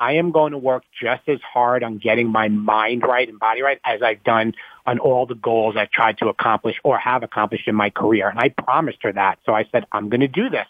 I 0.00 0.14
am 0.14 0.32
going 0.32 0.50
to 0.52 0.58
work 0.58 0.82
just 1.00 1.22
as 1.28 1.38
hard 1.40 1.84
on 1.84 1.98
getting 1.98 2.28
my 2.28 2.48
mind 2.48 3.02
right 3.02 3.28
and 3.28 3.38
body 3.38 3.62
right 3.62 3.78
as 3.84 4.02
I've 4.02 4.24
done 4.24 4.54
on 4.86 4.98
all 4.98 5.24
the 5.24 5.36
goals 5.36 5.76
I've 5.76 5.92
tried 5.92 6.18
to 6.18 6.28
accomplish 6.28 6.80
or 6.82 6.98
have 6.98 7.22
accomplished 7.22 7.68
in 7.68 7.76
my 7.76 7.90
career. 7.90 8.28
And 8.28 8.40
I 8.40 8.48
promised 8.48 8.98
her 9.02 9.12
that. 9.12 9.38
So 9.46 9.54
I 9.54 9.68
said, 9.70 9.86
I'm 9.92 10.08
going 10.08 10.22
to 10.22 10.28
do 10.28 10.50
this. 10.50 10.66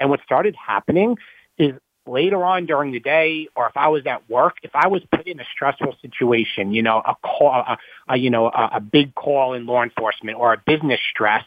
And 0.00 0.08
what 0.08 0.20
started 0.24 0.56
happening 0.56 1.18
is 1.58 1.74
later 2.06 2.42
on 2.44 2.64
during 2.64 2.92
the 2.92 3.00
day 3.00 3.48
or 3.54 3.66
if 3.66 3.76
I 3.76 3.88
was 3.88 4.06
at 4.06 4.28
work, 4.30 4.56
if 4.62 4.70
I 4.74 4.88
was 4.88 5.02
put 5.14 5.26
in 5.26 5.38
a 5.38 5.44
stressful 5.52 5.96
situation, 6.00 6.72
you 6.72 6.82
know, 6.82 7.02
a 7.04 7.14
call, 7.22 7.50
a, 7.50 7.78
a 8.08 8.16
you 8.16 8.30
know, 8.30 8.46
a, 8.46 8.70
a 8.76 8.80
big 8.80 9.14
call 9.14 9.52
in 9.52 9.66
law 9.66 9.82
enforcement 9.82 10.38
or 10.38 10.54
a 10.54 10.62
business 10.64 11.00
stress, 11.10 11.44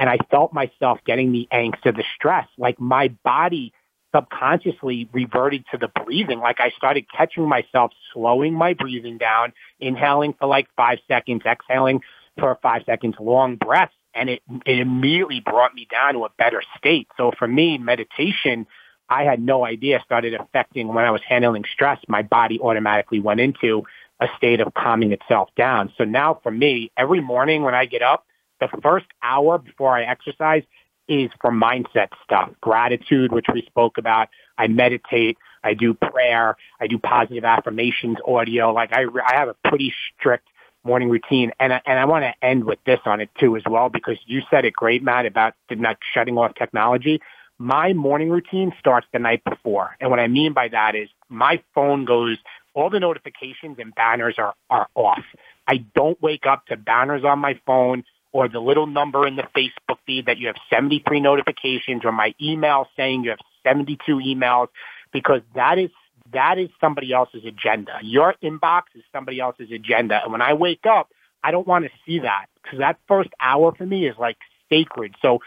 and 0.00 0.08
I 0.08 0.16
felt 0.30 0.54
myself 0.54 0.98
getting 1.04 1.30
the 1.30 1.46
angst 1.52 1.84
or 1.84 1.92
the 1.92 2.04
stress, 2.16 2.48
like 2.56 2.80
my 2.80 3.08
body 3.22 3.74
subconsciously 4.14 5.08
reverted 5.12 5.64
to 5.70 5.76
the 5.76 5.88
breathing. 6.04 6.40
Like 6.40 6.58
I 6.58 6.70
started 6.70 7.04
catching 7.14 7.46
myself 7.46 7.92
slowing 8.12 8.54
my 8.54 8.72
breathing 8.72 9.18
down, 9.18 9.52
inhaling 9.78 10.34
for 10.38 10.48
like 10.48 10.68
five 10.74 10.98
seconds, 11.06 11.42
exhaling 11.44 12.00
for 12.38 12.58
five 12.62 12.82
seconds, 12.86 13.16
long 13.20 13.56
breaths. 13.56 13.92
And 14.14 14.30
it, 14.30 14.42
it 14.64 14.78
immediately 14.78 15.40
brought 15.40 15.74
me 15.74 15.86
down 15.88 16.14
to 16.14 16.24
a 16.24 16.30
better 16.36 16.62
state. 16.78 17.06
So 17.18 17.30
for 17.38 17.46
me, 17.46 17.76
meditation 17.76 18.66
I 19.10 19.24
had 19.24 19.42
no 19.42 19.66
idea 19.66 20.00
started 20.04 20.34
affecting 20.34 20.88
when 20.88 21.04
I 21.04 21.10
was 21.10 21.20
handling 21.28 21.64
stress. 21.72 21.98
My 22.08 22.22
body 22.22 22.58
automatically 22.58 23.20
went 23.20 23.40
into 23.40 23.82
a 24.20 24.28
state 24.36 24.60
of 24.60 24.72
calming 24.72 25.12
itself 25.12 25.50
down. 25.56 25.92
So 25.98 26.04
now 26.04 26.40
for 26.42 26.50
me, 26.50 26.90
every 26.96 27.20
morning 27.20 27.64
when 27.64 27.74
I 27.74 27.86
get 27.86 28.02
up, 28.02 28.24
the 28.60 28.68
first 28.82 29.06
hour 29.22 29.58
before 29.58 29.96
I 29.96 30.04
exercise 30.04 30.62
is 31.08 31.30
for 31.40 31.50
mindset 31.50 32.08
stuff, 32.24 32.50
gratitude, 32.60 33.32
which 33.32 33.46
we 33.52 33.62
spoke 33.62 33.98
about. 33.98 34.28
I 34.56 34.68
meditate. 34.68 35.38
I 35.64 35.74
do 35.74 35.94
prayer. 35.94 36.56
I 36.80 36.86
do 36.86 36.98
positive 36.98 37.44
affirmations 37.44 38.18
audio. 38.26 38.72
Like 38.72 38.92
I, 38.92 39.04
I 39.26 39.36
have 39.36 39.48
a 39.48 39.56
pretty 39.68 39.92
strict 40.18 40.46
morning 40.84 41.10
routine. 41.10 41.50
And 41.58 41.72
I, 41.74 41.82
and 41.84 41.98
I 41.98 42.04
want 42.04 42.24
to 42.24 42.46
end 42.46 42.64
with 42.64 42.78
this 42.86 43.00
on 43.04 43.20
it 43.20 43.28
too 43.38 43.56
as 43.56 43.62
well, 43.68 43.88
because 43.88 44.18
you 44.26 44.40
said 44.50 44.64
it 44.64 44.72
great, 44.72 45.02
Matt, 45.02 45.26
about 45.26 45.54
not 45.70 45.98
shutting 46.14 46.38
off 46.38 46.54
technology 46.54 47.20
my 47.60 47.92
morning 47.92 48.30
routine 48.30 48.72
starts 48.80 49.06
the 49.12 49.18
night 49.18 49.44
before. 49.44 49.94
And 50.00 50.10
what 50.10 50.18
I 50.18 50.28
mean 50.28 50.54
by 50.54 50.68
that 50.68 50.96
is 50.96 51.10
my 51.28 51.62
phone 51.74 52.06
goes, 52.06 52.38
all 52.72 52.88
the 52.88 52.98
notifications 52.98 53.76
and 53.78 53.94
banners 53.94 54.36
are, 54.38 54.54
are 54.70 54.88
off. 54.94 55.22
I 55.68 55.84
don't 55.94 56.20
wake 56.22 56.46
up 56.46 56.64
to 56.66 56.78
banners 56.78 57.22
on 57.22 57.38
my 57.38 57.60
phone 57.66 58.04
or 58.32 58.48
the 58.48 58.60
little 58.60 58.86
number 58.86 59.26
in 59.26 59.36
the 59.36 59.44
Facebook 59.56 59.98
feed 60.06 60.26
that 60.26 60.38
you 60.38 60.46
have 60.46 60.56
73 60.70 61.20
notifications 61.20 62.04
or 62.04 62.12
my 62.12 62.34
email 62.40 62.86
saying 62.96 63.24
you 63.24 63.30
have 63.30 63.40
72 63.64 64.16
emails 64.16 64.68
because 65.12 65.40
that 65.54 65.78
is 65.78 65.90
that 66.32 66.58
is 66.58 66.68
somebody 66.80 67.12
else's 67.12 67.44
agenda. 67.44 67.98
Your 68.02 68.34
inbox 68.42 68.82
is 68.94 69.02
somebody 69.12 69.40
else's 69.40 69.72
agenda. 69.72 70.20
And 70.22 70.30
when 70.30 70.42
I 70.42 70.52
wake 70.52 70.86
up, 70.88 71.10
I 71.42 71.50
don't 71.50 71.66
want 71.66 71.84
to 71.86 71.90
see 72.06 72.20
that 72.20 72.46
because 72.62 72.78
that 72.78 72.98
first 73.08 73.30
hour 73.40 73.74
for 73.74 73.84
me 73.84 74.06
is 74.06 74.14
like 74.18 74.36
sacred. 74.68 75.14
So 75.22 75.40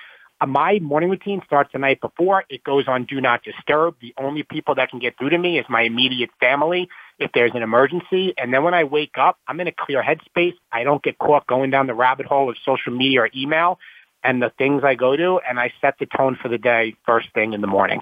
my 0.46 0.80
morning 0.80 1.10
routine 1.10 1.42
starts 1.46 1.72
the 1.74 1.80
night 1.80 2.02
before. 2.02 2.44
It 2.50 2.64
goes 2.64 2.88
on 2.88 3.06
do 3.06 3.22
not 3.22 3.44
disturb. 3.44 3.96
The 4.02 4.14
only 4.18 4.44
people 4.44 4.76
that 4.76 4.90
can 4.90 5.00
get 5.00 5.18
through 5.18 5.30
to 5.30 5.38
me 5.38 5.60
is 5.60 5.66
my 5.70 5.82
immediate 5.82 6.30
family 6.40 6.90
if 7.20 7.32
there's 7.34 7.52
an 7.54 7.62
emergency. 7.62 8.34
And 8.38 8.54
then 8.54 8.64
when 8.64 8.74
I 8.74 8.84
wake 8.84 9.18
up, 9.18 9.38
I'm 9.48 9.60
in 9.60 9.68
a 9.68 9.72
clear 9.72 10.04
headspace. 10.04 10.56
I 10.72 10.84
don't 10.84 11.04
get 11.04 11.18
caught 11.18 11.48
going 11.48 11.70
down 11.70 11.88
the 11.88 11.94
rabbit 11.94 12.26
hole 12.26 12.50
of 12.50 12.58
social 12.66 12.94
media 12.94 13.22
or 13.22 13.30
email 13.36 13.80
and 14.24 14.42
the 14.42 14.52
things 14.58 14.84
I 14.84 14.96
go 14.96 15.16
to, 15.16 15.40
and 15.48 15.60
I 15.60 15.74
set 15.82 15.96
the 16.00 16.06
tone 16.06 16.38
for 16.42 16.48
the 16.48 16.58
day 16.58 16.96
first 17.06 17.28
thing 17.34 17.54
in 17.54 17.62
the 17.62 17.68
morning. 17.68 18.02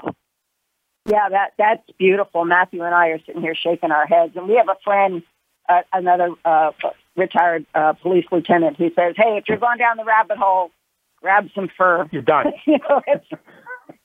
Yeah, 1.07 1.29
that 1.29 1.53
that's 1.57 1.83
beautiful. 1.97 2.45
Matthew 2.45 2.83
and 2.83 2.93
I 2.93 3.07
are 3.07 3.19
sitting 3.25 3.41
here 3.41 3.55
shaking 3.55 3.91
our 3.91 4.05
heads, 4.05 4.33
and 4.35 4.47
we 4.47 4.55
have 4.55 4.69
a 4.69 4.77
friend, 4.83 5.23
uh, 5.67 5.81
another 5.91 6.29
uh, 6.45 6.71
retired 7.15 7.65
uh, 7.73 7.93
police 7.93 8.25
lieutenant, 8.31 8.77
who 8.77 8.89
says, 8.89 9.15
"Hey, 9.17 9.37
if 9.37 9.45
you're 9.47 9.57
going 9.57 9.79
down 9.79 9.97
the 9.97 10.05
rabbit 10.05 10.37
hole, 10.37 10.69
grab 11.22 11.49
some 11.53 11.69
fur. 11.78 12.07
You're 12.11 12.22
done. 12.22 12.53
you 12.65 12.78
know, 12.89 13.01
it's, 13.07 13.26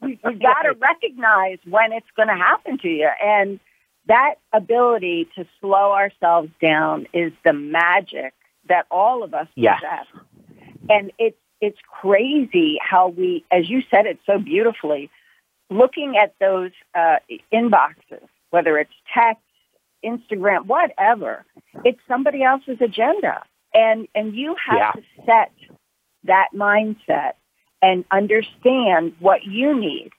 you, 0.03 0.19
you 0.25 0.39
got 0.39 0.62
to 0.62 0.75
recognize 0.79 1.59
when 1.69 1.93
it's 1.93 2.07
going 2.17 2.29
to 2.29 2.35
happen 2.35 2.79
to 2.79 2.89
you. 2.89 3.09
And 3.23 3.61
that 4.07 4.35
ability 4.53 5.29
to 5.37 5.47
slow 5.61 5.93
ourselves 5.93 6.51
down 6.61 7.07
is 7.12 7.33
the 7.45 7.53
magic 7.53 8.35
that 8.69 8.87
all 8.91 9.23
of 9.23 9.35
us 9.35 9.49
yes. 9.55 9.81
possess. 9.81 10.25
And 10.89 11.12
it's, 11.19 11.37
it's 11.61 11.79
crazy 12.01 12.79
how 12.81 13.09
we, 13.09 13.45
as 13.51 13.69
you 13.69 13.83
said 13.91 14.07
it 14.07 14.19
so 14.27 14.39
beautifully, 14.39 15.11
looking 15.71 16.17
at 16.17 16.35
those 16.39 16.71
uh, 16.95 17.17
inboxes, 17.53 18.23
whether 18.51 18.79
it's 18.79 18.93
text, 19.12 19.43
Instagram, 20.05 20.67
whatever, 20.67 21.45
it's 21.85 21.99
somebody 22.07 22.43
else's 22.43 22.79
agenda. 22.81 23.43
And, 23.75 24.07
and 24.14 24.35
you 24.35 24.55
have 24.64 24.79
yeah. 24.79 24.93
to 24.93 25.03
set 25.27 25.53
that 26.27 26.49
mindset 26.55 27.33
and 27.83 28.05
understand 28.11 29.14
what 29.20 29.45
you 29.45 29.79
need. 29.79 30.11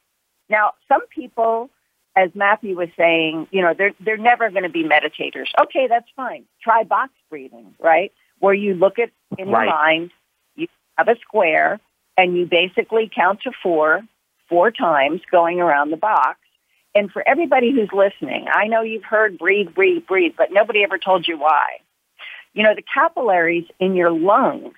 Now, 0.49 0.73
some 0.87 1.05
people, 1.07 1.69
as 2.15 2.29
Matthew 2.33 2.75
was 2.75 2.89
saying, 2.97 3.47
you 3.51 3.61
know, 3.61 3.73
they're, 3.77 3.93
they're 3.99 4.17
never 4.17 4.49
going 4.49 4.63
to 4.63 4.69
be 4.69 4.83
meditators. 4.83 5.47
Okay, 5.61 5.87
that's 5.87 6.07
fine. 6.15 6.45
Try 6.61 6.83
box 6.83 7.11
breathing, 7.29 7.75
right? 7.79 8.11
Where 8.39 8.53
you 8.53 8.73
look 8.73 8.99
at 8.99 9.09
in 9.37 9.49
right. 9.49 9.65
your 9.65 9.73
mind, 9.73 10.11
you 10.55 10.67
have 10.97 11.07
a 11.07 11.15
square, 11.21 11.79
and 12.15 12.37
you 12.37 12.45
basically 12.45 13.09
count 13.13 13.41
to 13.41 13.51
four, 13.61 14.01
four 14.49 14.71
times 14.71 15.21
going 15.31 15.59
around 15.59 15.91
the 15.91 15.97
box. 15.97 16.39
And 16.95 17.11
for 17.11 17.27
everybody 17.27 17.71
who's 17.71 17.89
listening, 17.93 18.47
I 18.51 18.67
know 18.67 18.81
you've 18.81 19.03
heard 19.03 19.37
breathe, 19.37 19.73
breathe, 19.75 20.07
breathe, 20.07 20.33
but 20.37 20.51
nobody 20.51 20.83
ever 20.83 20.97
told 20.97 21.27
you 21.27 21.37
why. 21.37 21.79
You 22.53 22.63
know, 22.63 22.73
the 22.73 22.83
capillaries 22.91 23.65
in 23.79 23.95
your 23.95 24.09
lungs 24.09 24.73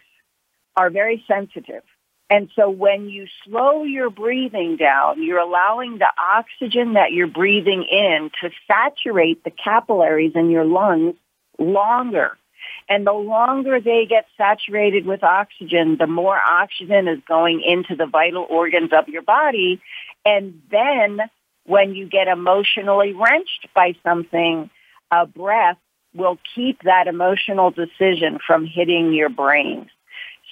are 0.79 0.89
very 0.89 1.21
sensitive. 1.27 1.83
And 2.29 2.49
so 2.55 2.69
when 2.69 3.09
you 3.09 3.27
slow 3.43 3.83
your 3.83 4.09
breathing 4.09 4.77
down, 4.77 5.21
you're 5.21 5.39
allowing 5.39 5.97
the 5.97 6.07
oxygen 6.17 6.93
that 6.93 7.11
you're 7.11 7.27
breathing 7.27 7.83
in 7.83 8.31
to 8.41 8.49
saturate 8.65 9.43
the 9.43 9.51
capillaries 9.51 10.31
in 10.35 10.49
your 10.49 10.63
lungs 10.63 11.15
longer. 11.57 12.37
And 12.87 13.05
the 13.05 13.11
longer 13.11 13.81
they 13.81 14.05
get 14.07 14.25
saturated 14.37 15.05
with 15.05 15.21
oxygen, 15.21 15.97
the 15.99 16.07
more 16.07 16.39
oxygen 16.39 17.09
is 17.09 17.19
going 17.27 17.61
into 17.61 17.97
the 17.97 18.05
vital 18.05 18.47
organs 18.49 18.91
of 18.93 19.09
your 19.09 19.23
body. 19.23 19.81
And 20.23 20.61
then 20.71 21.19
when 21.65 21.93
you 21.93 22.07
get 22.07 22.29
emotionally 22.29 23.11
wrenched 23.11 23.67
by 23.75 23.95
something, 24.01 24.69
a 25.11 25.25
breath 25.25 25.77
will 26.13 26.37
keep 26.55 26.83
that 26.83 27.07
emotional 27.07 27.69
decision 27.69 28.39
from 28.47 28.65
hitting 28.65 29.13
your 29.13 29.29
brain. 29.29 29.89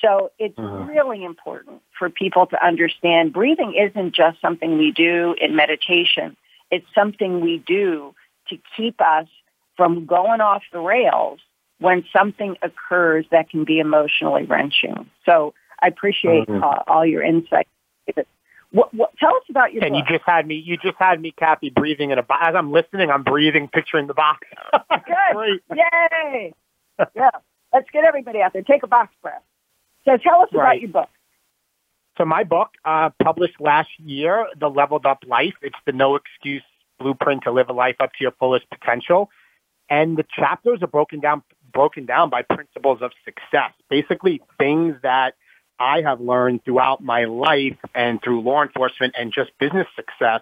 So 0.02 0.32
it's 0.38 0.58
uh-huh. 0.58 0.86
really 0.86 1.24
important 1.24 1.82
for 1.98 2.10
people 2.10 2.46
to 2.48 2.66
understand 2.66 3.34
breathing 3.34 3.74
isn't 3.74 4.14
just 4.14 4.40
something 4.42 4.78
we 4.78 4.92
do 4.92 5.36
in 5.40 5.56
meditation. 5.56 6.38
It's 6.70 6.86
something 6.94 7.42
we 7.42 7.64
do 7.66 8.14
to 8.50 8.58
keep 8.76 9.02
us 9.02 9.28
from 9.76 10.06
going 10.06 10.42
off 10.42 10.64
the 10.72 10.80
rails 10.80 11.40
when 11.80 12.04
something 12.16 12.56
occurs 12.62 13.26
that 13.32 13.50
can 13.50 13.64
be 13.64 13.80
emotionally 13.80 14.44
wrenching. 14.44 15.10
So 15.26 15.54
I 15.82 15.88
appreciate 15.88 16.50
uh-huh. 16.50 16.66
uh, 16.66 16.84
all 16.88 17.06
your 17.06 17.24
insight. 17.24 17.68
What, 18.72 18.94
what, 18.94 19.12
tell 19.18 19.30
us 19.30 19.44
about 19.50 19.72
your 19.74 19.84
and 19.84 19.94
book. 19.94 20.04
you 20.10 20.18
just 20.18 20.28
had 20.28 20.46
me. 20.46 20.56
You 20.56 20.78
just 20.78 20.98
had 21.00 21.22
me, 21.22 21.32
Kathy, 21.32 21.70
breathing 21.70 22.12
in 22.12 22.20
a 22.20 22.24
box. 22.24 22.48
As 22.50 22.56
I'm 22.56 22.72
listening, 22.72 23.10
I'm 23.10 23.24
breathing, 23.24 23.70
picturing 23.72 24.08
the 24.08 24.14
box. 24.14 24.46
Good. 24.90 25.62
Yay! 25.76 26.54
yeah. 27.16 27.30
Let's 27.74 27.90
get 27.92 28.04
everybody 28.04 28.42
out 28.42 28.52
there. 28.52 28.64
Take 28.64 28.84
a 28.84 28.88
box 28.88 29.14
breath. 29.22 29.42
So 30.08 30.18
tell 30.18 30.42
us 30.42 30.50
right. 30.54 30.78
about 30.78 30.82
your 30.82 30.90
book. 30.90 31.10
So 32.18 32.26
my 32.26 32.44
book, 32.44 32.70
uh, 32.84 33.10
published 33.22 33.60
last 33.60 33.90
year, 34.00 34.48
The 34.60 34.70
Leveled 34.70 35.06
Up 35.06 35.20
Life. 35.28 35.54
It's 35.62 35.76
the 35.86 35.92
no 35.92 36.16
excuse 36.16 36.64
blueprint 36.98 37.44
to 37.44 37.52
live 37.52 37.70
a 37.70 37.74
life 37.74 37.98
up 38.00 38.12
to 38.14 38.18
your 38.22 38.32
fullest 38.40 38.70
potential. 38.70 39.30
And 39.90 40.18
the 40.18 40.26
chapters 40.36 40.80
are 40.82 40.88
broken 40.88 41.20
down, 41.20 41.44
broken 41.72 42.06
down 42.06 42.30
by 42.30 42.42
principles 42.42 43.02
of 43.02 43.12
success. 43.24 43.72
Basically 43.90 44.42
things 44.58 44.96
that 45.04 45.36
I 45.80 46.02
have 46.02 46.20
learned 46.20 46.66
throughout 46.66 47.04
my 47.04 47.26
life 47.26 47.78
and 47.94 48.20
through 48.22 48.42
law 48.42 48.64
enforcement 48.64 49.14
and 49.18 49.32
just 49.32 49.52
business 49.60 49.88
success 49.96 50.42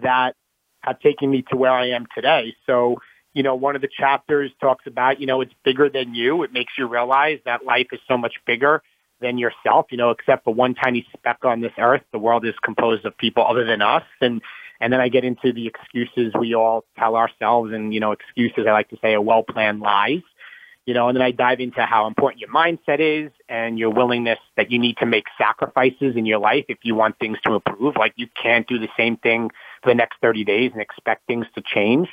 that 0.00 0.34
have 0.80 0.98
taken 1.00 1.30
me 1.30 1.44
to 1.50 1.56
where 1.56 1.72
I 1.72 1.90
am 1.90 2.06
today. 2.14 2.54
So, 2.66 2.96
you 3.34 3.42
know, 3.42 3.54
one 3.54 3.76
of 3.76 3.82
the 3.82 3.88
chapters 3.88 4.50
talks 4.60 4.86
about, 4.86 5.20
you 5.20 5.26
know, 5.26 5.42
it's 5.42 5.52
bigger 5.62 5.90
than 5.90 6.14
you. 6.14 6.42
It 6.42 6.52
makes 6.52 6.72
you 6.78 6.88
realize 6.88 7.38
that 7.44 7.66
life 7.66 7.88
is 7.92 8.00
so 8.08 8.16
much 8.16 8.34
bigger 8.46 8.82
than 9.22 9.38
yourself, 9.38 9.86
you 9.90 9.96
know, 9.96 10.10
except 10.10 10.44
for 10.44 10.52
one 10.52 10.74
tiny 10.74 11.06
speck 11.12 11.38
on 11.44 11.60
this 11.60 11.72
earth. 11.78 12.02
The 12.12 12.18
world 12.18 12.44
is 12.44 12.54
composed 12.62 13.06
of 13.06 13.16
people 13.16 13.46
other 13.46 13.64
than 13.64 13.80
us. 13.80 14.04
And, 14.20 14.42
and 14.80 14.92
then 14.92 15.00
I 15.00 15.08
get 15.08 15.24
into 15.24 15.52
the 15.52 15.66
excuses 15.66 16.34
we 16.38 16.54
all 16.54 16.84
tell 16.98 17.16
ourselves 17.16 17.72
and, 17.72 17.94
you 17.94 18.00
know, 18.00 18.12
excuses 18.12 18.66
I 18.66 18.72
like 18.72 18.90
to 18.90 18.98
say 19.00 19.14
are 19.14 19.20
well-planned 19.20 19.80
lies. 19.80 20.22
You 20.84 20.94
know, 20.94 21.08
and 21.08 21.16
then 21.16 21.22
I 21.22 21.30
dive 21.30 21.60
into 21.60 21.80
how 21.82 22.08
important 22.08 22.40
your 22.40 22.50
mindset 22.50 22.98
is 22.98 23.30
and 23.48 23.78
your 23.78 23.90
willingness 23.90 24.40
that 24.56 24.72
you 24.72 24.80
need 24.80 24.96
to 24.96 25.06
make 25.06 25.26
sacrifices 25.38 26.16
in 26.16 26.26
your 26.26 26.40
life 26.40 26.64
if 26.68 26.78
you 26.82 26.96
want 26.96 27.20
things 27.20 27.38
to 27.46 27.54
improve. 27.54 27.94
Like 27.96 28.14
you 28.16 28.26
can't 28.40 28.66
do 28.66 28.80
the 28.80 28.88
same 28.96 29.16
thing 29.16 29.50
for 29.82 29.90
the 29.90 29.94
next 29.94 30.16
30 30.20 30.42
days 30.42 30.72
and 30.72 30.82
expect 30.82 31.28
things 31.28 31.46
to 31.54 31.62
change 31.62 32.08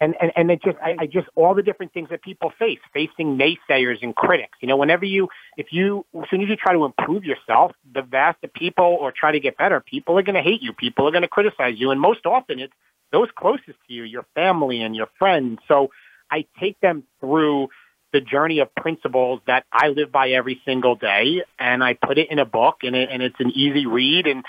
and 0.00 0.14
and 0.20 0.32
and 0.36 0.50
it 0.50 0.62
just 0.62 0.76
I, 0.78 0.96
I 1.00 1.06
just 1.06 1.28
all 1.34 1.54
the 1.54 1.62
different 1.62 1.92
things 1.92 2.08
that 2.10 2.22
people 2.22 2.52
face, 2.58 2.78
facing 2.92 3.38
naysayers 3.38 3.98
and 4.02 4.14
critics. 4.14 4.58
You 4.60 4.68
know, 4.68 4.76
whenever 4.76 5.04
you 5.04 5.28
if 5.56 5.68
you 5.72 6.04
as 6.16 6.28
soon 6.30 6.42
as 6.42 6.48
you 6.48 6.56
try 6.56 6.72
to 6.72 6.84
improve 6.84 7.24
yourself, 7.24 7.72
the 7.92 8.02
vast 8.02 8.42
of 8.44 8.52
people 8.52 8.84
or 9.00 9.12
try 9.12 9.32
to 9.32 9.40
get 9.40 9.56
better, 9.56 9.80
people 9.80 10.18
are 10.18 10.22
going 10.22 10.36
to 10.36 10.42
hate 10.42 10.62
you. 10.62 10.72
People 10.72 11.08
are 11.08 11.10
going 11.10 11.22
to 11.22 11.28
criticize 11.28 11.74
you, 11.76 11.90
and 11.90 12.00
most 12.00 12.26
often 12.26 12.60
it's 12.60 12.72
those 13.10 13.28
closest 13.36 13.78
to 13.86 13.92
you, 13.94 14.04
your 14.04 14.26
family 14.34 14.82
and 14.82 14.94
your 14.94 15.08
friends. 15.18 15.58
So 15.66 15.90
I 16.30 16.46
take 16.60 16.78
them 16.80 17.04
through 17.20 17.68
the 18.12 18.20
journey 18.20 18.60
of 18.60 18.74
principles 18.74 19.40
that 19.46 19.64
I 19.72 19.88
live 19.88 20.12
by 20.12 20.30
every 20.30 20.60
single 20.64 20.94
day, 20.94 21.42
and 21.58 21.82
I 21.82 21.94
put 21.94 22.18
it 22.18 22.30
in 22.30 22.38
a 22.38 22.46
book, 22.46 22.78
and 22.82 22.96
it, 22.96 23.08
and 23.10 23.22
it's 23.22 23.38
an 23.38 23.50
easy 23.50 23.86
read, 23.86 24.26
and 24.26 24.44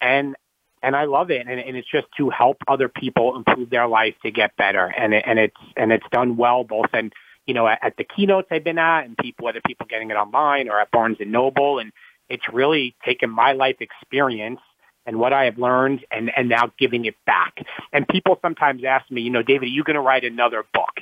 and 0.00 0.36
and 0.82 0.96
I 0.96 1.04
love 1.04 1.30
it. 1.30 1.46
And, 1.46 1.60
and 1.60 1.76
it's 1.76 1.90
just 1.90 2.06
to 2.18 2.30
help 2.30 2.58
other 2.68 2.88
people 2.88 3.36
improve 3.36 3.70
their 3.70 3.86
life 3.86 4.14
to 4.24 4.30
get 4.30 4.56
better. 4.56 4.86
And 4.86 5.14
it, 5.14 5.24
and 5.26 5.38
it's 5.38 5.56
and 5.76 5.92
it's 5.92 6.06
done 6.10 6.36
well 6.36 6.64
both 6.64 6.92
in 6.94 7.10
you 7.46 7.54
know 7.54 7.66
at, 7.66 7.78
at 7.82 7.96
the 7.96 8.04
keynotes 8.04 8.48
I've 8.50 8.64
been 8.64 8.78
at, 8.78 9.04
and 9.04 9.16
people 9.16 9.44
whether 9.44 9.60
people 9.66 9.86
getting 9.88 10.10
it 10.10 10.14
online 10.14 10.68
or 10.68 10.80
at 10.80 10.90
Barnes 10.90 11.18
and 11.20 11.32
Noble, 11.32 11.78
and 11.78 11.92
it's 12.28 12.44
really 12.52 12.94
taken 13.04 13.30
my 13.30 13.52
life 13.52 13.76
experience 13.80 14.60
and 15.04 15.18
what 15.18 15.32
I 15.32 15.44
have 15.46 15.58
learned 15.58 16.04
and, 16.10 16.30
and 16.36 16.48
now 16.48 16.72
giving 16.78 17.04
it 17.04 17.16
back. 17.26 17.56
And 17.92 18.06
people 18.06 18.38
sometimes 18.40 18.82
ask 18.84 19.10
me, 19.10 19.22
you 19.22 19.30
know, 19.30 19.42
David, 19.42 19.64
are 19.64 19.72
you 19.72 19.82
going 19.82 19.96
to 19.96 20.00
write 20.00 20.24
another 20.24 20.64
book? 20.72 21.00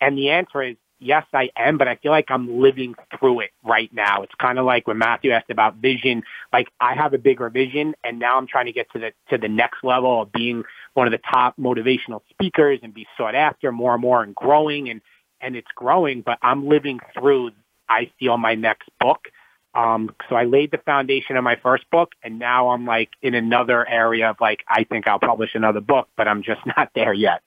And 0.00 0.16
the 0.16 0.30
answer 0.30 0.62
is 0.62 0.76
yes, 0.98 1.24
I 1.32 1.50
am, 1.56 1.78
but 1.78 1.88
I 1.88 1.96
feel 1.96 2.12
like 2.12 2.30
I'm 2.30 2.60
living 2.60 2.94
through 3.18 3.40
it 3.40 3.50
right 3.64 3.92
now. 3.92 4.22
It's 4.22 4.34
kind 4.40 4.58
of 4.58 4.64
like 4.64 4.86
when 4.86 4.98
Matthew 4.98 5.30
asked 5.30 5.50
about 5.50 5.76
vision. 5.76 6.22
Like 6.52 6.68
I 6.80 6.94
have 6.94 7.14
a 7.14 7.18
bigger 7.18 7.48
vision, 7.50 7.94
and 8.04 8.18
now 8.18 8.38
I'm 8.38 8.46
trying 8.46 8.66
to 8.66 8.72
get 8.72 8.90
to 8.92 8.98
the 8.98 9.12
to 9.30 9.38
the 9.38 9.48
next 9.48 9.84
level 9.84 10.22
of 10.22 10.32
being 10.32 10.64
one 10.94 11.06
of 11.06 11.12
the 11.12 11.20
top 11.30 11.56
motivational 11.56 12.20
speakers 12.30 12.80
and 12.82 12.92
be 12.92 13.06
sought 13.16 13.34
after 13.34 13.70
more 13.72 13.94
and 13.94 14.02
more 14.02 14.22
and 14.22 14.34
growing 14.34 14.88
and 14.88 15.00
and 15.40 15.56
it's 15.56 15.70
growing. 15.74 16.22
But 16.22 16.38
I'm 16.42 16.68
living 16.68 17.00
through. 17.14 17.50
I 17.88 18.10
feel 18.18 18.36
my 18.36 18.54
next 18.54 18.88
book. 19.00 19.28
Um, 19.74 20.14
so 20.28 20.34
I 20.34 20.44
laid 20.44 20.70
the 20.72 20.78
foundation 20.78 21.36
of 21.36 21.44
my 21.44 21.56
first 21.56 21.88
book, 21.90 22.12
and 22.22 22.38
now 22.38 22.70
I'm 22.70 22.84
like 22.84 23.10
in 23.22 23.34
another 23.34 23.88
area 23.88 24.30
of 24.30 24.36
like 24.40 24.64
I 24.68 24.84
think 24.84 25.06
I'll 25.06 25.18
publish 25.20 25.54
another 25.54 25.80
book, 25.80 26.08
but 26.16 26.26
I'm 26.26 26.42
just 26.42 26.60
not 26.76 26.90
there 26.94 27.12
yet. 27.12 27.42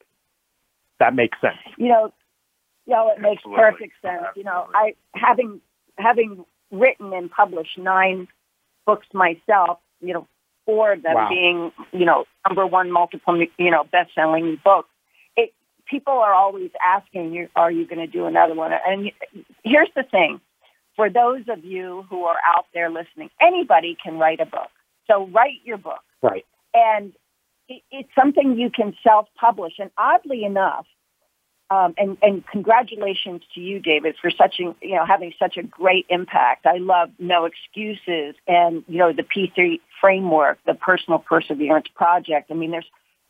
That 0.99 1.15
makes 1.15 1.39
sense. 1.41 1.57
You 1.77 1.89
know, 1.89 2.13
yeah, 2.85 3.07
it 3.15 3.21
makes 3.21 3.39
Absolutely. 3.39 3.63
perfect 3.63 3.93
sense. 4.01 4.23
Absolutely. 4.27 4.39
You 4.41 4.43
know, 4.43 4.67
I 4.73 4.95
having 5.13 5.61
having 5.97 6.45
written 6.71 7.13
and 7.13 7.29
published 7.29 7.77
nine 7.77 8.27
books 8.85 9.07
myself, 9.13 9.79
you 10.01 10.13
know, 10.13 10.27
four 10.65 10.93
of 10.93 11.03
them 11.03 11.15
wow. 11.15 11.29
being, 11.29 11.71
you 11.91 12.05
know, 12.05 12.25
number 12.47 12.65
one 12.65 12.91
multiple, 12.91 13.37
you 13.57 13.71
know, 13.71 13.83
best-selling 13.91 14.59
books. 14.63 14.89
It 15.35 15.53
people 15.85 16.13
are 16.13 16.33
always 16.33 16.71
asking 16.85 17.33
you, 17.33 17.49
are 17.55 17.71
you 17.71 17.85
going 17.85 17.99
to 17.99 18.07
do 18.07 18.25
another 18.25 18.55
one? 18.55 18.71
And 18.87 19.11
here's 19.63 19.89
the 19.95 20.03
thing: 20.03 20.39
for 20.95 21.09
those 21.09 21.43
of 21.49 21.63
you 21.63 22.05
who 22.09 22.23
are 22.23 22.37
out 22.55 22.65
there 22.73 22.89
listening, 22.89 23.29
anybody 23.39 23.97
can 24.01 24.17
write 24.17 24.39
a 24.39 24.45
book. 24.45 24.69
So 25.07 25.27
write 25.27 25.59
your 25.63 25.77
book. 25.77 26.01
Right. 26.21 26.45
And 26.73 27.13
it's 27.67 28.09
something 28.15 28.57
you 28.57 28.69
can 28.69 28.95
self-publish. 29.03 29.73
And 29.79 29.91
oddly 29.97 30.43
enough, 30.43 30.85
um, 31.71 31.95
and, 31.97 32.17
and 32.21 32.45
congratulations 32.47 33.41
to 33.55 33.61
you, 33.61 33.79
David, 33.79 34.17
for 34.21 34.29
such 34.29 34.59
a, 34.59 34.75
you 34.81 34.95
know 34.95 35.05
having 35.05 35.31
such 35.39 35.55
a 35.55 35.63
great 35.63 36.05
impact. 36.09 36.65
I 36.65 36.75
love 36.77 37.11
no 37.17 37.45
excuses 37.45 38.35
and 38.45 38.83
you 38.89 38.97
know 38.97 39.13
the 39.13 39.23
P3 39.23 39.79
framework, 40.01 40.59
the 40.65 40.73
personal 40.73 41.19
perseverance 41.19 41.87
project. 41.95 42.51
I 42.51 42.55
mean, 42.55 42.71
there's 42.71 42.89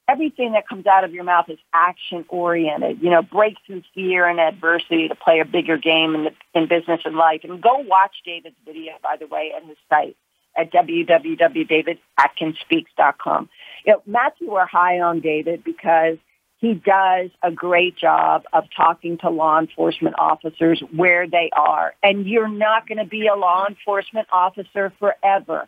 everything 0.10 0.54
that 0.54 0.68
comes 0.68 0.88
out 0.88 1.04
of 1.04 1.14
your 1.14 1.24
mouth 1.24 1.50
is 1.50 1.60
action 1.72 2.26
oriented. 2.30 3.04
You 3.04 3.12
know, 3.12 3.22
break 3.22 3.58
through 3.68 3.84
fear 3.94 4.28
and 4.28 4.40
adversity 4.40 5.08
to 5.08 5.14
play 5.14 5.40
a 5.40 5.46
bigger 5.46 5.78
game 5.78 6.16
in 6.16 6.24
the 6.24 6.32
in 6.56 6.68
business 6.68 7.02
and 7.06 7.16
life. 7.16 7.42
And 7.44 7.62
go 7.62 7.78
watch 7.86 8.24
David's 8.26 8.56
video, 8.66 8.94
by 9.04 9.18
the 9.20 9.28
way, 9.28 9.54
at 9.56 9.64
his 9.64 9.78
site 9.88 10.18
at 10.58 10.74
www.davidatkinspeaks.com. 10.74 13.50
You 13.86 13.94
know, 13.94 14.02
Matthew, 14.08 14.52
we're 14.52 14.66
high 14.66 15.00
on 15.00 15.20
David 15.20 15.64
because 15.64 16.18
he 16.62 16.76
does 16.76 17.32
a 17.42 17.52
great 17.52 17.98
job 17.98 18.44
of 18.54 18.66
talking 18.78 19.18
to 19.18 19.32
law 19.32 19.60
enforcement 19.60 20.16
officers 20.20 20.82
where 20.96 21.28
they 21.28 21.50
are. 21.52 21.96
And 22.04 22.28
you're 22.28 22.48
not 22.48 22.88
going 22.88 23.00
to 23.00 23.06
be 23.06 23.26
a 23.26 23.36
law 23.36 23.66
enforcement 23.68 24.28
officer 24.32 24.94
forever. 25.00 25.68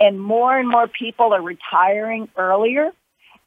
And 0.00 0.20
more 0.20 0.58
and 0.58 0.68
more 0.68 0.88
people 0.88 1.32
are 1.32 1.40
retiring 1.40 2.28
earlier. 2.36 2.90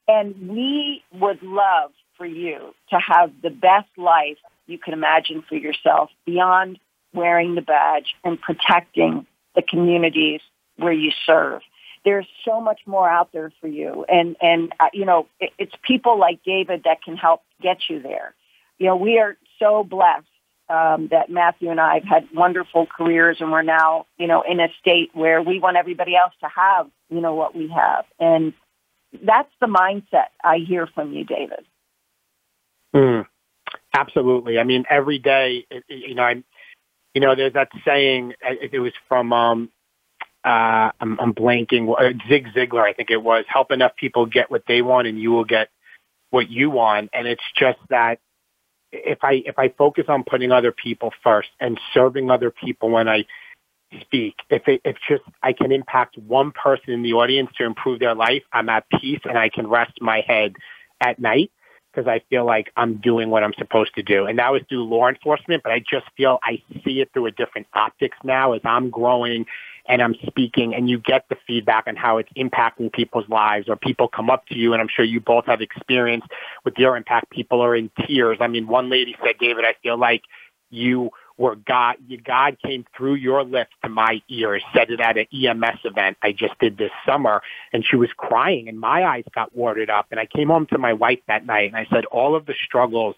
And 0.07 0.47
we 0.47 1.03
would 1.13 1.43
love 1.43 1.91
for 2.17 2.25
you 2.25 2.73
to 2.91 2.97
have 2.97 3.33
the 3.43 3.49
best 3.49 3.89
life 3.97 4.37
you 4.65 4.77
can 4.77 4.93
imagine 4.93 5.43
for 5.49 5.55
yourself 5.55 6.09
beyond 6.25 6.79
wearing 7.13 7.55
the 7.55 7.61
badge 7.61 8.15
and 8.23 8.39
protecting 8.39 9.27
the 9.53 9.61
communities 9.61 10.39
where 10.77 10.93
you 10.93 11.11
serve 11.25 11.61
there's 12.05 12.27
so 12.45 12.61
much 12.61 12.79
more 12.85 13.09
out 13.09 13.33
there 13.33 13.51
for 13.59 13.67
you. 13.67 14.05
And, 14.07 14.37
and, 14.41 14.71
uh, 14.79 14.89
you 14.93 15.05
know, 15.05 15.27
it, 15.39 15.51
it's 15.57 15.73
people 15.81 16.17
like 16.19 16.43
David 16.45 16.83
that 16.85 17.01
can 17.03 17.17
help 17.17 17.41
get 17.61 17.77
you 17.89 18.01
there. 18.01 18.35
You 18.77 18.85
know, 18.85 18.95
we 18.95 19.17
are 19.17 19.35
so 19.59 19.83
blessed 19.83 20.27
um, 20.69 21.09
that 21.09 21.29
Matthew 21.29 21.71
and 21.71 21.79
I 21.81 21.95
have 21.95 22.03
had 22.03 22.27
wonderful 22.33 22.85
careers 22.85 23.37
and 23.39 23.51
we're 23.51 23.63
now, 23.63 24.05
you 24.17 24.27
know, 24.27 24.43
in 24.47 24.59
a 24.59 24.67
state 24.79 25.09
where 25.13 25.41
we 25.41 25.59
want 25.59 25.77
everybody 25.77 26.15
else 26.15 26.33
to 26.41 26.47
have, 26.55 26.87
you 27.09 27.21
know, 27.21 27.33
what 27.33 27.55
we 27.55 27.69
have. 27.69 28.05
And 28.19 28.53
that's 29.23 29.51
the 29.59 29.67
mindset 29.67 30.27
I 30.43 30.57
hear 30.57 30.87
from 30.87 31.13
you, 31.13 31.23
David. 31.23 31.65
Mm, 32.95 33.25
absolutely. 33.93 34.59
I 34.59 34.63
mean, 34.63 34.85
every 34.89 35.19
day, 35.19 35.65
you 35.87 36.15
know, 36.15 36.23
I'm, 36.23 36.43
you 37.13 37.21
know, 37.21 37.35
there's 37.35 37.53
that 37.53 37.69
saying, 37.85 38.33
it 38.41 38.79
was 38.79 38.93
from, 39.07 39.33
um, 39.33 39.69
uh, 40.45 40.91
I'm, 41.01 41.19
I'm 41.19 41.33
blanking. 41.33 41.91
Uh, 41.91 42.13
Zig 42.29 42.47
Ziglar, 42.55 42.83
I 42.83 42.93
think 42.93 43.09
it 43.09 43.21
was. 43.21 43.45
Help 43.47 43.71
enough 43.71 43.95
people 43.95 44.27
get 44.27 44.51
what 44.51 44.63
they 44.67 44.83
want, 44.83 45.07
and 45.07 45.19
you 45.19 45.31
will 45.31 45.43
get 45.43 45.69
what 46.29 46.49
you 46.49 46.69
want. 46.69 47.09
And 47.13 47.27
it's 47.27 47.43
just 47.57 47.79
that 47.89 48.19
if 48.91 49.19
I 49.23 49.41
if 49.45 49.57
I 49.57 49.69
focus 49.69 50.05
on 50.07 50.23
putting 50.23 50.51
other 50.51 50.71
people 50.71 51.11
first 51.23 51.49
and 51.59 51.79
serving 51.93 52.29
other 52.29 52.51
people 52.51 52.91
when 52.91 53.09
I 53.09 53.25
speak, 54.01 54.35
if 54.51 54.67
it, 54.67 54.81
if 54.85 54.97
just 55.09 55.23
I 55.41 55.53
can 55.53 55.71
impact 55.71 56.17
one 56.17 56.51
person 56.51 56.93
in 56.93 57.01
the 57.01 57.13
audience 57.13 57.49
to 57.57 57.65
improve 57.65 57.99
their 57.99 58.15
life, 58.15 58.43
I'm 58.53 58.69
at 58.69 58.85
peace 59.01 59.21
and 59.25 59.39
I 59.39 59.49
can 59.49 59.67
rest 59.67 59.93
my 59.99 60.21
head 60.27 60.53
at 61.01 61.19
night 61.19 61.51
because 61.91 62.07
I 62.07 62.21
feel 62.29 62.45
like 62.45 62.71
I'm 62.75 62.97
doing 62.97 63.29
what 63.29 63.43
I'm 63.43 63.53
supposed 63.57 63.95
to 63.95 64.03
do. 64.03 64.25
And 64.25 64.37
that 64.39 64.51
was 64.51 64.61
through 64.67 64.83
law 64.83 65.07
enforcement, 65.07 65.63
but 65.63 65.71
I 65.71 65.79
just 65.79 66.05
feel 66.17 66.39
I 66.43 66.61
see 66.83 67.01
it 67.01 67.09
through 67.13 67.27
a 67.27 67.31
different 67.31 67.67
optics 67.73 68.17
now 68.23 68.53
as 68.53 68.61
I'm 68.63 68.89
growing 68.89 69.45
and 69.87 70.01
I'm 70.01 70.15
speaking 70.25 70.73
and 70.73 70.89
you 70.89 70.99
get 70.99 71.25
the 71.29 71.37
feedback 71.45 71.85
on 71.87 71.95
how 71.95 72.17
it's 72.17 72.31
impacting 72.37 72.91
people's 72.91 73.27
lives 73.29 73.69
or 73.69 73.75
people 73.75 74.07
come 74.07 74.29
up 74.29 74.45
to 74.47 74.55
you 74.55 74.73
and 74.73 74.81
I'm 74.81 74.87
sure 74.93 75.05
you 75.05 75.19
both 75.19 75.45
have 75.45 75.61
experience 75.61 76.25
with 76.63 76.75
your 76.77 76.97
impact. 76.97 77.29
People 77.29 77.61
are 77.61 77.75
in 77.75 77.89
tears. 78.05 78.37
I 78.41 78.47
mean, 78.47 78.67
one 78.67 78.89
lady 78.89 79.15
said, 79.23 79.35
David, 79.39 79.65
I 79.65 79.75
feel 79.83 79.97
like 79.97 80.23
you 80.71 81.11
were 81.37 81.55
God, 81.55 81.97
God 82.23 82.57
came 82.65 82.85
through 82.95 83.15
your 83.15 83.43
lips 83.43 83.71
to 83.83 83.89
my 83.89 84.21
ears, 84.29 84.63
said 84.73 84.89
it 84.89 85.01
at 85.01 85.17
an 85.17 85.27
EMS 85.33 85.79
event 85.83 86.17
I 86.23 86.31
just 86.31 86.57
did 86.59 86.77
this 86.77 86.91
summer 87.05 87.41
and 87.73 87.85
she 87.85 87.97
was 87.97 88.09
crying 88.15 88.69
and 88.69 88.79
my 88.79 89.03
eyes 89.03 89.25
got 89.33 89.55
watered 89.55 89.89
up 89.89 90.07
and 90.11 90.19
I 90.19 90.25
came 90.25 90.47
home 90.47 90.65
to 90.67 90.77
my 90.77 90.93
wife 90.93 91.19
that 91.27 91.45
night 91.45 91.67
and 91.67 91.75
I 91.75 91.87
said, 91.91 92.05
all 92.05 92.35
of 92.35 92.45
the 92.45 92.55
struggles 92.65 93.15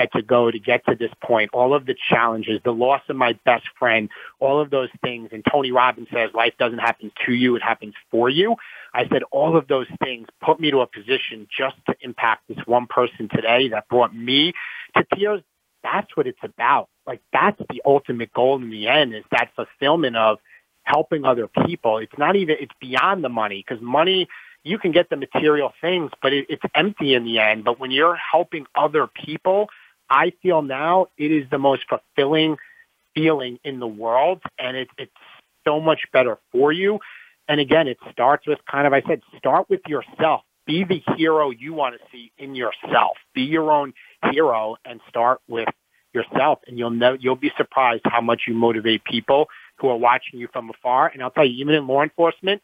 that 0.00 0.12
to 0.12 0.22
go 0.22 0.50
to 0.50 0.58
get 0.58 0.84
to 0.86 0.94
this 0.94 1.10
point, 1.22 1.50
all 1.52 1.74
of 1.74 1.84
the 1.84 1.94
challenges, 2.08 2.60
the 2.64 2.72
loss 2.72 3.02
of 3.08 3.16
my 3.16 3.38
best 3.44 3.66
friend, 3.78 4.08
all 4.38 4.60
of 4.60 4.70
those 4.70 4.88
things. 5.02 5.28
And 5.32 5.44
Tony 5.50 5.72
Robbins 5.72 6.08
says 6.12 6.30
life 6.32 6.54
doesn't 6.58 6.78
happen 6.78 7.12
to 7.26 7.32
you, 7.32 7.56
it 7.56 7.62
happens 7.62 7.94
for 8.10 8.28
you. 8.30 8.56
I 8.94 9.06
said 9.08 9.22
all 9.30 9.56
of 9.56 9.68
those 9.68 9.86
things 10.02 10.26
put 10.42 10.58
me 10.58 10.70
to 10.70 10.78
a 10.78 10.86
position 10.86 11.46
just 11.56 11.76
to 11.86 11.94
impact 12.00 12.48
this 12.48 12.58
one 12.66 12.86
person 12.86 13.28
today 13.28 13.68
that 13.68 13.88
brought 13.88 14.14
me 14.14 14.52
to 14.96 15.04
tears. 15.14 15.42
That's 15.82 16.14
what 16.16 16.26
it's 16.26 16.42
about. 16.42 16.88
Like 17.06 17.20
that's 17.32 17.58
the 17.70 17.82
ultimate 17.84 18.32
goal 18.32 18.56
in 18.56 18.70
the 18.70 18.88
end 18.88 19.14
is 19.14 19.24
that 19.30 19.50
fulfillment 19.54 20.16
of 20.16 20.38
helping 20.82 21.24
other 21.24 21.48
people. 21.66 21.98
It's 21.98 22.18
not 22.18 22.36
even, 22.36 22.56
it's 22.58 22.72
beyond 22.80 23.22
the 23.22 23.28
money 23.28 23.64
because 23.66 23.82
money, 23.82 24.28
you 24.62 24.78
can 24.78 24.92
get 24.92 25.08
the 25.08 25.16
material 25.16 25.72
things, 25.80 26.10
but 26.22 26.32
it, 26.32 26.46
it's 26.48 26.62
empty 26.74 27.14
in 27.14 27.24
the 27.24 27.38
end. 27.38 27.64
But 27.64 27.80
when 27.80 27.90
you're 27.90 28.16
helping 28.16 28.66
other 28.74 29.06
people, 29.06 29.68
I 30.10 30.32
feel 30.42 30.62
now 30.62 31.06
it 31.16 31.30
is 31.30 31.48
the 31.50 31.58
most 31.58 31.82
fulfilling 31.88 32.56
feeling 33.14 33.58
in 33.64 33.80
the 33.80 33.86
world 33.86 34.42
and 34.58 34.76
it, 34.76 34.88
it's 34.98 35.12
so 35.66 35.80
much 35.80 36.00
better 36.12 36.38
for 36.52 36.72
you. 36.72 36.98
And 37.48 37.60
again, 37.60 37.88
it 37.88 37.98
starts 38.12 38.46
with 38.46 38.58
kind 38.70 38.86
of, 38.86 38.92
I 38.92 39.02
said, 39.02 39.22
start 39.38 39.68
with 39.68 39.80
yourself. 39.88 40.42
Be 40.66 40.84
the 40.84 41.02
hero 41.16 41.50
you 41.50 41.72
want 41.72 41.96
to 41.96 42.00
see 42.12 42.32
in 42.38 42.54
yourself. 42.54 43.16
Be 43.34 43.42
your 43.42 43.72
own 43.72 43.92
hero 44.30 44.76
and 44.84 45.00
start 45.08 45.40
with 45.48 45.68
yourself 46.12 46.60
and 46.66 46.78
you'll 46.78 46.90
know, 46.90 47.16
you'll 47.18 47.36
be 47.36 47.52
surprised 47.56 48.02
how 48.04 48.20
much 48.20 48.42
you 48.46 48.54
motivate 48.54 49.04
people 49.04 49.48
who 49.76 49.88
are 49.88 49.96
watching 49.96 50.38
you 50.38 50.48
from 50.52 50.70
afar. 50.70 51.08
And 51.08 51.22
I'll 51.22 51.30
tell 51.30 51.46
you, 51.46 51.60
even 51.60 51.74
in 51.74 51.86
law 51.86 52.02
enforcement, 52.02 52.62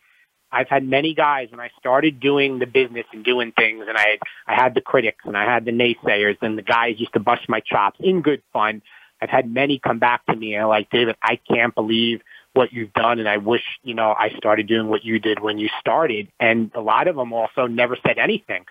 I've 0.57 0.69
had 0.69 0.89
many 0.89 1.13
guys 1.13 1.51
when 1.51 1.61
I 1.61 1.71
started 1.79 2.19
doing 2.19 2.59
the 2.59 2.67
business 2.67 3.05
and 3.13 3.23
doing 3.23 3.53
things 3.53 3.85
and 3.87 3.99
I 3.99 4.19
I 4.47 4.55
had 4.55 4.75
the 4.75 4.81
critics 4.81 5.23
and 5.27 5.37
I 5.37 5.45
had 5.45 5.67
the 5.67 5.71
naysayers 5.71 6.39
and 6.41 6.57
the 6.57 6.63
guys 6.63 6.99
used 6.99 7.13
to 7.13 7.21
bust 7.21 7.43
my 7.47 7.61
chops 7.61 7.99
in 8.01 8.23
good 8.23 8.43
fun. 8.55 8.81
I've 9.21 9.29
had 9.29 9.53
many 9.53 9.79
come 9.79 9.99
back 9.99 10.25
to 10.27 10.35
me 10.35 10.55
and 10.55 10.67
like, 10.67 10.89
David, 10.89 11.17
I 11.23 11.37
can't 11.37 11.75
believe 11.75 12.23
what 12.55 12.73
you've 12.73 12.95
done 12.95 13.19
and 13.19 13.29
I 13.29 13.37
wish, 13.37 13.65
you 13.83 13.93
know, 13.93 14.15
I 14.19 14.31
started 14.39 14.67
doing 14.67 14.89
what 14.89 15.05
you 15.05 15.19
did 15.19 15.41
when 15.41 15.59
you 15.59 15.69
started. 15.79 16.29
And 16.41 16.71
a 16.75 16.81
lot 16.81 17.07
of 17.07 17.17
them 17.17 17.35
also 17.35 17.67
never 17.67 17.99
said 18.07 18.17
anything. 18.17 18.65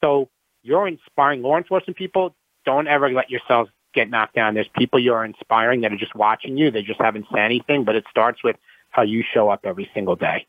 So 0.00 0.28
you're 0.62 0.86
inspiring 0.86 1.42
law 1.42 1.56
enforcement 1.56 1.96
people. 1.96 2.36
Don't 2.64 2.86
ever 2.86 3.10
let 3.10 3.30
yourselves 3.30 3.68
get 3.94 4.08
knocked 4.08 4.36
down. 4.36 4.54
There's 4.54 4.70
people 4.76 5.00
you're 5.00 5.24
inspiring 5.24 5.80
that 5.80 5.92
are 5.92 5.98
just 5.98 6.14
watching 6.14 6.56
you. 6.56 6.70
They 6.70 6.82
just 6.82 7.00
haven't 7.00 7.26
said 7.30 7.40
anything, 7.40 7.82
but 7.82 7.96
it 7.96 8.04
starts 8.08 8.44
with 8.44 8.54
how 8.90 9.02
you 9.02 9.24
show 9.34 9.48
up 9.48 9.62
every 9.64 9.90
single 9.92 10.14
day. 10.14 10.46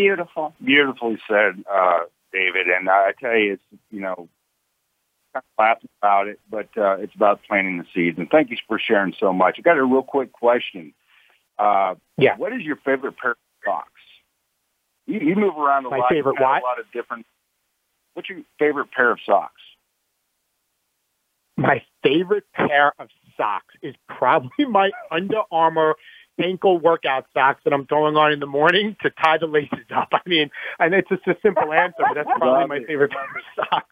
Beautiful. 0.00 0.54
Beautifully 0.64 1.18
said, 1.28 1.62
uh, 1.70 2.00
David. 2.32 2.68
And 2.68 2.88
I 2.88 3.12
tell 3.20 3.36
you, 3.36 3.54
it's, 3.54 3.62
you 3.90 4.00
know, 4.00 4.28
kind 5.34 5.44
of 5.44 5.58
laughing 5.58 5.90
about 6.00 6.28
it, 6.28 6.40
but 6.50 6.68
uh, 6.76 6.96
it's 6.96 7.14
about 7.14 7.40
planting 7.46 7.76
the 7.78 7.84
seeds. 7.94 8.18
And 8.18 8.28
thank 8.30 8.50
you 8.50 8.56
for 8.66 8.78
sharing 8.78 9.14
so 9.20 9.32
much. 9.32 9.56
I 9.58 9.62
got 9.62 9.76
a 9.76 9.84
real 9.84 10.02
quick 10.02 10.32
question. 10.32 10.94
Uh, 11.58 11.96
yeah. 12.16 12.36
What 12.38 12.54
is 12.54 12.62
your 12.62 12.76
favorite 12.76 13.18
pair 13.18 13.32
of 13.32 13.36
socks? 13.62 13.90
You, 15.06 15.20
you 15.20 15.36
move 15.36 15.58
around 15.58 15.84
a 15.84 15.90
My 15.90 15.98
lot. 15.98 16.08
favorite 16.08 16.36
you 16.38 16.44
what? 16.44 16.62
A 16.62 16.64
lot 16.64 16.80
of 16.80 16.86
different. 16.92 17.26
What's 18.14 18.28
your 18.30 18.38
favorite 18.58 18.90
pair 18.92 19.10
of 19.10 19.18
socks? 19.26 19.60
My 21.58 21.82
favorite 22.02 22.44
pair 22.54 22.94
of 22.98 23.08
socks 23.36 23.74
is 23.82 23.94
probably 24.08 24.64
my 24.64 24.90
Under 25.10 25.42
Armour 25.52 25.94
ankle 26.42 26.78
workout 26.78 27.26
socks 27.34 27.60
that 27.64 27.72
I'm 27.72 27.86
throwing 27.86 28.16
on 28.16 28.32
in 28.32 28.40
the 28.40 28.46
morning 28.46 28.96
to 29.02 29.10
tie 29.10 29.38
the 29.38 29.46
laces 29.46 29.78
up. 29.94 30.08
I 30.12 30.20
mean, 30.26 30.50
and 30.78 30.94
it's 30.94 31.08
just 31.08 31.26
a 31.26 31.36
simple 31.42 31.72
answer, 31.72 31.96
but 31.98 32.14
that's 32.14 32.28
probably 32.38 32.66
my 32.66 32.84
favorite 32.86 33.10
pair 33.10 33.24
of 33.24 33.66
socks. 33.70 33.86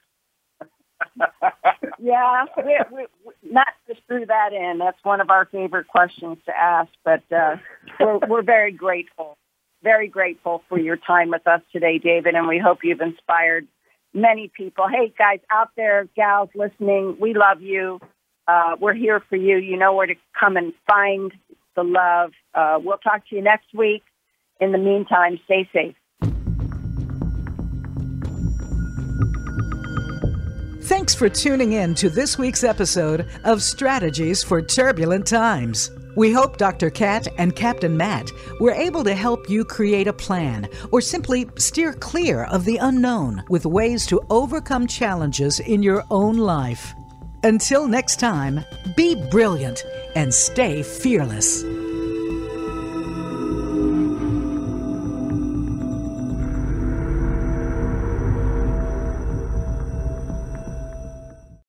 Yeah, 2.01 2.45
we, 2.57 2.79
we, 2.93 3.07
we, 3.25 3.33
not 3.51 3.67
to 3.89 3.95
screw 4.05 4.25
that 4.27 4.53
in. 4.53 4.79
That's 4.79 4.99
one 5.03 5.21
of 5.21 5.31
our 5.31 5.47
favorite 5.47 5.89
questions 5.89 6.39
to 6.47 6.57
ask, 6.57 6.91
but 7.05 7.23
uh, 7.33 7.57
we're, 7.99 8.19
we're 8.19 8.43
very 8.43 8.71
grateful, 8.71 9.37
very 9.83 10.07
grateful 10.07 10.63
for 10.69 10.79
your 10.79 10.97
time 10.97 11.31
with 11.31 11.47
us 11.47 11.61
today, 11.73 11.99
David, 11.99 12.35
and 12.37 12.47
we 12.47 12.59
hope 12.59 12.81
you've 12.85 13.01
inspired 13.01 13.67
many 14.15 14.51
people. 14.57 14.87
Hey, 14.89 15.13
guys 15.19 15.41
out 15.51 15.71
there, 15.77 16.09
gals 16.15 16.51
listening, 16.55 17.17
we 17.21 17.35
love 17.35 17.63
you. 17.63 18.01
Uh, 18.47 18.77
we're 18.81 18.95
here 18.95 19.21
for 19.29 19.37
you. 19.37 19.57
You 19.57 19.77
know 19.77 19.95
where 19.95 20.07
to 20.07 20.15
come 20.39 20.57
and 20.57 20.73
find 20.89 21.33
the 21.79 21.85
love. 21.85 22.33
Uh, 22.55 22.79
we'll 22.83 22.99
talk 22.99 23.29
to 23.29 23.37
you 23.37 23.43
next 23.43 23.73
week. 23.73 24.03
In 24.61 24.73
the 24.73 24.79
meantime, 24.79 25.39
stay 25.45 25.69
safe. 25.73 25.95
Thanks 30.83 31.15
for 31.15 31.29
tuning 31.29 31.75
in 31.75 31.95
to 31.97 32.11
this 32.11 32.37
week's 32.37 32.65
episode 32.65 33.29
of 33.45 33.63
Strategies 33.63 34.43
for 34.43 34.61
Turbulent 34.61 35.27
Times. 35.27 35.91
We 36.17 36.33
hope 36.33 36.57
Dr. 36.57 36.91
Kat 36.91 37.29
and 37.39 37.55
Captain 37.55 37.97
Matt 37.97 38.33
were 38.59 38.73
able 38.73 39.05
to 39.05 39.15
help 39.15 39.49
you 39.49 39.65
create 39.65 40.09
a 40.09 40.13
plan 40.13 40.69
or 40.91 41.01
simply 41.01 41.49
steer 41.59 41.93
clear 41.93 42.45
of 42.45 42.65
the 42.65 42.79
unknown 42.79 43.45
with 43.49 43.67
ways 43.67 44.05
to 44.07 44.21
overcome 44.29 44.89
challenges 44.89 45.61
in 45.61 45.83
your 45.83 46.03
own 46.11 46.39
life. 46.39 46.93
Until 47.45 47.87
next 47.87 48.19
time, 48.19 48.65
be 48.97 49.15
brilliant 49.15 49.85
and 50.17 50.35
stay 50.35 50.83
fearless. 50.83 51.63